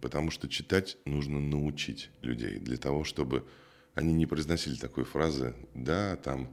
Потому 0.00 0.30
что 0.30 0.48
читать 0.48 0.96
нужно 1.04 1.40
научить 1.40 2.10
людей 2.22 2.58
для 2.58 2.76
того, 2.76 3.04
чтобы 3.04 3.46
они 3.94 4.12
не 4.12 4.26
произносили 4.26 4.76
такой 4.76 5.04
фразы, 5.04 5.54
да, 5.74 6.16
там, 6.16 6.52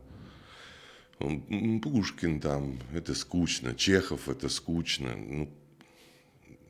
Пушкин 1.81 2.39
там, 2.39 2.79
это 2.93 3.13
скучно, 3.13 3.75
Чехов, 3.75 4.29
это 4.29 4.49
скучно. 4.49 5.15
Ну, 5.15 5.53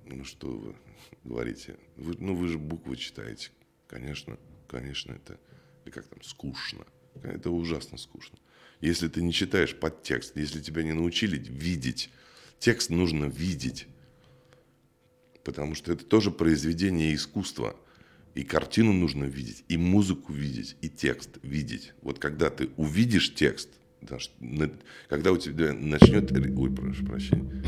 ну 0.06 0.24
что 0.24 0.48
вы 0.48 0.76
говорите? 1.24 1.78
Вы, 1.96 2.16
ну 2.20 2.36
вы 2.36 2.48
же 2.48 2.58
буквы 2.58 2.98
читаете. 2.98 3.52
Конечно, 3.88 4.38
конечно, 4.68 5.14
это, 5.14 5.40
и 5.86 5.90
как 5.90 6.08
там, 6.08 6.22
скучно. 6.22 6.86
Это 7.24 7.50
ужасно 7.50 7.98
скучно. 7.98 8.38
Если 8.80 9.08
ты 9.08 9.22
не 9.22 9.34
читаешь 9.34 9.76
подтекст, 9.76 10.36
если 10.36 10.62
тебя 10.62 10.84
не 10.84 10.94
научили 10.94 11.38
видеть, 11.38 12.10
текст 12.62 12.90
нужно 12.90 13.26
видеть 13.26 13.88
потому 15.44 15.76
что 15.76 15.92
это 15.94 16.06
тоже 16.06 16.32
произведение 16.32 17.14
искусства. 17.16 17.76
И 18.34 18.44
картину 18.44 18.94
нужно 18.94 19.26
видеть, 19.26 19.66
и 19.68 19.76
музыку 19.76 20.32
видеть, 20.32 20.78
и 20.82 20.90
текст 20.90 21.32
видеть. 21.44 21.94
Вот 22.02 22.18
когда 22.18 22.50
ты 22.50 22.70
увидишь 22.78 23.34
текст, 23.36 23.70
да, 24.00 24.18
когда 25.10 25.34
у 25.34 25.38
тебя 25.38 25.74
начнет... 25.74 26.32
Ой, 26.32 26.74
прошу 26.74 27.06
прощения. 27.06 27.62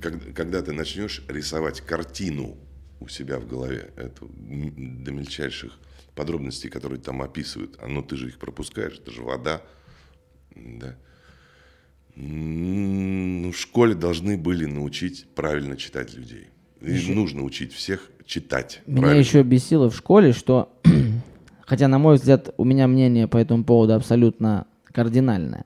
Когда, 0.00 0.32
когда 0.32 0.62
ты 0.62 0.72
начнешь 0.72 1.22
рисовать 1.28 1.80
картину 1.80 2.56
у 3.00 3.08
себя 3.08 3.38
в 3.38 3.46
голове, 3.46 3.90
это 3.96 4.26
до 4.26 5.12
мельчайших 5.12 5.78
подробностей, 6.14 6.68
которые 6.68 7.00
там 7.00 7.22
описывают, 7.22 7.76
а 7.80 7.86
ну 7.86 8.02
ты 8.02 8.16
же 8.16 8.28
их 8.28 8.38
пропускаешь, 8.38 8.98
это 8.98 9.10
же 9.10 9.22
вода, 9.22 9.62
да, 10.54 10.96
ну, 12.20 13.52
в 13.52 13.56
школе 13.56 13.94
должны 13.94 14.36
были 14.36 14.64
научить 14.64 15.26
правильно 15.36 15.76
читать 15.76 16.14
людей. 16.14 16.48
И 16.80 16.92
еще... 16.92 17.12
нужно 17.12 17.44
учить 17.44 17.72
всех 17.72 18.10
читать. 18.26 18.82
Меня 18.86 19.00
правильно. 19.02 19.20
еще 19.20 19.42
бесило 19.42 19.88
в 19.88 19.96
школе, 19.96 20.32
что, 20.32 20.68
хотя, 21.60 21.86
на 21.86 21.98
мой 21.98 22.16
взгляд, 22.16 22.52
у 22.56 22.64
меня 22.64 22.88
мнение 22.88 23.28
по 23.28 23.36
этому 23.36 23.62
поводу 23.62 23.94
абсолютно 23.94 24.66
кардинальное. 24.86 25.64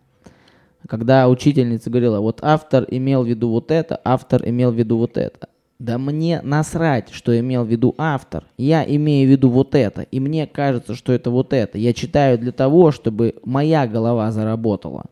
Когда 0.86 1.28
учительница 1.28 1.88
говорила, 1.88 2.20
вот 2.20 2.40
автор 2.42 2.84
имел 2.90 3.22
в 3.22 3.28
виду 3.28 3.48
вот 3.48 3.70
это, 3.70 3.98
автор 4.05 4.46
имел 4.46 4.72
в 4.72 4.74
виду 4.74 4.98
вот 4.98 5.16
это. 5.16 5.48
Да 5.78 5.96
мне 5.96 6.42
насрать, 6.42 7.09
что 7.12 7.36
имел 7.38 7.64
в 7.64 7.68
виду 7.68 7.94
автор. 7.96 8.44
Я 8.59 8.84
имею 8.84 9.26
в 9.26 9.30
виду 9.32 9.48
вот 9.48 9.74
это. 9.74 10.03
И 10.03 10.20
мне 10.20 10.46
кажется, 10.46 10.94
что 10.94 11.12
это 11.12 11.30
вот 11.30 11.53
это. 11.53 11.78
Я 11.78 11.94
читаю 11.94 12.38
для 12.38 12.53
того, 12.53 12.92
чтобы 12.92 13.36
моя 13.44 13.86
голова 13.86 14.30
заработала 14.32 15.07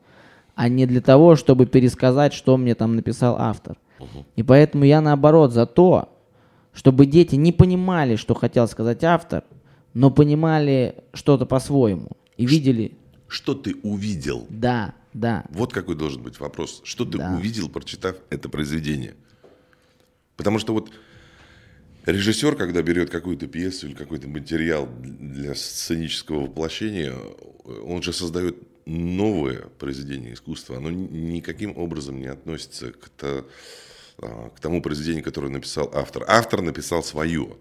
а 0.61 0.69
не 0.69 0.85
для 0.85 1.01
того, 1.01 1.37
чтобы 1.37 1.65
пересказать, 1.65 2.35
что 2.35 2.59
мне 2.59 2.75
там 2.75 2.95
написал 2.95 3.37
автор. 3.39 3.79
Угу. 3.99 4.27
И 4.37 4.43
поэтому 4.43 4.85
я 4.85 5.01
наоборот 5.01 5.55
за 5.55 5.65
то, 5.65 6.15
чтобы 6.75 7.07
дети 7.07 7.35
не 7.35 7.51
понимали, 7.51 8.17
что 8.17 8.35
хотел 8.35 8.69
сказать 8.69 9.03
автор, 9.03 9.45
но 9.95 10.11
понимали 10.11 10.97
что-то 11.15 11.47
по-своему 11.47 12.11
и 12.37 12.47
Ш- 12.47 12.51
видели. 12.51 12.93
Что 13.27 13.55
ты 13.55 13.75
увидел? 13.83 14.47
Да, 14.51 14.93
да. 15.15 15.47
Вот 15.49 15.73
какой 15.73 15.97
должен 15.97 16.23
быть 16.23 16.39
вопрос. 16.39 16.83
Что 16.85 17.07
ты 17.07 17.17
да. 17.17 17.35
увидел, 17.35 17.71
прочитав 17.71 18.17
это 18.29 18.51
произведение? 18.51 19.15
Потому 20.37 20.59
что 20.59 20.75
вот 20.75 20.91
режиссер, 22.05 22.55
когда 22.55 22.83
берет 22.83 23.09
какую-то 23.09 23.47
пьесу 23.47 23.87
или 23.87 23.95
какой-то 23.95 24.29
материал 24.29 24.87
для 25.01 25.55
сценического 25.55 26.43
воплощения, 26.43 27.15
он 27.65 28.03
же 28.03 28.13
создает 28.13 28.59
новое 28.91 29.67
произведение 29.79 30.35
искусства, 30.35 30.79
оно 30.79 30.91
никаким 30.91 31.77
образом 31.77 32.21
не 32.21 32.27
относится 32.27 32.93
к, 32.93 33.09
то, 33.11 33.47
а, 34.19 34.51
к 34.51 34.61
тому 34.61 34.83
произведению, 34.83 35.23
которое 35.23 35.49
написал 35.49 35.91
автор. 35.95 36.25
Автор 36.27 36.61
написал 36.61 37.03
свое, 37.03 37.57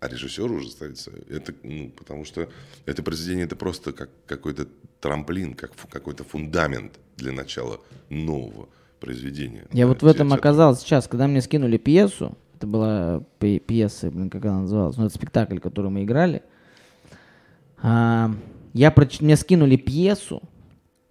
а 0.00 0.08
режиссер 0.08 0.50
уже 0.50 0.70
ставится. 0.70 1.12
Это, 1.28 1.54
ну, 1.62 1.90
потому 1.90 2.24
что 2.24 2.48
это 2.86 3.02
произведение 3.02 3.44
это 3.44 3.56
просто 3.56 3.92
как 3.92 4.10
какой-то 4.26 4.66
трамплин, 5.00 5.54
как 5.54 5.72
какой-то 5.90 6.24
фундамент 6.24 6.98
для 7.16 7.32
начала 7.32 7.80
нового 8.08 8.68
произведения. 9.00 9.66
Я 9.72 9.84
да, 9.84 9.88
вот 9.88 10.02
в 10.02 10.06
этом 10.06 10.32
оказался 10.32 10.82
сейчас, 10.82 11.06
когда 11.06 11.28
мне 11.28 11.40
скинули 11.40 11.76
пьесу, 11.76 12.36
это 12.56 12.66
была 12.66 13.22
пьеса, 13.38 14.10
блин, 14.10 14.28
как 14.28 14.44
она 14.44 14.62
называлась, 14.62 14.96
ну, 14.96 15.06
это 15.06 15.14
спектакль, 15.14 15.58
который 15.58 15.90
мы 15.90 16.02
играли. 16.02 16.42
А, 17.78 18.34
я 18.72 18.90
проч... 18.90 19.20
Мне 19.20 19.36
скинули 19.36 19.76
пьесу, 19.76 20.42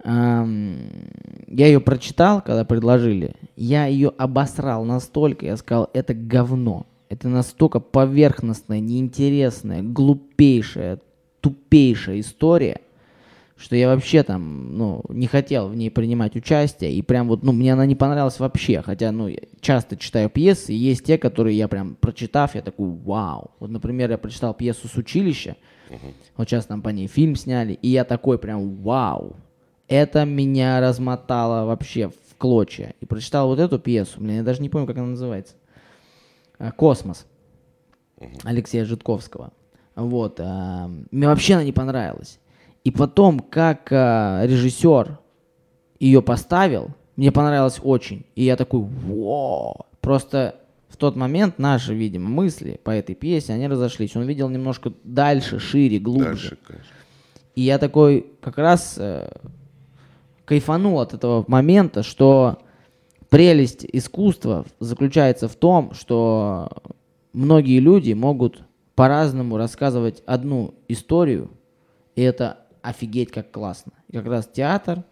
я 0.06 1.68
ее 1.68 1.80
прочитал, 1.80 2.42
когда 2.42 2.66
предложили, 2.66 3.36
я 3.56 3.86
ее 3.86 4.12
обосрал 4.18 4.84
настолько, 4.84 5.46
я 5.46 5.58
сказал, 5.58 5.90
это 5.94 6.14
говно. 6.14 6.86
Это 7.10 7.30
настолько 7.30 7.80
поверхностная, 7.80 8.80
неинтересная, 8.80 9.84
глупейшая, 9.84 11.00
тупейшая 11.42 12.22
история, 12.22 12.82
что 13.56 13.76
я 13.76 13.88
вообще 13.88 14.24
там, 14.24 14.78
ну, 14.78 15.04
не 15.10 15.28
хотел 15.28 15.68
в 15.70 15.76
ней 15.76 15.92
принимать 15.92 16.36
участие, 16.36 16.92
и 16.92 17.02
прям 17.02 17.28
вот, 17.28 17.44
ну, 17.44 17.52
мне 17.52 17.72
она 17.72 17.86
не 17.86 17.96
понравилась 17.96 18.40
вообще, 18.40 18.82
хотя, 18.82 19.12
ну, 19.12 19.28
я 19.28 19.38
часто 19.62 19.96
читаю 19.96 20.30
пьесы, 20.30 20.74
и 20.74 20.78
есть 20.78 21.06
те, 21.06 21.18
которые 21.18 21.56
я 21.56 21.68
прям, 21.68 21.96
прочитав, 21.96 22.56
я 22.56 22.62
такой, 22.62 22.90
вау. 22.90 23.52
Вот, 23.60 23.70
например, 23.70 24.10
я 24.10 24.18
прочитал 24.18 24.54
пьесу 24.54 24.88
с 24.88 24.98
училища, 24.98 25.56
uh-huh. 25.90 26.14
вот 26.36 26.50
сейчас 26.50 26.66
там 26.66 26.82
по 26.82 26.90
ней 26.90 27.08
фильм 27.08 27.36
сняли, 27.36 27.74
и 27.74 27.90
я 27.90 28.06
такой 28.06 28.40
прям, 28.40 28.76
вау, 28.82 29.36
это 29.88 30.26
меня 30.26 30.80
размотало 30.80 31.66
вообще 31.66 32.10
в 32.10 32.36
клочья. 32.38 32.94
И 33.00 33.06
прочитал 33.06 33.48
вот 33.48 33.60
эту 33.60 33.80
пьесу, 33.80 34.20
блин, 34.20 34.38
я 34.38 34.44
даже 34.44 34.62
не 34.62 34.70
помню, 34.70 34.88
как 34.88 34.98
она 34.98 35.08
называется. 35.08 35.56
А, 36.58 36.72
«Космос» 36.72 37.26
Алексея 38.44 38.86
Житковского. 38.86 39.52
Вот. 39.96 40.40
А, 40.40 40.90
мне 41.12 41.28
вообще 41.28 41.56
она 41.56 41.64
не 41.64 41.74
понравилась. 41.74 42.40
И 42.84 42.92
потом, 42.92 43.40
как 43.40 43.88
а, 43.92 44.46
режиссер 44.46 45.20
ее 46.00 46.22
поставил, 46.22 46.90
мне 47.16 47.32
понравилось 47.32 47.80
очень. 47.82 48.26
И 48.36 48.44
я 48.44 48.56
такой, 48.56 48.82
во 48.82 49.86
Просто 50.04 50.60
в 50.90 50.98
тот 50.98 51.16
момент 51.16 51.60
наши, 51.60 51.94
видимо, 51.94 52.30
мысли 52.30 52.80
по 52.84 52.92
этой 52.92 53.16
пьесе, 53.16 53.54
они 53.54 53.68
разошлись. 53.68 54.16
Он 54.18 54.24
видел 54.24 54.50
немножко 54.50 54.92
дальше, 55.06 55.60
шире, 55.60 55.98
глубже. 55.98 56.58
Дальше, 56.68 56.84
И 57.56 57.62
я 57.62 57.78
такой, 57.78 58.28
как 58.42 58.58
раз 58.58 58.96
э, 58.98 59.30
кайфанул 60.46 61.00
от 61.00 61.14
этого 61.14 61.46
момента, 61.48 62.04
что 62.04 62.60
прелесть 63.30 63.86
искусства 63.92 64.66
заключается 64.80 65.48
в 65.48 65.56
том, 65.56 65.94
что 65.94 66.70
многие 67.34 67.80
люди 67.80 68.14
могут 68.14 68.64
по-разному 68.96 69.58
рассказывать 69.58 70.22
одну 70.26 70.76
историю, 70.88 71.52
и 72.16 72.22
это 72.22 72.60
офигеть 72.82 73.32
как 73.32 73.52
классно. 73.52 73.94
И 74.10 74.14
как 74.14 74.28
раз 74.28 74.48
театр 74.48 75.04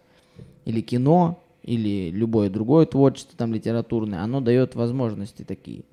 или 0.64 0.80
кино, 0.80 1.42
или 1.62 2.10
любое 2.10 2.50
другое 2.50 2.86
творчество 2.86 3.36
там 3.36 3.52
литературное, 3.52 4.22
оно 4.22 4.40
дает 4.40 4.74
возможности 4.74 5.42
такие. 5.42 5.84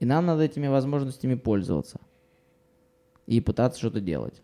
И 0.00 0.04
нам 0.04 0.26
надо 0.26 0.42
этими 0.42 0.68
возможностями 0.68 1.34
пользоваться 1.34 2.00
и 3.26 3.40
пытаться 3.40 3.78
что-то 3.78 4.00
делать. 4.00 4.42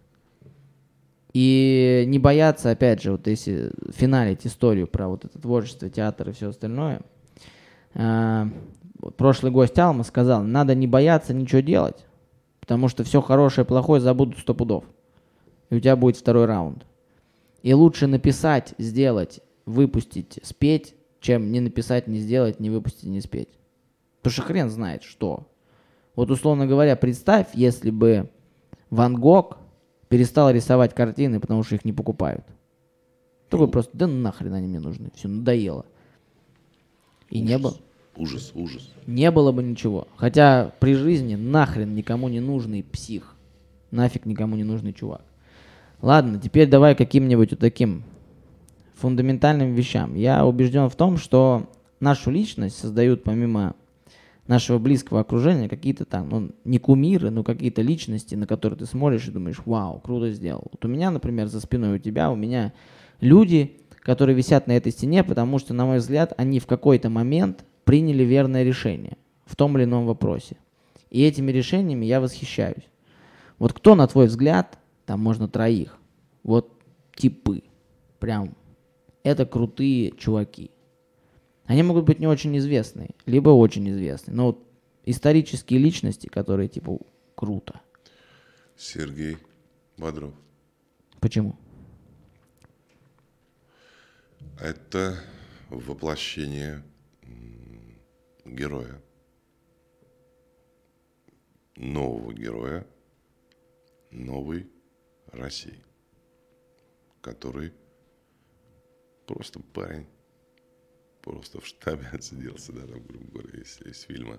И 1.34 2.04
не 2.06 2.20
бояться, 2.20 2.70
опять 2.70 3.02
же, 3.02 3.10
вот 3.10 3.26
если 3.26 3.72
финалить 3.92 4.46
историю 4.46 4.86
про 4.86 5.08
вот 5.08 5.24
это 5.24 5.36
творчество, 5.40 5.90
театр 5.90 6.30
и 6.30 6.32
все 6.32 6.50
остальное. 6.50 7.02
э, 7.94 8.46
прошлый 9.16 9.50
гость 9.50 9.76
Алма 9.78 10.04
сказал, 10.04 10.44
надо 10.44 10.76
не 10.76 10.86
бояться 10.86 11.34
ничего 11.34 11.60
делать, 11.60 12.06
потому 12.60 12.86
что 12.86 13.02
все 13.02 13.20
хорошее 13.20 13.64
и 13.64 13.68
плохое 13.68 14.00
забудут 14.00 14.38
сто 14.38 14.54
пудов. 14.54 14.84
И 15.70 15.76
у 15.76 15.80
тебя 15.80 15.96
будет 15.96 16.16
второй 16.16 16.44
раунд. 16.44 16.86
И 17.62 17.74
лучше 17.74 18.06
написать, 18.06 18.74
сделать, 18.78 19.40
выпустить, 19.66 20.38
спеть, 20.44 20.94
чем 21.20 21.50
не 21.50 21.58
написать, 21.58 22.06
не 22.06 22.20
сделать, 22.20 22.60
не 22.60 22.70
выпустить, 22.70 23.08
не 23.08 23.20
спеть. 23.20 23.58
Потому 24.22 24.32
что 24.32 24.42
хрен 24.42 24.70
знает, 24.70 25.02
что. 25.02 25.48
Вот 26.14 26.30
условно 26.30 26.68
говоря, 26.68 26.94
представь, 26.94 27.48
если 27.54 27.90
бы 27.90 28.30
Ван 28.90 29.16
Гог 29.16 29.58
перестал 30.14 30.48
рисовать 30.52 30.94
картины, 30.94 31.40
потому 31.40 31.64
что 31.64 31.74
их 31.74 31.84
не 31.84 31.92
покупают. 31.92 32.44
Такой 33.48 33.66
просто, 33.66 33.90
да 33.98 34.06
нахрен 34.06 34.54
они 34.54 34.68
мне 34.68 34.78
нужны, 34.78 35.10
все, 35.16 35.26
надоело. 35.26 35.86
И 37.30 37.40
не 37.40 37.58
было, 37.58 37.74
Ужас, 38.14 38.52
ужас. 38.54 38.92
не 39.08 39.32
было 39.32 39.50
бы 39.50 39.64
ничего. 39.64 40.06
Хотя 40.14 40.72
при 40.78 40.94
жизни 40.94 41.34
нахрен 41.34 41.96
никому 41.96 42.28
не 42.28 42.38
нужный 42.38 42.84
псих. 42.84 43.34
Нафиг 43.90 44.24
никому 44.24 44.54
не 44.54 44.62
нужный 44.62 44.92
чувак. 44.92 45.24
Ладно, 46.00 46.38
теперь 46.38 46.68
давай 46.68 46.94
каким-нибудь 46.94 47.50
вот 47.50 47.58
таким 47.58 48.04
фундаментальным 48.94 49.74
вещам. 49.74 50.14
Я 50.14 50.46
убежден 50.46 50.88
в 50.90 50.94
том, 50.94 51.16
что 51.16 51.68
нашу 51.98 52.30
личность 52.30 52.78
создают 52.78 53.24
помимо 53.24 53.74
нашего 54.46 54.78
близкого 54.78 55.20
окружения 55.20 55.68
какие-то 55.68 56.04
там, 56.04 56.28
ну, 56.28 56.50
не 56.64 56.78
кумиры, 56.78 57.30
но 57.30 57.42
какие-то 57.42 57.82
личности, 57.82 58.34
на 58.34 58.46
которые 58.46 58.78
ты 58.78 58.86
смотришь 58.86 59.26
и 59.28 59.30
думаешь, 59.30 59.60
вау, 59.64 60.00
круто 60.00 60.30
сделал. 60.30 60.66
Вот 60.70 60.84
у 60.84 60.88
меня, 60.88 61.10
например, 61.10 61.46
за 61.46 61.60
спиной 61.60 61.96
у 61.96 61.98
тебя, 61.98 62.30
у 62.30 62.36
меня 62.36 62.72
люди, 63.20 63.78
которые 64.00 64.36
висят 64.36 64.66
на 64.66 64.72
этой 64.72 64.92
стене, 64.92 65.24
потому 65.24 65.58
что, 65.58 65.72
на 65.72 65.86
мой 65.86 65.98
взгляд, 65.98 66.34
они 66.36 66.60
в 66.60 66.66
какой-то 66.66 67.08
момент 67.08 67.64
приняли 67.84 68.22
верное 68.22 68.64
решение 68.64 69.16
в 69.46 69.56
том 69.56 69.76
или 69.76 69.84
ином 69.84 70.06
вопросе. 70.06 70.56
И 71.10 71.22
этими 71.22 71.50
решениями 71.50 72.04
я 72.04 72.20
восхищаюсь. 72.20 72.88
Вот 73.58 73.72
кто, 73.72 73.94
на 73.94 74.06
твой 74.06 74.26
взгляд, 74.26 74.78
там 75.06 75.20
можно 75.20 75.48
троих, 75.48 75.96
вот 76.42 76.72
типы, 77.14 77.62
прям, 78.18 78.54
это 79.22 79.46
крутые 79.46 80.12
чуваки. 80.12 80.70
Они 81.66 81.82
могут 81.82 82.04
быть 82.04 82.18
не 82.18 82.26
очень 82.26 82.56
известные, 82.58 83.10
либо 83.26 83.50
очень 83.50 83.88
известные. 83.90 84.34
Но 84.34 84.46
вот 84.46 84.66
исторические 85.04 85.78
личности, 85.78 86.26
которые 86.26 86.68
типа 86.68 86.98
круто. 87.34 87.80
Сергей 88.76 89.38
Бодров. 89.96 90.34
Почему? 91.20 91.56
Это 94.60 95.18
воплощение 95.70 96.82
героя. 98.44 99.00
Нового 101.76 102.32
героя 102.32 102.86
новой 104.14 104.70
России. 105.32 105.82
Который 107.20 107.72
просто 109.26 109.60
парень, 109.60 110.06
просто 111.24 111.60
в 111.60 111.66
штабе 111.66 112.06
отсиделся, 112.12 112.72
да, 112.72 112.86
там, 112.86 113.02
грубо 113.02 113.26
говоря, 113.40 113.60
из, 113.60 113.80
из 113.80 114.02
фильма. 114.02 114.38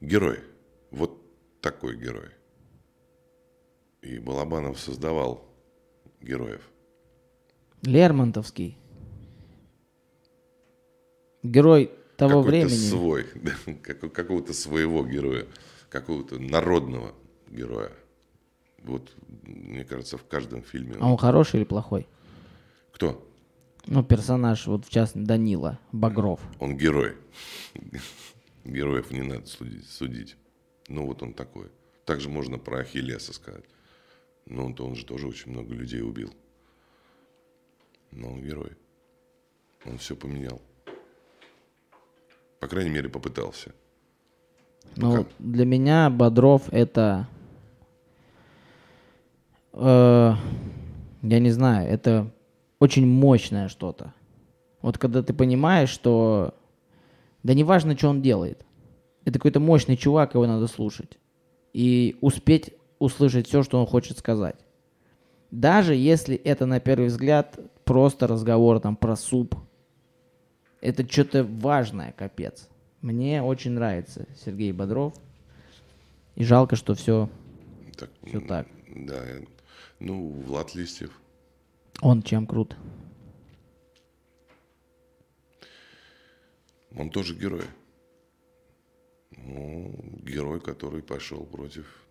Герой. 0.00 0.40
Вот 0.90 1.20
такой 1.60 1.96
герой. 1.96 2.28
И 4.02 4.18
Балабанов 4.18 4.78
создавал 4.78 5.48
героев. 6.20 6.62
Лермонтовский. 7.82 8.76
Герой 11.42 11.90
того 12.16 12.42
какой-то 12.42 12.48
времени. 12.66 12.88
свой, 12.88 13.26
да, 13.34 13.52
как- 13.82 14.12
какого-то 14.12 14.52
своего 14.52 15.04
героя, 15.06 15.46
какого-то 15.88 16.38
народного 16.38 17.14
героя. 17.48 17.92
Вот, 18.82 19.10
мне 19.42 19.84
кажется, 19.84 20.16
в 20.18 20.24
каждом 20.26 20.62
фильме. 20.62 20.96
А 21.00 21.10
он 21.10 21.16
хороший 21.16 21.56
или 21.60 21.64
плохой? 21.64 22.06
Кто? 22.92 23.25
Ну, 23.86 24.02
персонаж, 24.02 24.66
вот 24.66 24.84
в 24.84 24.90
частности, 24.90 25.28
Данила 25.28 25.78
Багров. 25.92 26.40
Он 26.58 26.76
герой. 26.76 27.14
Героев 28.64 29.12
не 29.12 29.22
надо 29.22 29.46
судить. 29.46 29.88
судить. 29.88 30.36
Ну, 30.88 31.06
вот 31.06 31.22
он 31.22 31.34
такой. 31.34 31.70
Также 32.04 32.28
можно 32.28 32.58
про 32.58 32.80
Ахиллеса 32.80 33.32
сказать. 33.32 33.64
Ну, 34.46 34.64
он-то 34.66 34.84
он 34.84 34.96
же 34.96 35.04
тоже 35.04 35.28
очень 35.28 35.52
много 35.52 35.72
людей 35.74 36.02
убил. 36.02 36.32
Но 38.10 38.32
он 38.32 38.42
герой. 38.42 38.72
Он 39.84 39.98
все 39.98 40.16
поменял. 40.16 40.60
По 42.60 42.66
крайней 42.66 42.90
мере, 42.90 43.08
попытался. 43.08 43.72
Ну, 44.96 45.18
Пока. 45.18 45.30
для 45.38 45.64
меня 45.64 46.10
Бодров 46.10 46.68
это... 46.72 47.28
э, 49.72 50.32
я 51.22 51.38
не 51.38 51.50
знаю, 51.50 51.88
это 51.88 52.32
очень 52.78 53.06
мощное 53.06 53.68
что-то. 53.68 54.14
Вот 54.82 54.98
когда 54.98 55.22
ты 55.22 55.32
понимаешь, 55.32 55.88
что... 55.88 56.54
Да 57.42 57.54
не 57.54 57.64
важно, 57.64 57.96
что 57.96 58.08
он 58.08 58.22
делает. 58.22 58.64
Это 59.24 59.38
какой-то 59.38 59.60
мощный 59.60 59.96
чувак, 59.96 60.34
его 60.34 60.46
надо 60.46 60.66
слушать. 60.66 61.18
И 61.72 62.16
успеть 62.20 62.74
услышать 62.98 63.46
все, 63.46 63.62
что 63.62 63.78
он 63.78 63.86
хочет 63.86 64.18
сказать. 64.18 64.56
Даже 65.50 65.94
если 65.94 66.36
это 66.36 66.66
на 66.66 66.80
первый 66.80 67.06
взгляд 67.06 67.58
просто 67.84 68.26
разговор 68.26 68.80
там 68.80 68.96
про 68.96 69.16
суп. 69.16 69.54
Это 70.80 71.08
что-то 71.10 71.44
важное, 71.44 72.12
капец. 72.12 72.68
Мне 73.00 73.42
очень 73.42 73.72
нравится 73.72 74.26
Сергей 74.44 74.72
Бодров. 74.72 75.14
И 76.34 76.44
жалко, 76.44 76.76
что 76.76 76.94
все, 76.94 77.30
Так, 77.96 78.10
все 78.26 78.40
так. 78.40 78.66
Да, 78.94 79.22
ну, 80.00 80.28
Влад 80.46 80.74
Листьев. 80.74 81.10
Он 82.02 82.22
чем 82.22 82.46
крут. 82.46 82.76
Он 86.94 87.10
тоже 87.10 87.34
герой. 87.34 87.64
Ну, 89.30 89.94
герой, 90.22 90.60
который 90.60 91.02
пошел 91.02 91.44
против, 91.44 92.06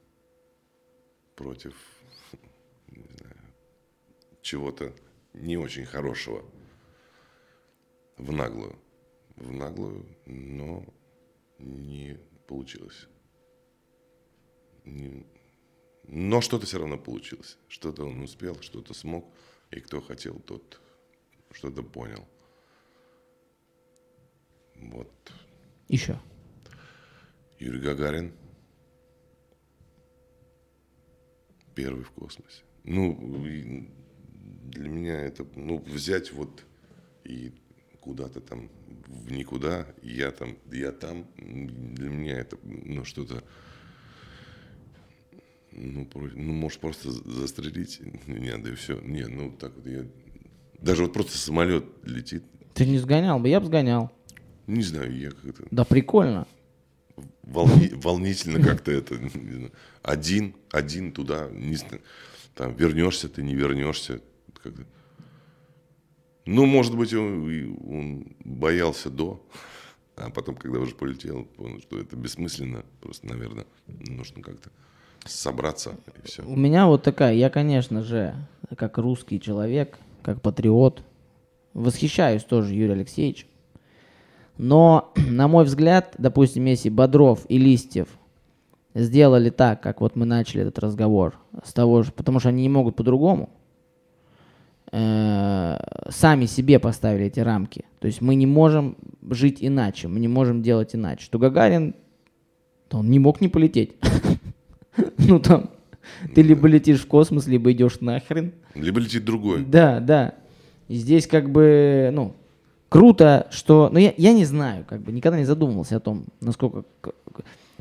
против, 1.36 1.76
чего-то 4.42 4.94
не 5.34 5.58
очень 5.58 5.86
хорошего. 5.86 6.46
В 8.18 8.32
наглую. 8.32 8.78
В 9.36 9.52
наглую, 9.52 10.06
но 10.26 10.86
не 11.58 12.18
получилось. 12.48 13.08
Не- 14.86 15.26
но 16.08 16.42
что-то 16.42 16.66
все 16.68 16.78
равно 16.78 16.98
получилось. 16.98 17.58
Что-то 17.68 18.06
он 18.06 18.22
успел, 18.22 18.62
что-то 18.62 18.94
смог. 18.94 19.26
И 19.76 19.82
кто 19.82 20.00
хотел, 20.00 20.40
тот 20.40 20.80
что-то 21.52 21.84
понял. 21.84 22.26
Вот. 24.76 25.12
Еще. 25.90 26.18
Юрий 27.60 27.82
Гагарин. 27.82 28.34
Первый 31.76 32.06
в 32.06 32.12
космосе. 32.12 32.64
Ну, 32.86 33.44
для 34.64 34.88
меня 34.88 35.20
это, 35.20 35.46
ну, 35.56 35.80
взять 35.80 36.32
вот 36.32 36.64
и 37.26 37.54
куда-то 38.00 38.40
там 38.40 38.70
в 39.08 39.30
никуда, 39.30 39.88
я 40.02 40.32
там, 40.32 40.58
я 40.72 40.94
там, 40.94 41.28
для 41.36 42.10
меня 42.10 42.40
это, 42.40 42.58
ну, 42.64 43.04
что-то, 43.04 43.44
ну, 45.76 46.08
ну, 46.14 46.54
может, 46.54 46.80
просто 46.80 47.12
за- 47.12 47.30
застрелить 47.32 48.00
меня, 48.28 48.58
да 48.58 48.72
и 48.72 48.76
все. 48.76 49.00
Не, 49.02 49.28
ну, 49.28 49.52
так 49.52 49.76
вот 49.76 49.86
я, 49.86 50.06
даже 50.80 51.04
вот 51.04 51.14
просто 51.14 51.38
самолет 51.38 51.86
летит, 52.04 52.44
Ты 52.74 52.86
не 52.86 52.98
сгонял 52.98 53.40
бы? 53.40 53.50
Я 53.50 53.60
бы 53.60 53.66
сгонял. 53.68 54.12
не 54.68 54.82
знаю, 54.84 55.18
я 55.18 55.32
как-то... 55.32 55.64
Да 55.72 55.84
прикольно. 55.86 56.48
волни- 57.44 57.94
волнительно 57.94 58.62
как-то 58.64 58.92
это. 58.92 59.18
не 59.18 59.30
знаю. 59.30 59.72
Один, 60.02 60.56
один 60.72 61.12
туда, 61.12 61.50
не 61.52 61.76
зна- 61.76 62.00
там 62.54 62.76
вернешься 62.76 63.30
ты, 63.30 63.44
не 63.44 63.56
вернешься. 63.56 64.22
как-то. 64.62 64.86
Ну, 66.46 66.66
может 66.66 66.96
быть, 66.96 67.14
он, 67.14 67.78
он 67.88 68.36
боялся 68.44 69.10
до, 69.10 69.44
а 70.16 70.30
потом, 70.30 70.56
когда 70.56 70.80
уже 70.80 70.94
полетел, 70.96 71.44
понял, 71.46 71.80
что 71.82 72.00
это 72.00 72.16
бессмысленно. 72.16 72.86
Просто, 73.02 73.26
наверное, 73.28 73.66
нужно 73.88 74.42
как-то 74.44 74.70
собраться 75.26 75.96
и 76.18 76.28
все. 76.28 76.44
У 76.44 76.56
меня 76.56 76.88
вот 76.88 77.04
такая, 77.04 77.34
я, 77.34 77.50
конечно 77.50 78.02
же, 78.02 78.36
как 78.78 78.98
русский 78.98 79.40
человек, 79.40 79.98
как 80.22 80.42
патриот, 80.42 81.04
восхищаюсь 81.74 82.44
тоже 82.44 82.74
Юрием 82.74 83.00
Алексеевичем. 83.00 83.48
Но, 84.58 85.12
на 85.30 85.48
мой 85.48 85.66
взгляд, 85.66 86.16
допустим, 86.18 86.66
если 86.66 86.90
Бодров 86.90 87.46
и 87.50 87.58
Листьев 87.58 88.08
сделали 88.94 89.50
так, 89.50 89.82
как 89.82 90.02
вот 90.02 90.16
мы 90.16 90.26
начали 90.26 90.62
этот 90.62 90.80
разговор, 90.80 91.38
с 91.64 91.74
того 91.74 92.04
же, 92.04 92.12
потому 92.12 92.40
что 92.40 92.50
они 92.50 92.64
не 92.64 92.70
могут 92.70 92.96
по-другому, 92.96 93.50
э, 94.92 95.78
сами 96.10 96.46
себе 96.46 96.80
поставили 96.80 97.26
эти 97.26 97.42
рамки. 97.42 97.86
То 98.00 98.08
есть 98.08 98.22
мы 98.22 98.36
не 98.36 98.46
можем 98.46 98.98
жить 99.30 99.58
иначе, 99.60 100.08
мы 100.08 100.20
не 100.20 100.30
можем 100.30 100.62
делать 100.62 100.96
иначе. 100.96 101.26
Что 101.26 101.40
Гагарин, 101.40 101.96
он 102.92 103.10
не 103.10 103.20
мог 103.20 103.42
не 103.42 103.50
полететь. 103.50 103.96
Ну 105.30 105.40
там, 105.40 105.70
ты 106.34 106.42
либо 106.42 106.68
летишь 106.68 107.02
в 107.02 107.08
космос, 107.08 107.48
либо 107.48 107.72
идешь 107.72 108.00
нахрен. 108.02 108.54
Либо 108.74 109.00
летит 109.00 109.26
другой. 109.26 109.64
Да, 109.66 110.00
да. 110.00 110.36
И 110.88 110.96
здесь 110.96 111.28
как 111.28 111.50
бы, 111.50 112.10
ну, 112.14 112.36
круто, 112.90 113.48
что... 113.52 113.90
Ну, 113.92 114.00
я, 114.00 114.14
я 114.18 114.34
не 114.34 114.46
знаю, 114.46 114.86
как 114.88 115.02
бы, 115.02 115.12
никогда 115.12 115.38
не 115.38 115.46
задумывался 115.46 115.98
о 115.98 116.00
том, 116.00 116.26
насколько... 116.42 116.84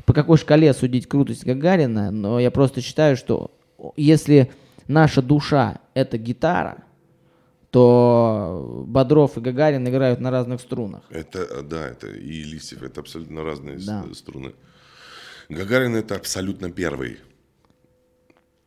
По 0.05 0.13
какой 0.13 0.37
шкале 0.37 0.71
судить 0.73 1.07
крутость 1.07 1.45
Гагарина, 1.45 2.11
но 2.11 2.39
я 2.39 2.51
просто 2.51 2.81
считаю, 2.81 3.17
что 3.17 3.51
если 3.95 4.51
наша 4.87 5.23
душа— 5.23 5.79
это 5.95 6.19
гитара, 6.19 6.83
то 7.71 8.83
Бодров 8.87 9.37
и 9.37 9.41
Гагарин 9.41 9.87
играют 9.87 10.19
на 10.19 10.31
разных 10.31 10.61
струнах. 10.61 11.01
Это, 11.09 11.61
да, 11.63 11.87
это 11.87 12.07
и 12.07 12.43
Листьев, 12.43 12.83
это 12.83 13.01
абсолютно 13.01 13.43
разные 13.43 13.77
Да. 13.77 14.05
струны. 14.13 14.53
Гагарин 15.49 15.95
это 15.95 16.15
абсолютно 16.15 16.71
первый 16.71 17.17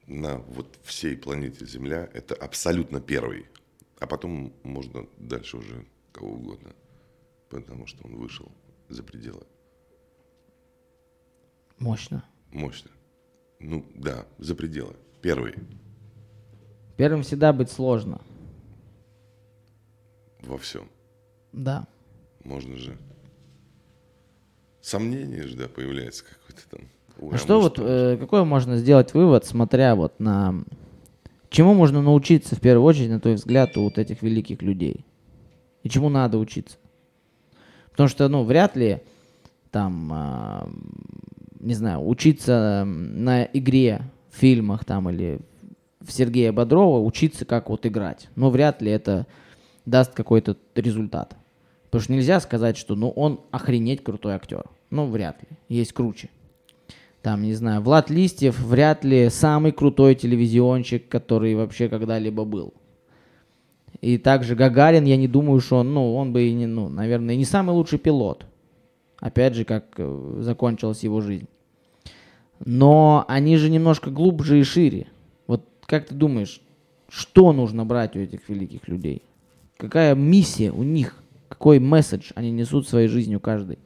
на 0.08 0.38
вот 0.38 0.78
всей 0.82 1.16
планете 1.16 1.66
Земля. 1.66 2.08
Это 2.12 2.34
абсолютно 2.34 3.00
первый. 3.00 3.46
А 4.00 4.06
потом 4.06 4.52
можно 4.62 5.06
дальше 5.18 5.58
уже 5.58 5.86
кого 6.12 6.32
угодно. 6.32 6.74
Потому 7.48 7.86
что 7.86 8.06
он 8.06 8.16
вышел 8.16 8.50
за 8.88 9.02
пределы. 9.02 9.46
Мощно. 11.78 12.24
Мощно. 12.52 12.90
Ну, 13.60 13.84
да, 13.94 14.26
за 14.38 14.54
пределы. 14.54 14.96
Первый. 15.22 15.54
Первым 16.96 17.22
всегда 17.22 17.52
быть 17.52 17.70
сложно. 17.70 18.20
Во 20.40 20.58
всем. 20.58 20.88
Да. 21.52 21.86
Можно 22.44 22.76
же. 22.76 22.96
Сомнение 24.80 25.46
же, 25.46 25.56
да, 25.56 25.68
появляется 25.68 26.24
какое-то 26.24 26.68
там. 26.70 26.88
Ой, 27.20 27.34
А 27.34 27.38
что 27.38 27.56
может, 27.56 27.78
вот, 27.78 27.86
э, 27.88 28.16
какой 28.18 28.44
можно 28.44 28.76
сделать 28.76 29.14
вывод, 29.14 29.44
смотря 29.44 29.94
вот 29.94 30.18
на... 30.20 30.64
Чему 31.50 31.74
можно 31.74 32.02
научиться, 32.02 32.56
в 32.56 32.60
первую 32.60 32.84
очередь, 32.84 33.10
на 33.10 33.20
твой 33.20 33.34
взгляд, 33.34 33.76
у 33.76 33.84
вот 33.84 33.98
этих 33.98 34.22
великих 34.22 34.60
людей? 34.62 35.04
И 35.82 35.88
чему 35.88 36.10
надо 36.10 36.38
учиться? 36.38 36.76
Потому 37.90 38.08
что, 38.08 38.28
ну, 38.28 38.44
вряд 38.44 38.76
ли 38.76 39.00
там, 39.70 40.10
а, 40.12 40.68
не 41.58 41.74
знаю, 41.74 42.06
учиться 42.06 42.84
на 42.86 43.44
игре, 43.44 44.02
в 44.30 44.36
фильмах 44.36 44.84
там 44.84 45.10
или 45.10 45.40
в 46.00 46.12
Сергея 46.12 46.52
Бодрова, 46.52 47.04
учиться 47.04 47.44
как 47.44 47.70
вот 47.70 47.86
играть. 47.86 48.28
Но 48.36 48.50
вряд 48.50 48.82
ли 48.82 48.90
это 48.90 49.26
даст 49.84 50.12
какой-то 50.12 50.56
результат. 50.74 51.36
Потому 51.86 52.02
что 52.02 52.12
нельзя 52.12 52.40
сказать, 52.40 52.76
что 52.76 52.94
ну 52.94 53.10
он 53.10 53.40
охренеть 53.50 54.04
крутой 54.04 54.34
актер. 54.34 54.64
Ну, 54.90 55.06
вряд 55.06 55.42
ли. 55.42 55.48
Есть 55.68 55.92
круче. 55.92 56.28
Там, 57.22 57.42
не 57.42 57.54
знаю, 57.54 57.82
Влад 57.82 58.10
Листьев 58.10 58.58
вряд 58.60 59.04
ли 59.04 59.28
самый 59.28 59.72
крутой 59.72 60.14
телевизионщик, 60.14 61.08
который 61.08 61.54
вообще 61.56 61.88
когда-либо 61.88 62.44
был. 62.44 62.74
И 64.00 64.18
также 64.18 64.54
Гагарин, 64.54 65.04
я 65.04 65.16
не 65.16 65.26
думаю, 65.26 65.60
что 65.60 65.78
он, 65.78 65.92
ну, 65.92 66.14
он 66.14 66.32
бы 66.32 66.44
и 66.44 66.52
не, 66.52 66.66
ну, 66.66 66.88
наверное, 66.88 67.34
не 67.34 67.44
самый 67.44 67.72
лучший 67.72 67.98
пилот. 67.98 68.46
Опять 69.18 69.54
же, 69.54 69.64
как 69.64 69.86
э, 69.96 70.38
закончилась 70.40 71.02
его 71.02 71.20
жизнь. 71.20 71.48
Но 72.64 73.24
они 73.26 73.56
же 73.56 73.70
немножко 73.70 74.10
глубже 74.10 74.60
и 74.60 74.62
шире. 74.62 75.08
Вот 75.48 75.64
как 75.86 76.06
ты 76.06 76.14
думаешь, 76.14 76.60
что 77.08 77.52
нужно 77.52 77.84
брать 77.84 78.14
у 78.16 78.20
этих 78.20 78.48
великих 78.48 78.86
людей? 78.86 79.22
Какая 79.76 80.14
миссия 80.14 80.70
у 80.70 80.84
них? 80.84 81.16
Какой 81.48 81.80
месседж 81.80 82.30
они 82.36 82.52
несут 82.52 82.88
своей 82.88 83.08
жизнью 83.08 83.40
каждый? 83.40 83.78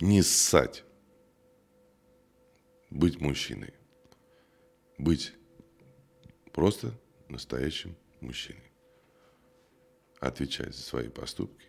Не 0.00 0.22
ссать. 0.22 0.84
Быть 2.90 3.20
мужчиной. 3.20 3.74
Быть 4.98 5.34
просто 6.52 6.92
настоящим 7.28 7.96
мужчиной. 8.20 8.72
Отвечать 10.18 10.74
за 10.74 10.82
свои 10.82 11.08
поступки. 11.08 11.66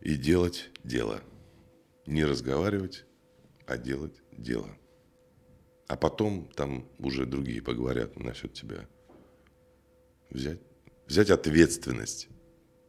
И 0.00 0.16
делать 0.16 0.70
дело. 0.84 1.22
Не 2.06 2.24
разговаривать, 2.24 3.04
а 3.66 3.76
делать 3.76 4.20
дело. 4.32 4.76
А 5.88 5.96
потом 5.96 6.48
там 6.48 6.88
уже 6.98 7.26
другие 7.26 7.62
поговорят 7.62 8.16
насчет 8.16 8.52
тебя. 8.52 8.88
Взять, 10.30 10.60
взять 11.06 11.30
ответственность, 11.30 12.28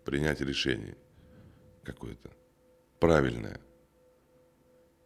принять 0.04 0.42
решение 0.42 0.98
какое-то 1.84 2.32
правильное. 3.00 3.60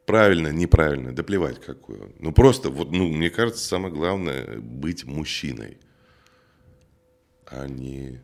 Правильно, 0.08 0.54
неправильно, 0.54 1.14
да 1.14 1.22
плевать 1.22 1.60
какое. 1.60 2.10
Ну 2.20 2.32
просто, 2.32 2.70
вот, 2.70 2.92
ну, 2.92 3.10
мне 3.10 3.30
кажется, 3.30 3.68
самое 3.68 3.94
главное 3.94 4.58
быть 4.58 5.04
мужчиной, 5.04 5.80
а 7.46 7.68
не 7.68 8.22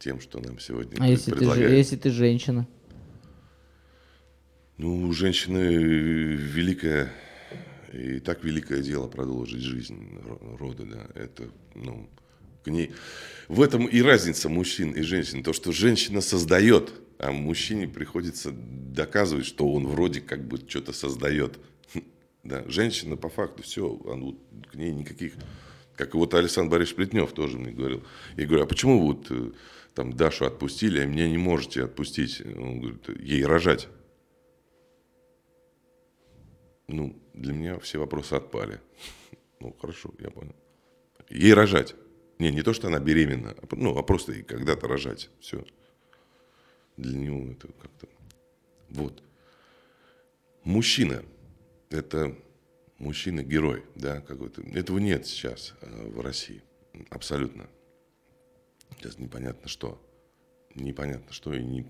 тем, 0.00 0.20
что 0.20 0.40
нам 0.40 0.58
сегодня 0.58 0.96
А 1.00 1.08
если 1.08 1.30
ты, 1.30 1.36
предлагают. 1.36 1.72
если 1.72 1.94
ты 1.94 2.10
женщина? 2.10 2.66
Ну, 4.78 5.12
женщины 5.12 5.76
великое, 5.76 7.12
и 7.92 8.18
так 8.18 8.42
великое 8.42 8.82
дело 8.82 9.06
продолжить 9.06 9.62
жизнь 9.62 10.18
ро- 10.24 10.56
рода, 10.56 10.86
да, 10.86 11.06
это, 11.14 11.48
ну, 11.76 12.10
к 12.64 12.66
ней... 12.66 12.90
В 13.46 13.62
этом 13.62 13.86
и 13.86 14.02
разница 14.02 14.48
мужчин 14.48 14.90
и 14.90 15.02
женщин, 15.02 15.44
то, 15.44 15.52
что 15.52 15.70
женщина 15.70 16.20
создает, 16.20 16.92
а 17.18 17.32
мужчине 17.32 17.88
приходится 17.88 18.52
доказывать, 18.52 19.46
что 19.46 19.70
он 19.70 19.86
вроде 19.86 20.20
как 20.20 20.46
бы 20.46 20.58
что-то 20.68 20.92
создает. 20.92 21.58
Да, 22.44 22.64
женщина 22.68 23.16
по 23.16 23.28
факту, 23.28 23.62
все, 23.62 23.88
он 23.88 24.38
к 24.70 24.74
ней 24.76 24.92
никаких... 24.92 25.34
Как 25.96 26.14
вот 26.14 26.34
Александр 26.34 26.72
Борисович 26.72 26.96
Плетнев 26.96 27.32
тоже 27.32 27.58
мне 27.58 27.72
говорил. 27.72 28.04
Я 28.36 28.46
говорю, 28.46 28.64
а 28.64 28.66
почему 28.66 29.00
вот 29.04 29.26
э, 29.30 29.50
там 29.94 30.12
Дашу 30.12 30.44
отпустили, 30.44 31.00
а 31.00 31.06
меня 31.06 31.28
не 31.28 31.38
можете 31.38 31.82
отпустить? 31.82 32.42
Он 32.44 32.80
говорит, 32.80 33.08
ей 33.18 33.44
рожать. 33.44 33.88
Ну, 36.86 37.20
для 37.34 37.52
меня 37.52 37.78
все 37.78 37.98
вопросы 37.98 38.34
отпали. 38.34 38.80
Ну, 39.58 39.74
хорошо, 39.80 40.12
я 40.18 40.30
понял. 40.30 40.54
Ей 41.30 41.54
рожать. 41.54 41.94
Не, 42.38 42.50
не 42.50 42.60
то, 42.60 42.74
что 42.74 42.88
она 42.88 42.98
беременна, 42.98 43.56
а, 43.56 43.66
ну, 43.74 43.96
а 43.96 44.02
просто 44.02 44.32
ей 44.32 44.42
когда-то 44.42 44.86
рожать. 44.86 45.30
Все. 45.40 45.64
Для 46.96 47.18
него 47.18 47.50
это 47.52 47.68
как-то... 47.68 48.08
Вот. 48.90 49.22
Мужчина. 50.64 51.22
Это 51.90 52.36
мужчина-герой, 52.98 53.84
да, 53.94 54.20
какой-то. 54.20 54.62
Этого 54.62 54.98
нет 54.98 55.26
сейчас 55.26 55.74
э, 55.80 56.08
в 56.08 56.20
России. 56.20 56.62
Абсолютно. 57.10 57.68
Сейчас 58.96 59.18
непонятно 59.18 59.68
что. 59.68 60.02
Непонятно 60.74 61.32
что. 61.32 61.54
И 61.54 61.62
не, 61.62 61.84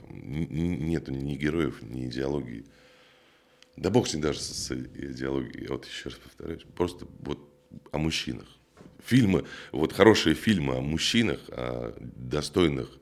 нету 0.78 1.12
ни 1.12 1.34
героев, 1.36 1.82
ни 1.82 2.06
идеологии. 2.06 2.66
Да 3.76 3.90
бог 3.90 4.08
с 4.08 4.14
ней 4.14 4.22
даже 4.22 4.40
с 4.40 4.72
идеологией, 4.72 5.68
вот 5.68 5.84
еще 5.84 6.08
раз 6.08 6.18
повторяюсь, 6.18 6.62
просто 6.74 7.06
вот 7.20 7.38
о 7.92 7.98
мужчинах. 7.98 8.48
Фильмы, 9.04 9.44
вот 9.70 9.92
хорошие 9.92 10.34
фильмы 10.34 10.76
о 10.76 10.80
мужчинах, 10.80 11.40
о 11.48 11.94
достойных 12.00 12.98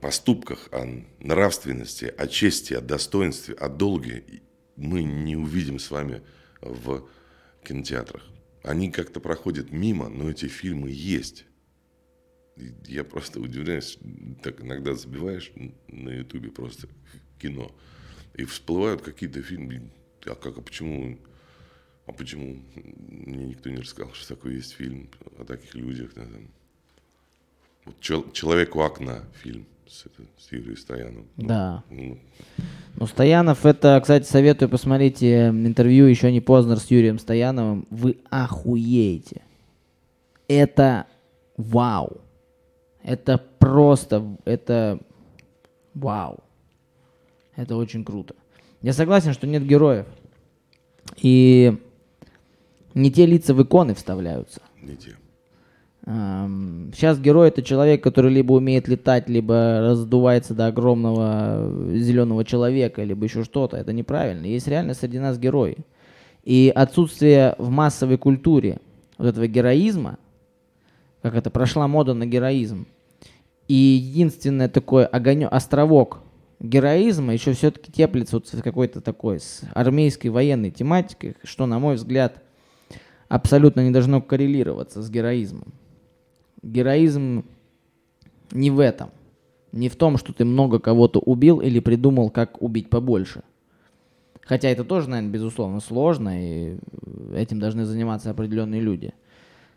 поступках, 0.00 0.68
о 0.72 0.86
нравственности, 1.20 2.06
о 2.06 2.26
чести, 2.26 2.74
о 2.74 2.80
достоинстве, 2.80 3.54
о 3.54 3.68
долге 3.68 4.24
мы 4.76 5.02
не 5.02 5.36
увидим 5.36 5.78
с 5.78 5.90
вами 5.90 6.22
в 6.60 7.08
кинотеатрах. 7.64 8.24
Они 8.62 8.90
как-то 8.90 9.20
проходят 9.20 9.70
мимо, 9.70 10.08
но 10.08 10.30
эти 10.30 10.46
фильмы 10.46 10.90
есть. 10.90 11.44
Я 12.86 13.04
просто 13.04 13.40
удивляюсь, 13.40 13.98
так 14.42 14.60
иногда 14.60 14.94
забиваешь 14.94 15.52
на 15.88 16.10
ютубе 16.10 16.50
просто 16.50 16.88
кино, 17.38 17.70
и 18.34 18.44
всплывают 18.44 19.02
какие-то 19.02 19.42
фильмы. 19.42 19.90
А 20.24 20.34
как, 20.34 20.58
а 20.58 20.60
почему, 20.60 21.18
а 22.06 22.12
почему 22.12 22.64
мне 22.74 23.46
никто 23.46 23.70
не 23.70 23.78
рассказал, 23.78 24.12
что 24.14 24.34
такое 24.34 24.54
есть 24.54 24.72
фильм 24.72 25.08
о 25.38 25.44
таких 25.44 25.74
людях? 25.74 26.12
да. 26.14 26.26
Вот 27.88 28.00
«Чел- 28.00 28.30
«Человек 28.32 28.76
у 28.76 28.80
окна» 28.80 29.20
фильм 29.42 29.66
с, 29.86 30.04
это, 30.06 30.22
с 30.38 30.52
Юрием 30.52 30.76
Стояновым. 30.76 31.26
Ну, 31.36 31.46
Да. 31.48 31.82
ну, 31.90 32.18
Ну, 32.96 33.06
Стоянов, 33.06 33.64
это, 33.64 33.98
кстати, 34.00 34.24
советую 34.26 34.68
посмотреть 34.68 35.22
э, 35.22 35.48
интервью 35.48 36.06
«Еще 36.06 36.30
не 36.32 36.40
поздно» 36.40 36.76
с 36.76 36.90
Юрием 36.90 37.18
Стояновым. 37.18 37.86
Вы 37.90 38.18
охуеете. 38.30 39.40
Это 40.48 41.06
вау. 41.56 42.20
Это 43.02 43.38
просто, 43.58 44.36
это 44.44 44.98
вау. 45.94 46.40
Это 47.56 47.76
очень 47.76 48.04
круто. 48.04 48.34
Я 48.82 48.92
согласен, 48.92 49.32
что 49.32 49.46
нет 49.46 49.64
героев. 49.64 50.06
И 51.16 51.76
не 52.94 53.10
те 53.10 53.26
лица 53.26 53.54
в 53.54 53.62
иконы 53.62 53.94
вставляются. 53.94 54.60
Не 54.82 54.96
те. 54.96 55.16
Сейчас 56.08 57.20
герой 57.20 57.48
это 57.48 57.62
человек, 57.62 58.02
который 58.02 58.32
либо 58.32 58.54
умеет 58.54 58.88
летать, 58.88 59.28
либо 59.28 59.80
раздувается 59.80 60.54
до 60.54 60.68
огромного 60.68 61.70
зеленого 61.98 62.46
человека, 62.46 63.04
либо 63.04 63.24
еще 63.24 63.44
что-то. 63.44 63.76
Это 63.76 63.92
неправильно. 63.92 64.46
Есть 64.46 64.68
реально 64.68 64.94
среди 64.94 65.18
нас 65.18 65.38
герой. 65.38 65.76
И 66.44 66.72
отсутствие 66.74 67.56
в 67.58 67.68
массовой 67.68 68.16
культуре 68.16 68.80
вот 69.18 69.26
этого 69.26 69.46
героизма, 69.48 70.16
как 71.20 71.34
это 71.34 71.50
прошла 71.50 71.86
мода 71.88 72.14
на 72.14 72.24
героизм, 72.24 72.86
и 73.66 73.74
единственное 73.74 74.70
такое 74.70 75.04
огонек, 75.04 75.52
островок 75.52 76.20
героизма 76.58 77.34
еще 77.34 77.52
все-таки 77.52 77.92
теплится 77.92 78.36
вот 78.36 78.48
с 78.48 78.62
какой-то 78.62 79.02
такой 79.02 79.40
с 79.40 79.60
армейской 79.74 80.30
военной 80.30 80.70
тематикой, 80.70 81.36
что, 81.44 81.66
на 81.66 81.78
мой 81.78 81.96
взгляд, 81.96 82.42
абсолютно 83.28 83.82
не 83.84 83.90
должно 83.90 84.22
коррелироваться 84.22 85.02
с 85.02 85.10
героизмом. 85.10 85.74
Героизм 86.62 87.44
не 88.52 88.70
в 88.70 88.80
этом. 88.80 89.10
Не 89.72 89.88
в 89.88 89.96
том, 89.96 90.16
что 90.16 90.32
ты 90.32 90.44
много 90.44 90.78
кого-то 90.78 91.20
убил 91.20 91.60
или 91.60 91.80
придумал, 91.80 92.30
как 92.30 92.62
убить 92.62 92.90
побольше. 92.90 93.42
Хотя 94.40 94.70
это 94.70 94.82
тоже, 94.82 95.10
наверное, 95.10 95.32
безусловно, 95.32 95.80
сложно, 95.80 96.42
и 96.42 96.78
этим 97.34 97.60
должны 97.60 97.84
заниматься 97.84 98.30
определенные 98.30 98.80
люди. 98.80 99.12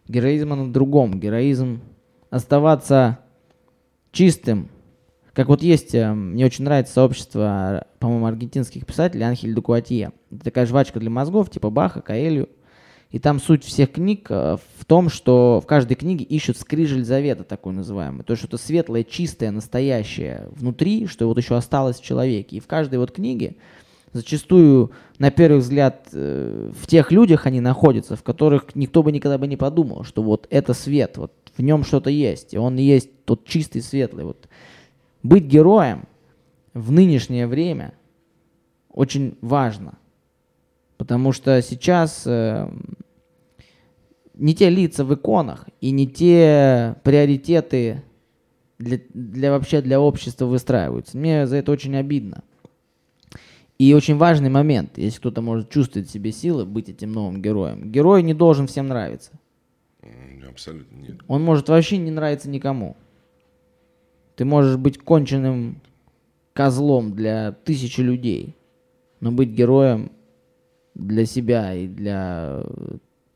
Героизм 0.08 0.54
он 0.54 0.70
в 0.70 0.72
другом. 0.72 1.20
Героизм 1.20 1.82
оставаться 2.30 3.20
чистым. 4.14 4.70
Как 5.34 5.48
вот 5.48 5.62
есть, 5.62 5.94
э, 5.94 6.14
мне 6.14 6.46
очень 6.46 6.66
нравится 6.66 6.94
сообщество, 6.94 7.86
по-моему, 8.00 8.26
аргентинских 8.26 8.86
писателей 8.86 9.24
Анхель 9.24 9.54
де 9.54 9.62
Куатье. 9.62 10.12
Это 10.32 10.44
такая 10.44 10.66
жвачка 10.66 11.00
для 11.00 11.10
мозгов, 11.10 11.50
типа 11.50 11.70
Баха, 11.70 12.02
Каэлью. 12.02 12.50
И 13.12 13.20
там 13.20 13.40
суть 13.40 13.66
всех 13.66 13.92
книг 13.92 14.28
э, 14.30 14.58
в 14.78 14.86
том, 14.86 15.10
что 15.10 15.60
в 15.62 15.68
каждой 15.68 15.96
книге 15.96 16.24
ищут 16.24 16.58
скрижель 16.58 17.04
завета, 17.04 17.44
такой 17.44 17.74
называемый. 17.74 18.24
То 18.24 18.32
есть 18.32 18.42
что-то 18.42 18.58
светлое, 18.58 19.04
чистое, 19.04 19.52
настоящее 19.52 20.48
внутри, 20.52 21.08
что 21.08 21.28
вот 21.28 21.38
еще 21.38 21.56
осталось 21.56 22.00
в 22.00 22.04
человеке. 22.04 22.58
И 22.58 22.60
в 22.62 22.68
каждой 22.68 23.00
вот 23.00 23.12
книге 23.12 23.56
зачастую, 24.14 24.92
на 25.20 25.30
первый 25.30 25.60
взгляд, 25.60 26.08
э, 26.14 26.72
в 26.74 26.88
тех 26.88 27.12
людях 27.12 27.46
они 27.46 27.60
находятся, 27.60 28.16
в 28.16 28.24
которых 28.24 28.76
никто 28.76 29.04
бы 29.04 29.12
никогда 29.12 29.38
бы 29.38 29.48
не 29.48 29.58
подумал, 29.58 30.06
что 30.06 30.24
вот 30.24 30.48
это 30.50 30.74
свет, 30.74 31.18
вот 31.18 31.34
в 31.58 31.62
нем 31.62 31.84
что-то 31.84 32.10
есть, 32.10 32.54
и 32.54 32.58
он 32.58 32.78
есть 32.78 33.26
тот 33.26 33.46
чистый, 33.46 33.82
светлый. 33.82 34.24
Вот. 34.24 34.48
Быть 35.22 35.46
героем 35.46 36.06
в 36.74 36.92
нынешнее 36.92 37.48
время 37.48 37.94
очень 38.90 39.38
важно, 39.42 39.98
потому 40.98 41.34
что 41.34 41.62
сейчас 41.62 42.24
э, 42.26 42.70
не 44.42 44.56
те 44.56 44.72
лица 44.72 45.06
в 45.06 45.14
иконах 45.14 45.68
и 45.82 45.92
не 45.92 46.08
те 46.08 46.96
приоритеты 47.04 48.02
для, 48.80 49.00
для 49.14 49.52
вообще 49.52 49.82
для 49.82 50.02
общества 50.02 50.46
выстраиваются. 50.48 51.16
Мне 51.16 51.46
за 51.46 51.58
это 51.58 51.72
очень 51.72 51.96
обидно. 51.96 52.44
И 53.78 53.94
очень 53.94 54.18
важный 54.18 54.50
момент, 54.50 54.98
если 54.98 55.20
кто-то 55.20 55.44
может 55.44 55.70
чувствовать 55.70 56.08
в 56.08 56.12
себе 56.12 56.32
силы 56.32 56.66
быть 56.66 56.90
этим 56.90 57.12
новым 57.12 57.40
героем. 57.40 57.92
Герой 57.92 58.24
не 58.24 58.34
должен 58.34 58.66
всем 58.66 58.88
нравиться. 58.88 59.32
Абсолютно 60.50 60.98
нет. 60.98 61.18
Он 61.28 61.44
может 61.44 61.70
вообще 61.70 61.98
не 61.98 62.10
нравиться 62.10 62.50
никому. 62.50 62.98
Ты 64.36 64.46
можешь 64.46 64.78
быть 64.78 64.98
конченным 64.98 65.82
козлом 66.54 67.14
для 67.14 67.52
тысячи 67.52 68.02
людей, 68.02 68.56
но 69.20 69.32
быть 69.32 69.50
героем 69.50 70.12
для 70.96 71.28
себя 71.28 71.76
и 71.76 71.88
для 71.88 72.64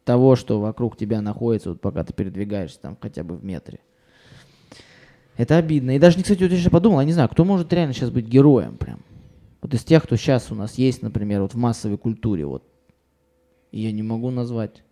того, 0.06 0.36
что 0.36 0.62
вокруг 0.62 0.96
тебя 0.98 1.22
находится, 1.22 1.70
вот 1.70 1.82
пока 1.82 2.04
ты 2.04 2.14
передвигаешься 2.14 2.80
там 2.80 2.98
хотя 3.02 3.24
бы 3.24 3.36
в 3.36 3.44
метре. 3.44 3.80
Это 5.36 5.58
обидно. 5.58 5.96
И 5.96 6.00
даже, 6.00 6.22
кстати, 6.22 6.44
вот 6.44 6.52
я 6.52 6.58
сейчас 6.58 6.72
подумал, 6.72 7.00
я 7.02 7.06
не 7.06 7.12
знаю, 7.12 7.28
кто 7.28 7.44
может 7.44 7.74
реально 7.74 7.94
сейчас 7.94 8.10
быть 8.10 8.26
героем 8.26 8.78
прям. 8.78 9.02
Вот 9.62 9.74
из 9.74 9.84
тех, 9.84 10.04
кто 10.04 10.16
сейчас 10.16 10.52
у 10.52 10.56
нас 10.56 10.76
есть, 10.76 11.02
например, 11.02 11.42
вот 11.42 11.54
в 11.54 11.58
массовой 11.58 11.98
культуре, 11.98 12.46
вот. 12.46 12.64
Я 13.72 13.92
не 13.92 14.04
могу 14.04 14.30
назвать. 14.30 14.84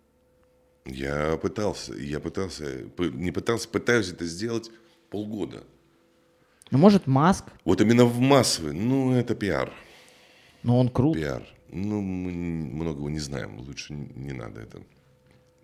Я 0.84 1.38
пытался, 1.40 1.94
я 1.94 2.20
пытался, 2.20 2.64
не 2.98 3.30
пытался, 3.30 3.68
пытаюсь 3.68 4.12
это 4.12 4.26
сделать 4.26 4.70
полгода. 5.08 5.64
Ну, 6.70 6.78
может, 6.78 7.06
Маск, 7.06 7.46
Вот 7.64 7.80
именно 7.80 8.04
в 8.04 8.18
массовый, 8.18 8.74
ну, 8.74 9.12
это 9.14 9.34
пиар. 9.34 9.72
но 10.62 10.78
он 10.78 10.88
крут. 10.88 11.14
Пиар. 11.16 11.42
Ну, 11.70 12.00
мы 12.02 12.32
многого 12.32 13.08
не 13.08 13.18
знаем, 13.20 13.58
лучше 13.60 13.94
не 13.94 14.32
надо 14.32 14.60
это. 14.60 14.82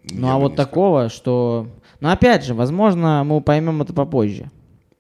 Ну, 0.05 0.27
Я 0.27 0.35
а 0.35 0.39
вот 0.39 0.51
не 0.51 0.55
сказал. 0.55 0.67
такого, 0.67 1.09
что... 1.09 1.67
Ну, 2.01 2.09
опять 2.09 2.45
же, 2.45 2.55
возможно, 2.55 3.23
мы 3.25 3.41
поймем 3.41 3.83
это 3.83 3.93
попозже. 3.93 4.51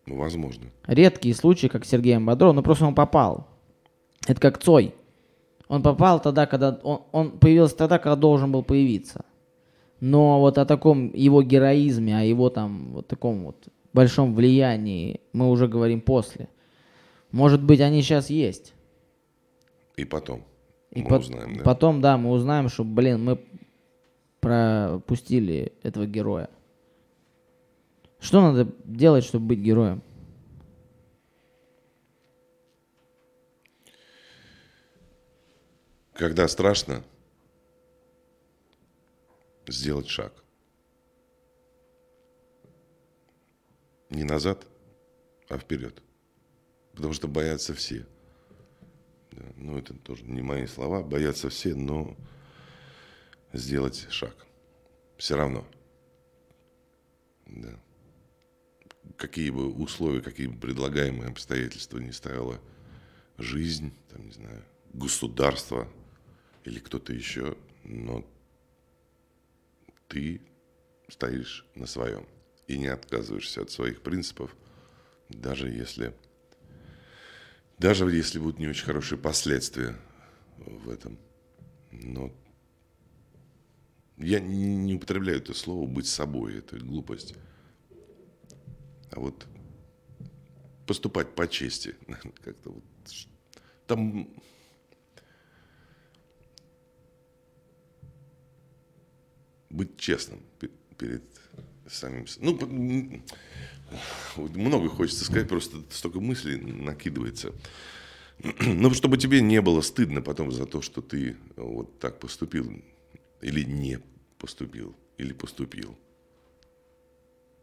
Ну, 0.06 0.16
возможно. 0.16 0.66
Редкие 0.86 1.34
случаи, 1.34 1.68
как 1.68 1.84
с 1.84 1.88
Сергеем 1.88 2.26
Бодровым, 2.26 2.56
ну, 2.56 2.62
просто 2.62 2.84
он 2.84 2.94
попал. 2.94 3.46
Это 4.26 4.40
как 4.40 4.58
Цой. 4.58 4.94
Он 5.68 5.82
попал 5.82 6.20
тогда, 6.20 6.46
когда... 6.46 6.78
Он, 6.82 7.02
он 7.12 7.30
появился 7.38 7.76
тогда, 7.76 7.98
когда 7.98 8.16
должен 8.16 8.52
был 8.52 8.62
появиться. 8.62 9.24
Но 10.00 10.40
вот 10.40 10.58
о 10.58 10.64
таком 10.64 11.12
его 11.14 11.42
героизме, 11.42 12.18
о 12.18 12.22
его 12.22 12.50
там 12.50 12.92
вот 12.92 13.06
таком 13.06 13.44
вот 13.44 13.56
большом 13.92 14.34
влиянии 14.34 15.20
мы 15.32 15.50
уже 15.50 15.68
говорим 15.68 16.00
после. 16.00 16.48
Может 17.30 17.62
быть, 17.62 17.80
они 17.80 18.02
сейчас 18.02 18.30
есть. 18.30 18.74
И 19.96 20.04
потом. 20.04 20.42
И 20.90 21.02
мы 21.02 21.08
пот- 21.08 21.20
узнаем, 21.20 21.56
да. 21.56 21.62
потом, 21.62 22.00
да, 22.00 22.16
мы 22.16 22.30
узнаем, 22.30 22.68
что, 22.68 22.82
блин, 22.82 23.24
мы 23.24 23.38
пропустили 24.40 25.72
этого 25.82 26.06
героя. 26.06 26.50
Что 28.18 28.40
надо 28.40 28.70
делать, 28.84 29.24
чтобы 29.24 29.46
быть 29.46 29.60
героем? 29.60 30.02
Когда 36.12 36.46
страшно, 36.48 37.02
сделать 39.66 40.08
шаг. 40.08 40.34
Не 44.10 44.24
назад, 44.24 44.66
а 45.48 45.56
вперед. 45.56 46.02
Потому 46.92 47.14
что 47.14 47.26
боятся 47.26 47.72
все. 47.72 48.06
Ну, 49.56 49.78
это 49.78 49.94
тоже 49.94 50.24
не 50.24 50.42
мои 50.42 50.66
слова. 50.66 51.02
Боятся 51.02 51.48
все, 51.48 51.74
но 51.74 52.14
сделать 53.52 54.06
шаг. 54.10 54.46
Все 55.16 55.36
равно. 55.36 55.66
Да. 57.46 57.78
Какие 59.16 59.50
бы 59.50 59.72
условия, 59.72 60.22
какие 60.22 60.46
бы 60.46 60.58
предлагаемые 60.58 61.30
обстоятельства 61.30 61.98
не 61.98 62.12
ставила 62.12 62.60
жизнь, 63.38 63.92
там, 64.10 64.26
не 64.26 64.32
знаю, 64.32 64.64
государство 64.92 65.88
или 66.64 66.78
кто-то 66.78 67.12
еще, 67.12 67.56
но 67.84 68.24
ты 70.08 70.40
стоишь 71.08 71.66
на 71.74 71.86
своем 71.86 72.26
и 72.66 72.78
не 72.78 72.86
отказываешься 72.86 73.62
от 73.62 73.70
своих 73.70 74.02
принципов, 74.02 74.54
даже 75.28 75.68
если, 75.68 76.14
даже 77.78 78.10
если 78.10 78.38
будут 78.38 78.58
не 78.58 78.68
очень 78.68 78.84
хорошие 78.84 79.18
последствия 79.18 79.96
в 80.58 80.88
этом. 80.88 81.18
Но 81.90 82.32
я 84.20 84.40
не, 84.40 84.94
употребляю 84.94 85.38
это 85.38 85.54
слово 85.54 85.86
быть 85.86 86.06
собой, 86.06 86.58
это 86.58 86.78
глупость. 86.78 87.34
А 89.10 89.18
вот 89.18 89.46
поступать 90.86 91.34
по 91.34 91.48
чести, 91.48 91.96
как-то 92.44 92.70
вот 92.70 92.84
там 93.86 94.28
быть 99.70 99.96
честным 99.96 100.42
пе- 100.58 100.70
перед 100.98 101.24
самим... 101.88 102.26
Ну, 102.38 103.22
много 104.36 104.88
хочется 104.88 105.24
сказать, 105.24 105.48
просто 105.48 105.78
столько 105.90 106.20
мыслей 106.20 106.56
накидывается. 106.56 107.52
Ну, 108.60 108.90
чтобы 108.94 109.18
тебе 109.18 109.42
не 109.42 109.60
было 109.60 109.82
стыдно 109.82 110.22
потом 110.22 110.50
за 110.50 110.64
то, 110.64 110.80
что 110.80 111.02
ты 111.02 111.36
вот 111.56 111.98
так 111.98 112.20
поступил, 112.20 112.72
или 113.42 113.64
не 113.64 113.98
поступил, 114.40 114.96
или 115.18 115.32
поступил. 115.32 115.96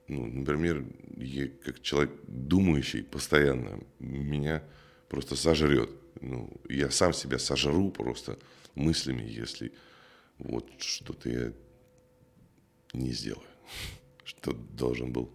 Ну, 0.08 0.26
например, 0.26 0.86
я 1.18 1.50
как 1.50 1.82
человек 1.82 2.12
думающий 2.28 3.04
постоянно, 3.04 3.84
меня 4.00 4.64
просто 5.10 5.36
сожрет. 5.36 5.90
Ну, 6.22 6.50
я 6.70 6.90
сам 6.92 7.14
себя 7.14 7.40
сожру 7.40 7.92
просто 7.92 8.40
мыслями, 8.76 9.24
если 9.24 9.74
вот 10.38 10.70
что-то 10.80 11.30
я 11.30 11.54
не 12.94 13.12
сделаю, 13.12 13.44
что 14.24 14.54
должен 14.54 15.12
был. 15.12 15.30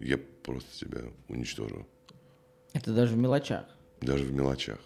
Я 0.00 0.18
просто 0.18 0.72
себя 0.76 1.00
уничтожу. 1.28 1.86
Это 2.72 2.92
даже 2.92 3.14
в 3.14 3.18
мелочах. 3.18 3.66
Даже 4.00 4.24
в 4.24 4.32
мелочах. 4.32 4.78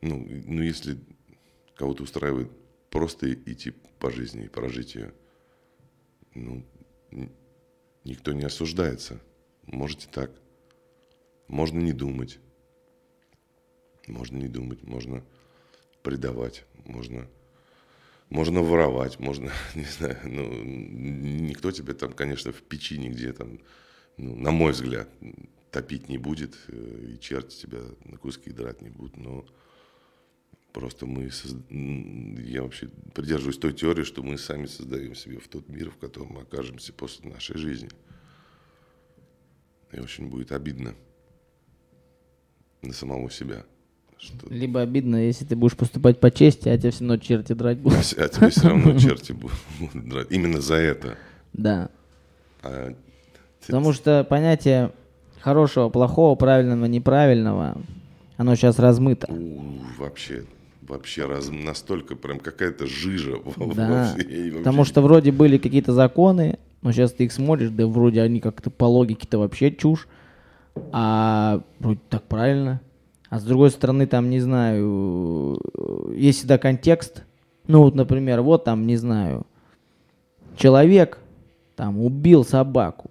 Ну, 0.00 0.26
ну, 0.46 0.62
если 0.62 0.98
кого-то 1.74 2.04
устраивает 2.04 2.50
просто 2.92 3.32
идти 3.32 3.72
по 3.98 4.10
жизни 4.10 4.44
и 4.44 4.48
прожить 4.48 4.94
ее, 4.94 5.12
ну, 6.34 6.64
никто 8.04 8.32
не 8.32 8.44
осуждается. 8.44 9.18
Можете 9.66 10.08
так. 10.12 10.30
Можно 11.48 11.80
не 11.80 11.92
думать. 11.92 12.38
Можно 14.06 14.36
не 14.36 14.48
думать, 14.48 14.82
можно 14.82 15.24
предавать, 16.02 16.64
можно, 16.84 17.28
можно 18.30 18.60
воровать, 18.60 19.20
можно, 19.20 19.52
не 19.76 19.84
знаю, 19.84 20.18
ну, 20.24 20.62
никто 20.64 21.70
тебя 21.70 21.94
там, 21.94 22.12
конечно, 22.12 22.52
в 22.52 22.62
печи 22.62 22.98
нигде 22.98 23.32
там, 23.32 23.60
ну, 24.16 24.34
на 24.34 24.50
мой 24.50 24.72
взгляд, 24.72 25.08
топить 25.70 26.08
не 26.08 26.18
будет, 26.18 26.58
э, 26.66 27.12
и 27.14 27.20
черти 27.20 27.62
тебя 27.62 27.80
на 28.04 28.18
куски 28.18 28.50
драть 28.50 28.82
не 28.82 28.90
будут, 28.90 29.16
но 29.16 29.46
просто 30.72 31.06
мы, 31.06 31.26
созд- 31.30 31.62
я 31.70 32.62
вообще 32.62 32.88
придерживаюсь 33.14 33.58
той 33.58 33.72
теории, 33.72 34.04
что 34.04 34.22
мы 34.22 34.38
сами 34.38 34.66
создаем 34.66 35.14
себе 35.14 35.38
в 35.38 35.48
тот 35.48 35.68
мир, 35.68 35.90
в 35.90 35.96
котором 35.98 36.32
мы 36.34 36.40
окажемся 36.42 36.92
после 36.92 37.30
нашей 37.30 37.56
жизни. 37.58 37.88
И 39.92 40.00
очень 40.00 40.28
будет 40.28 40.52
обидно 40.52 40.94
на 42.82 42.92
самого 42.92 43.30
себя. 43.30 43.64
Что 44.18 44.48
Либо 44.48 44.80
обидно, 44.80 45.16
если 45.16 45.44
ты 45.44 45.56
будешь 45.56 45.76
поступать 45.76 46.20
по 46.20 46.30
чести, 46.30 46.68
а 46.68 46.78
тебя 46.78 46.90
все 46.92 47.00
равно 47.00 47.16
черти 47.18 47.52
драть 47.54 47.78
будут. 47.78 47.98
а 48.16 48.28
тебе 48.28 48.48
все 48.50 48.68
равно 48.68 48.98
черти 48.98 49.32
будут 49.32 50.08
драть. 50.08 50.28
Именно 50.30 50.60
за 50.60 50.76
это. 50.76 51.18
Да. 51.52 51.90
А 52.62 52.94
Потому 53.66 53.92
что 53.92 54.24
понятие 54.24 54.92
хорошего, 55.40 55.88
плохого, 55.88 56.34
правильного, 56.36 56.86
неправильного, 56.86 57.80
оно 58.36 58.54
сейчас 58.54 58.78
размыто. 58.78 59.28
вообще, 59.98 60.44
вообще 60.86 61.26
раз, 61.26 61.48
настолько 61.50 62.16
прям 62.16 62.38
какая-то 62.38 62.86
жижа 62.86 63.36
Да, 63.74 64.14
вообще- 64.16 64.52
потому 64.58 64.84
что 64.84 65.00
вроде 65.02 65.32
были 65.32 65.58
какие-то 65.58 65.92
законы, 65.92 66.58
но 66.82 66.92
сейчас 66.92 67.12
ты 67.12 67.24
их 67.24 67.32
смотришь, 67.32 67.70
да 67.70 67.86
вроде 67.86 68.22
они 68.22 68.40
как-то 68.40 68.70
по 68.70 68.84
логике-то 68.84 69.38
вообще 69.38 69.70
чушь, 69.72 70.08
а 70.92 71.62
вроде 71.78 72.00
так 72.08 72.22
правильно. 72.24 72.80
А 73.28 73.38
с 73.38 73.44
другой 73.44 73.70
стороны, 73.70 74.06
там, 74.06 74.28
не 74.28 74.40
знаю, 74.40 75.58
есть 76.14 76.40
всегда 76.40 76.58
контекст. 76.58 77.24
Ну 77.66 77.82
вот, 77.82 77.94
например, 77.94 78.42
вот 78.42 78.64
там, 78.64 78.86
не 78.86 78.96
знаю, 78.96 79.46
человек 80.56 81.18
там 81.76 81.98
убил 82.00 82.44
собаку. 82.44 83.10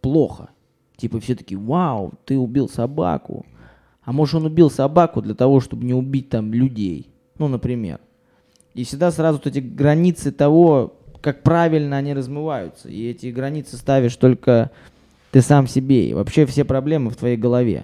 Плохо. 0.00 0.48
Типа 0.96 1.20
все 1.20 1.36
таки 1.36 1.54
вау, 1.54 2.12
ты 2.24 2.36
убил 2.38 2.68
собаку. 2.68 3.46
А 4.08 4.12
может 4.12 4.36
он 4.36 4.46
убил 4.46 4.70
собаку 4.70 5.20
для 5.20 5.34
того, 5.34 5.60
чтобы 5.60 5.84
не 5.84 5.92
убить 5.92 6.30
там 6.30 6.54
людей. 6.54 7.10
Ну, 7.36 7.46
например. 7.46 8.00
И 8.72 8.84
всегда 8.84 9.10
сразу 9.10 9.36
вот 9.36 9.46
эти 9.46 9.58
границы 9.58 10.32
того, 10.32 10.96
как 11.20 11.42
правильно 11.42 11.98
они 11.98 12.14
размываются. 12.14 12.88
И 12.88 13.10
эти 13.10 13.26
границы 13.26 13.76
ставишь 13.76 14.16
только 14.16 14.70
ты 15.30 15.42
сам 15.42 15.66
себе. 15.66 16.08
И 16.08 16.14
вообще 16.14 16.46
все 16.46 16.64
проблемы 16.64 17.10
в 17.10 17.16
твоей 17.16 17.36
голове. 17.36 17.82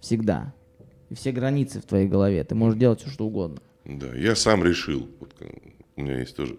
Всегда. 0.00 0.52
И 1.10 1.14
все 1.14 1.30
границы 1.30 1.80
в 1.80 1.84
твоей 1.84 2.08
голове. 2.08 2.42
Ты 2.42 2.56
можешь 2.56 2.76
делать 2.76 3.00
все, 3.00 3.10
что 3.10 3.24
угодно. 3.26 3.58
Да, 3.84 4.08
я 4.16 4.34
сам 4.34 4.64
решил. 4.64 5.08
Вот, 5.20 5.32
как- 5.38 5.48
у 5.94 6.02
меня 6.02 6.18
есть 6.18 6.34
тоже 6.34 6.56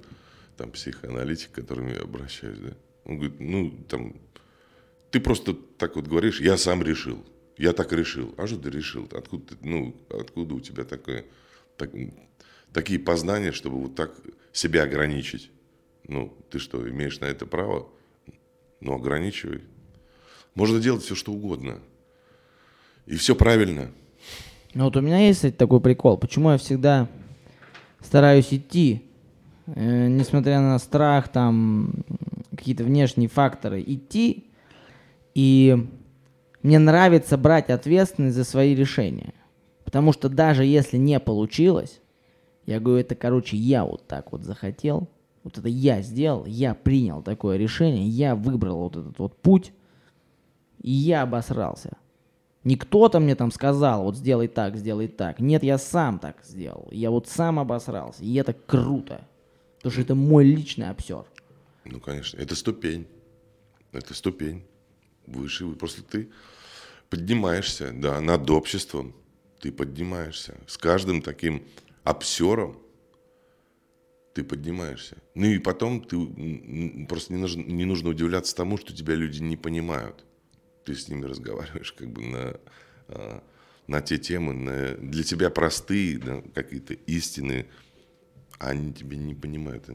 там 0.56 0.72
психоаналитик, 0.72 1.52
к 1.52 1.56
которому 1.56 1.90
я 1.90 2.00
обращаюсь, 2.04 2.60
да. 2.60 2.70
Он 3.04 3.18
говорит, 3.18 3.36
ну, 3.42 3.70
там, 3.90 4.14
ты 5.12 5.20
просто 5.20 5.58
так 5.78 5.98
вот 5.98 6.08
говоришь, 6.08 6.40
я 6.40 6.56
сам 6.56 6.82
решил. 6.82 7.18
Я 7.64 7.72
так 7.72 7.94
решил. 7.94 8.36
А 8.38 8.46
что 8.46 8.58
ты 8.58 8.70
решил? 8.70 9.08
Откуда, 9.14 9.56
ты, 9.56 9.58
ну, 9.62 9.96
откуда 10.10 10.54
у 10.54 10.60
тебя 10.60 10.84
такое, 10.84 11.24
так- 11.78 11.92
такие 12.74 13.00
познания, 13.00 13.54
чтобы 13.54 13.78
вот 13.78 13.96
так 13.96 14.12
себя 14.52 14.84
ограничить? 14.84 15.50
Ну, 16.06 16.36
ты 16.50 16.60
что, 16.60 16.86
имеешь 16.90 17.22
на 17.22 17.26
это 17.26 17.46
право? 17.46 17.88
Ну, 18.82 18.94
ограничивай. 18.96 19.62
Можно 20.56 20.82
делать 20.82 21.04
все, 21.04 21.16
что 21.16 21.32
угодно. 21.32 21.80
И 23.06 23.16
все 23.16 23.34
правильно. 23.34 23.92
Ну 24.74 24.84
вот 24.84 24.98
у 24.98 25.02
меня 25.02 25.26
есть, 25.26 25.56
такой 25.56 25.80
прикол. 25.80 26.18
Почему 26.18 26.52
я 26.52 26.58
всегда 26.58 27.08
стараюсь 28.02 28.54
идти, 28.54 29.06
э, 29.68 30.08
несмотря 30.10 30.60
на 30.60 30.78
страх, 30.80 31.30
там, 31.30 31.94
какие-то 32.52 32.84
внешние 32.84 33.30
факторы, 33.30 33.82
идти, 33.82 34.48
и 35.34 35.88
мне 36.64 36.80
нравится 36.80 37.38
брать 37.38 37.70
ответственность 37.70 38.36
за 38.36 38.46
свои 38.46 38.74
решения. 38.74 39.34
Потому 39.84 40.14
что 40.14 40.30
даже 40.30 40.66
если 40.66 40.98
не 40.98 41.20
получилось, 41.20 42.00
я 42.66 42.80
говорю, 42.80 43.02
это, 43.02 43.16
короче, 43.16 43.58
я 43.58 43.84
вот 43.86 44.08
так 44.08 44.32
вот 44.32 44.44
захотел, 44.44 45.10
вот 45.44 45.58
это 45.58 45.68
я 45.68 46.02
сделал, 46.02 46.46
я 46.46 46.74
принял 46.74 47.22
такое 47.22 47.58
решение, 47.58 48.08
я 48.08 48.36
выбрал 48.36 48.80
вот 48.80 48.96
этот 48.96 49.20
вот 49.20 49.38
путь, 49.38 49.74
и 50.82 50.92
я 50.92 51.24
обосрался. 51.24 51.98
Не 52.64 52.78
кто-то 52.78 53.20
мне 53.20 53.36
там 53.36 53.52
сказал, 53.52 54.04
вот 54.04 54.16
сделай 54.16 54.48
так, 54.48 54.78
сделай 54.78 55.10
так. 55.10 55.42
Нет, 55.42 55.64
я 55.64 55.78
сам 55.78 56.18
так 56.18 56.38
сделал. 56.46 56.88
Я 56.92 57.12
вот 57.12 57.28
сам 57.28 57.60
обосрался. 57.60 58.24
И 58.24 58.34
это 58.36 58.54
круто. 58.54 59.28
Потому 59.78 59.92
что 59.92 60.02
это 60.02 60.16
мой 60.16 60.46
личный 60.46 60.90
обсер. 60.90 61.26
Ну, 61.84 62.00
конечно, 62.00 62.38
это 62.38 62.56
ступень. 62.56 63.06
Это 63.92 64.14
ступень. 64.14 64.64
Выше. 65.28 65.68
Просто 65.74 66.04
ты 66.04 66.30
поднимаешься, 67.14 67.92
да, 67.94 68.20
над 68.22 68.50
обществом. 68.50 69.14
Ты 69.60 69.72
поднимаешься. 69.72 70.58
С 70.66 70.80
каждым 70.80 71.22
таким 71.22 71.64
обсером 72.04 72.80
ты 74.34 74.44
поднимаешься. 74.44 75.18
Ну 75.36 75.46
и 75.46 75.60
потом 75.60 76.02
ты 76.02 77.06
просто 77.08 77.34
не 77.34 77.40
нужно, 77.40 77.62
не 77.62 77.86
нужно 77.86 78.10
удивляться 78.10 78.56
тому, 78.56 78.78
что 78.78 78.96
тебя 78.96 79.14
люди 79.14 79.44
не 79.44 79.56
понимают. 79.56 80.26
Ты 80.86 80.96
с 80.96 81.08
ними 81.08 81.26
разговариваешь 81.26 81.94
как 81.94 82.10
бы 82.10 82.24
на, 82.24 82.60
а, 83.10 83.44
на 83.86 84.02
те 84.02 84.18
темы, 84.18 84.54
на, 84.54 84.98
для 84.98 85.24
тебя 85.24 85.52
простые, 85.52 86.18
да, 86.18 86.42
какие-то 86.56 86.96
истины, 86.96 87.68
а 88.58 88.70
они 88.70 88.92
тебя 88.92 89.18
не 89.18 89.36
понимают. 89.36 89.86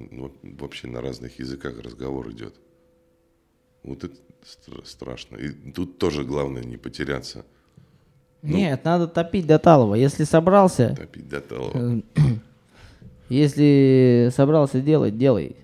Вообще 0.42 0.86
на 0.86 1.00
разных 1.00 1.40
языках 1.40 1.80
разговор 1.80 2.30
идет. 2.30 2.54
Вот 3.82 4.04
это 4.04 4.16
страшно. 4.84 5.36
И 5.36 5.50
тут 5.72 5.98
тоже 5.98 6.24
главное 6.24 6.62
не 6.62 6.76
потеряться. 6.76 7.44
Нет, 8.42 8.84
надо 8.84 9.08
топить 9.08 9.46
до 9.46 9.58
талого. 9.58 9.94
Если 9.94 10.24
собрался, 10.24 10.94
Топить 10.96 11.28
до 11.28 11.40
талого. 11.40 12.02
если 13.28 14.30
собрался 14.34 14.80
делать, 14.80 15.18
делай. 15.18 15.56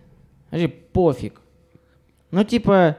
Вообще 0.50 0.68
пофиг. 0.68 1.40
Ну, 2.30 2.42
типа, 2.42 2.96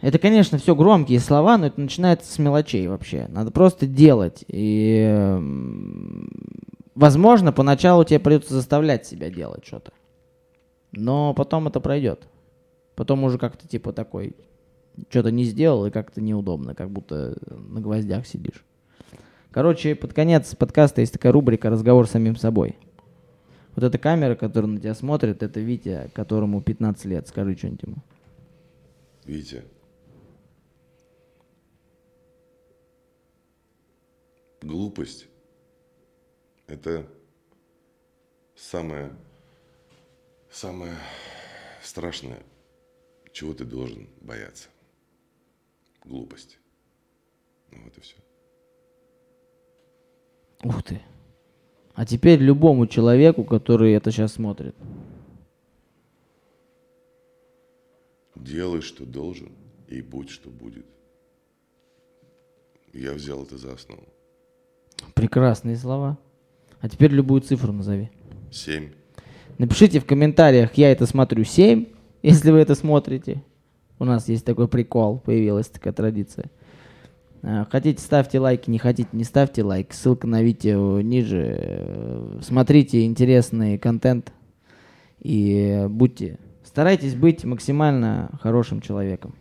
это, 0.00 0.18
конечно, 0.18 0.58
все 0.58 0.74
громкие 0.74 1.20
слова, 1.20 1.58
но 1.58 1.66
это 1.66 1.80
начинается 1.80 2.32
с 2.32 2.38
мелочей 2.38 2.86
вообще. 2.88 3.26
Надо 3.28 3.50
просто 3.50 3.86
делать. 3.86 4.44
И, 4.48 5.04
эм, 5.08 6.28
возможно, 6.94 7.52
поначалу 7.52 8.04
тебе 8.04 8.18
придется 8.18 8.54
заставлять 8.54 9.06
себя 9.06 9.30
делать 9.30 9.64
что-то. 9.64 9.92
Но 10.92 11.34
потом 11.34 11.68
это 11.68 11.80
пройдет. 11.80 12.26
Потом 12.96 13.22
уже 13.24 13.38
как-то 13.38 13.68
типа 13.68 13.92
такой, 13.92 14.34
что-то 15.10 15.30
не 15.30 15.44
сделал 15.44 15.86
и 15.86 15.90
как-то 15.90 16.20
неудобно, 16.20 16.74
как 16.74 16.90
будто 16.90 17.36
на 17.50 17.80
гвоздях 17.80 18.26
сидишь. 18.26 18.64
Короче, 19.50 19.94
под 19.94 20.12
конец 20.12 20.54
подкаста 20.56 21.02
есть 21.02 21.12
такая 21.12 21.32
рубрика 21.32 21.70
«Разговор 21.70 22.08
с 22.08 22.10
самим 22.10 22.36
собой». 22.36 22.76
Вот 23.74 23.84
эта 23.84 23.98
камера, 23.98 24.34
которая 24.34 24.70
на 24.70 24.80
тебя 24.80 24.94
смотрит, 24.94 25.42
это 25.42 25.60
Витя, 25.60 26.10
которому 26.14 26.62
15 26.62 27.04
лет. 27.04 27.28
Скажи 27.28 27.54
что-нибудь 27.56 27.82
ему. 27.82 27.96
Видите? 29.26 29.64
Глупость– 34.62 35.28
это 36.66 37.06
самое, 38.56 39.12
самое 40.50 40.94
страшное, 41.82 42.38
чего 43.36 43.52
ты 43.52 43.66
должен 43.66 44.08
бояться. 44.22 44.68
Глупость. 46.06 46.58
Ну 47.70 47.82
вот 47.84 47.98
и 47.98 48.00
все. 48.00 48.16
Ух 50.64 50.82
ты. 50.82 51.02
А 51.92 52.06
теперь 52.06 52.40
любому 52.40 52.86
человеку, 52.86 53.44
который 53.44 53.92
это 53.92 54.10
сейчас 54.10 54.32
смотрит. 54.32 54.74
Делай, 58.36 58.80
что 58.80 59.04
должен, 59.04 59.52
и 59.86 60.00
будь, 60.00 60.30
что 60.30 60.48
будет. 60.48 60.86
Я 62.94 63.12
взял 63.12 63.42
это 63.42 63.58
за 63.58 63.74
основу. 63.74 64.08
Прекрасные 65.14 65.76
слова. 65.76 66.16
А 66.80 66.88
теперь 66.88 67.10
любую 67.10 67.42
цифру 67.42 67.74
назови. 67.74 68.10
Семь. 68.50 68.92
Напишите 69.58 70.00
в 70.00 70.06
комментариях, 70.06 70.72
я 70.74 70.90
это 70.90 71.04
смотрю 71.04 71.44
7, 71.44 71.95
если 72.26 72.50
вы 72.50 72.58
это 72.58 72.74
смотрите. 72.74 73.42
У 73.98 74.04
нас 74.04 74.28
есть 74.28 74.44
такой 74.44 74.68
прикол, 74.68 75.18
появилась 75.18 75.68
такая 75.68 75.92
традиция. 75.92 76.50
Э, 77.42 77.64
Хотите, 77.70 78.02
ставьте 78.02 78.40
лайки, 78.40 78.68
не 78.68 78.78
хотите, 78.78 79.08
не 79.12 79.24
ставьте 79.24 79.62
лайк. 79.62 79.92
Ссылка 79.92 80.26
на 80.26 80.42
видео 80.42 81.00
ниже. 81.00 81.56
Э, 81.58 82.38
Смотрите 82.42 83.04
интересный 83.04 83.78
контент 83.78 84.32
и 85.20 85.86
будьте, 85.88 86.38
старайтесь 86.64 87.14
быть 87.14 87.44
максимально 87.44 88.38
хорошим 88.42 88.80
человеком. 88.80 89.34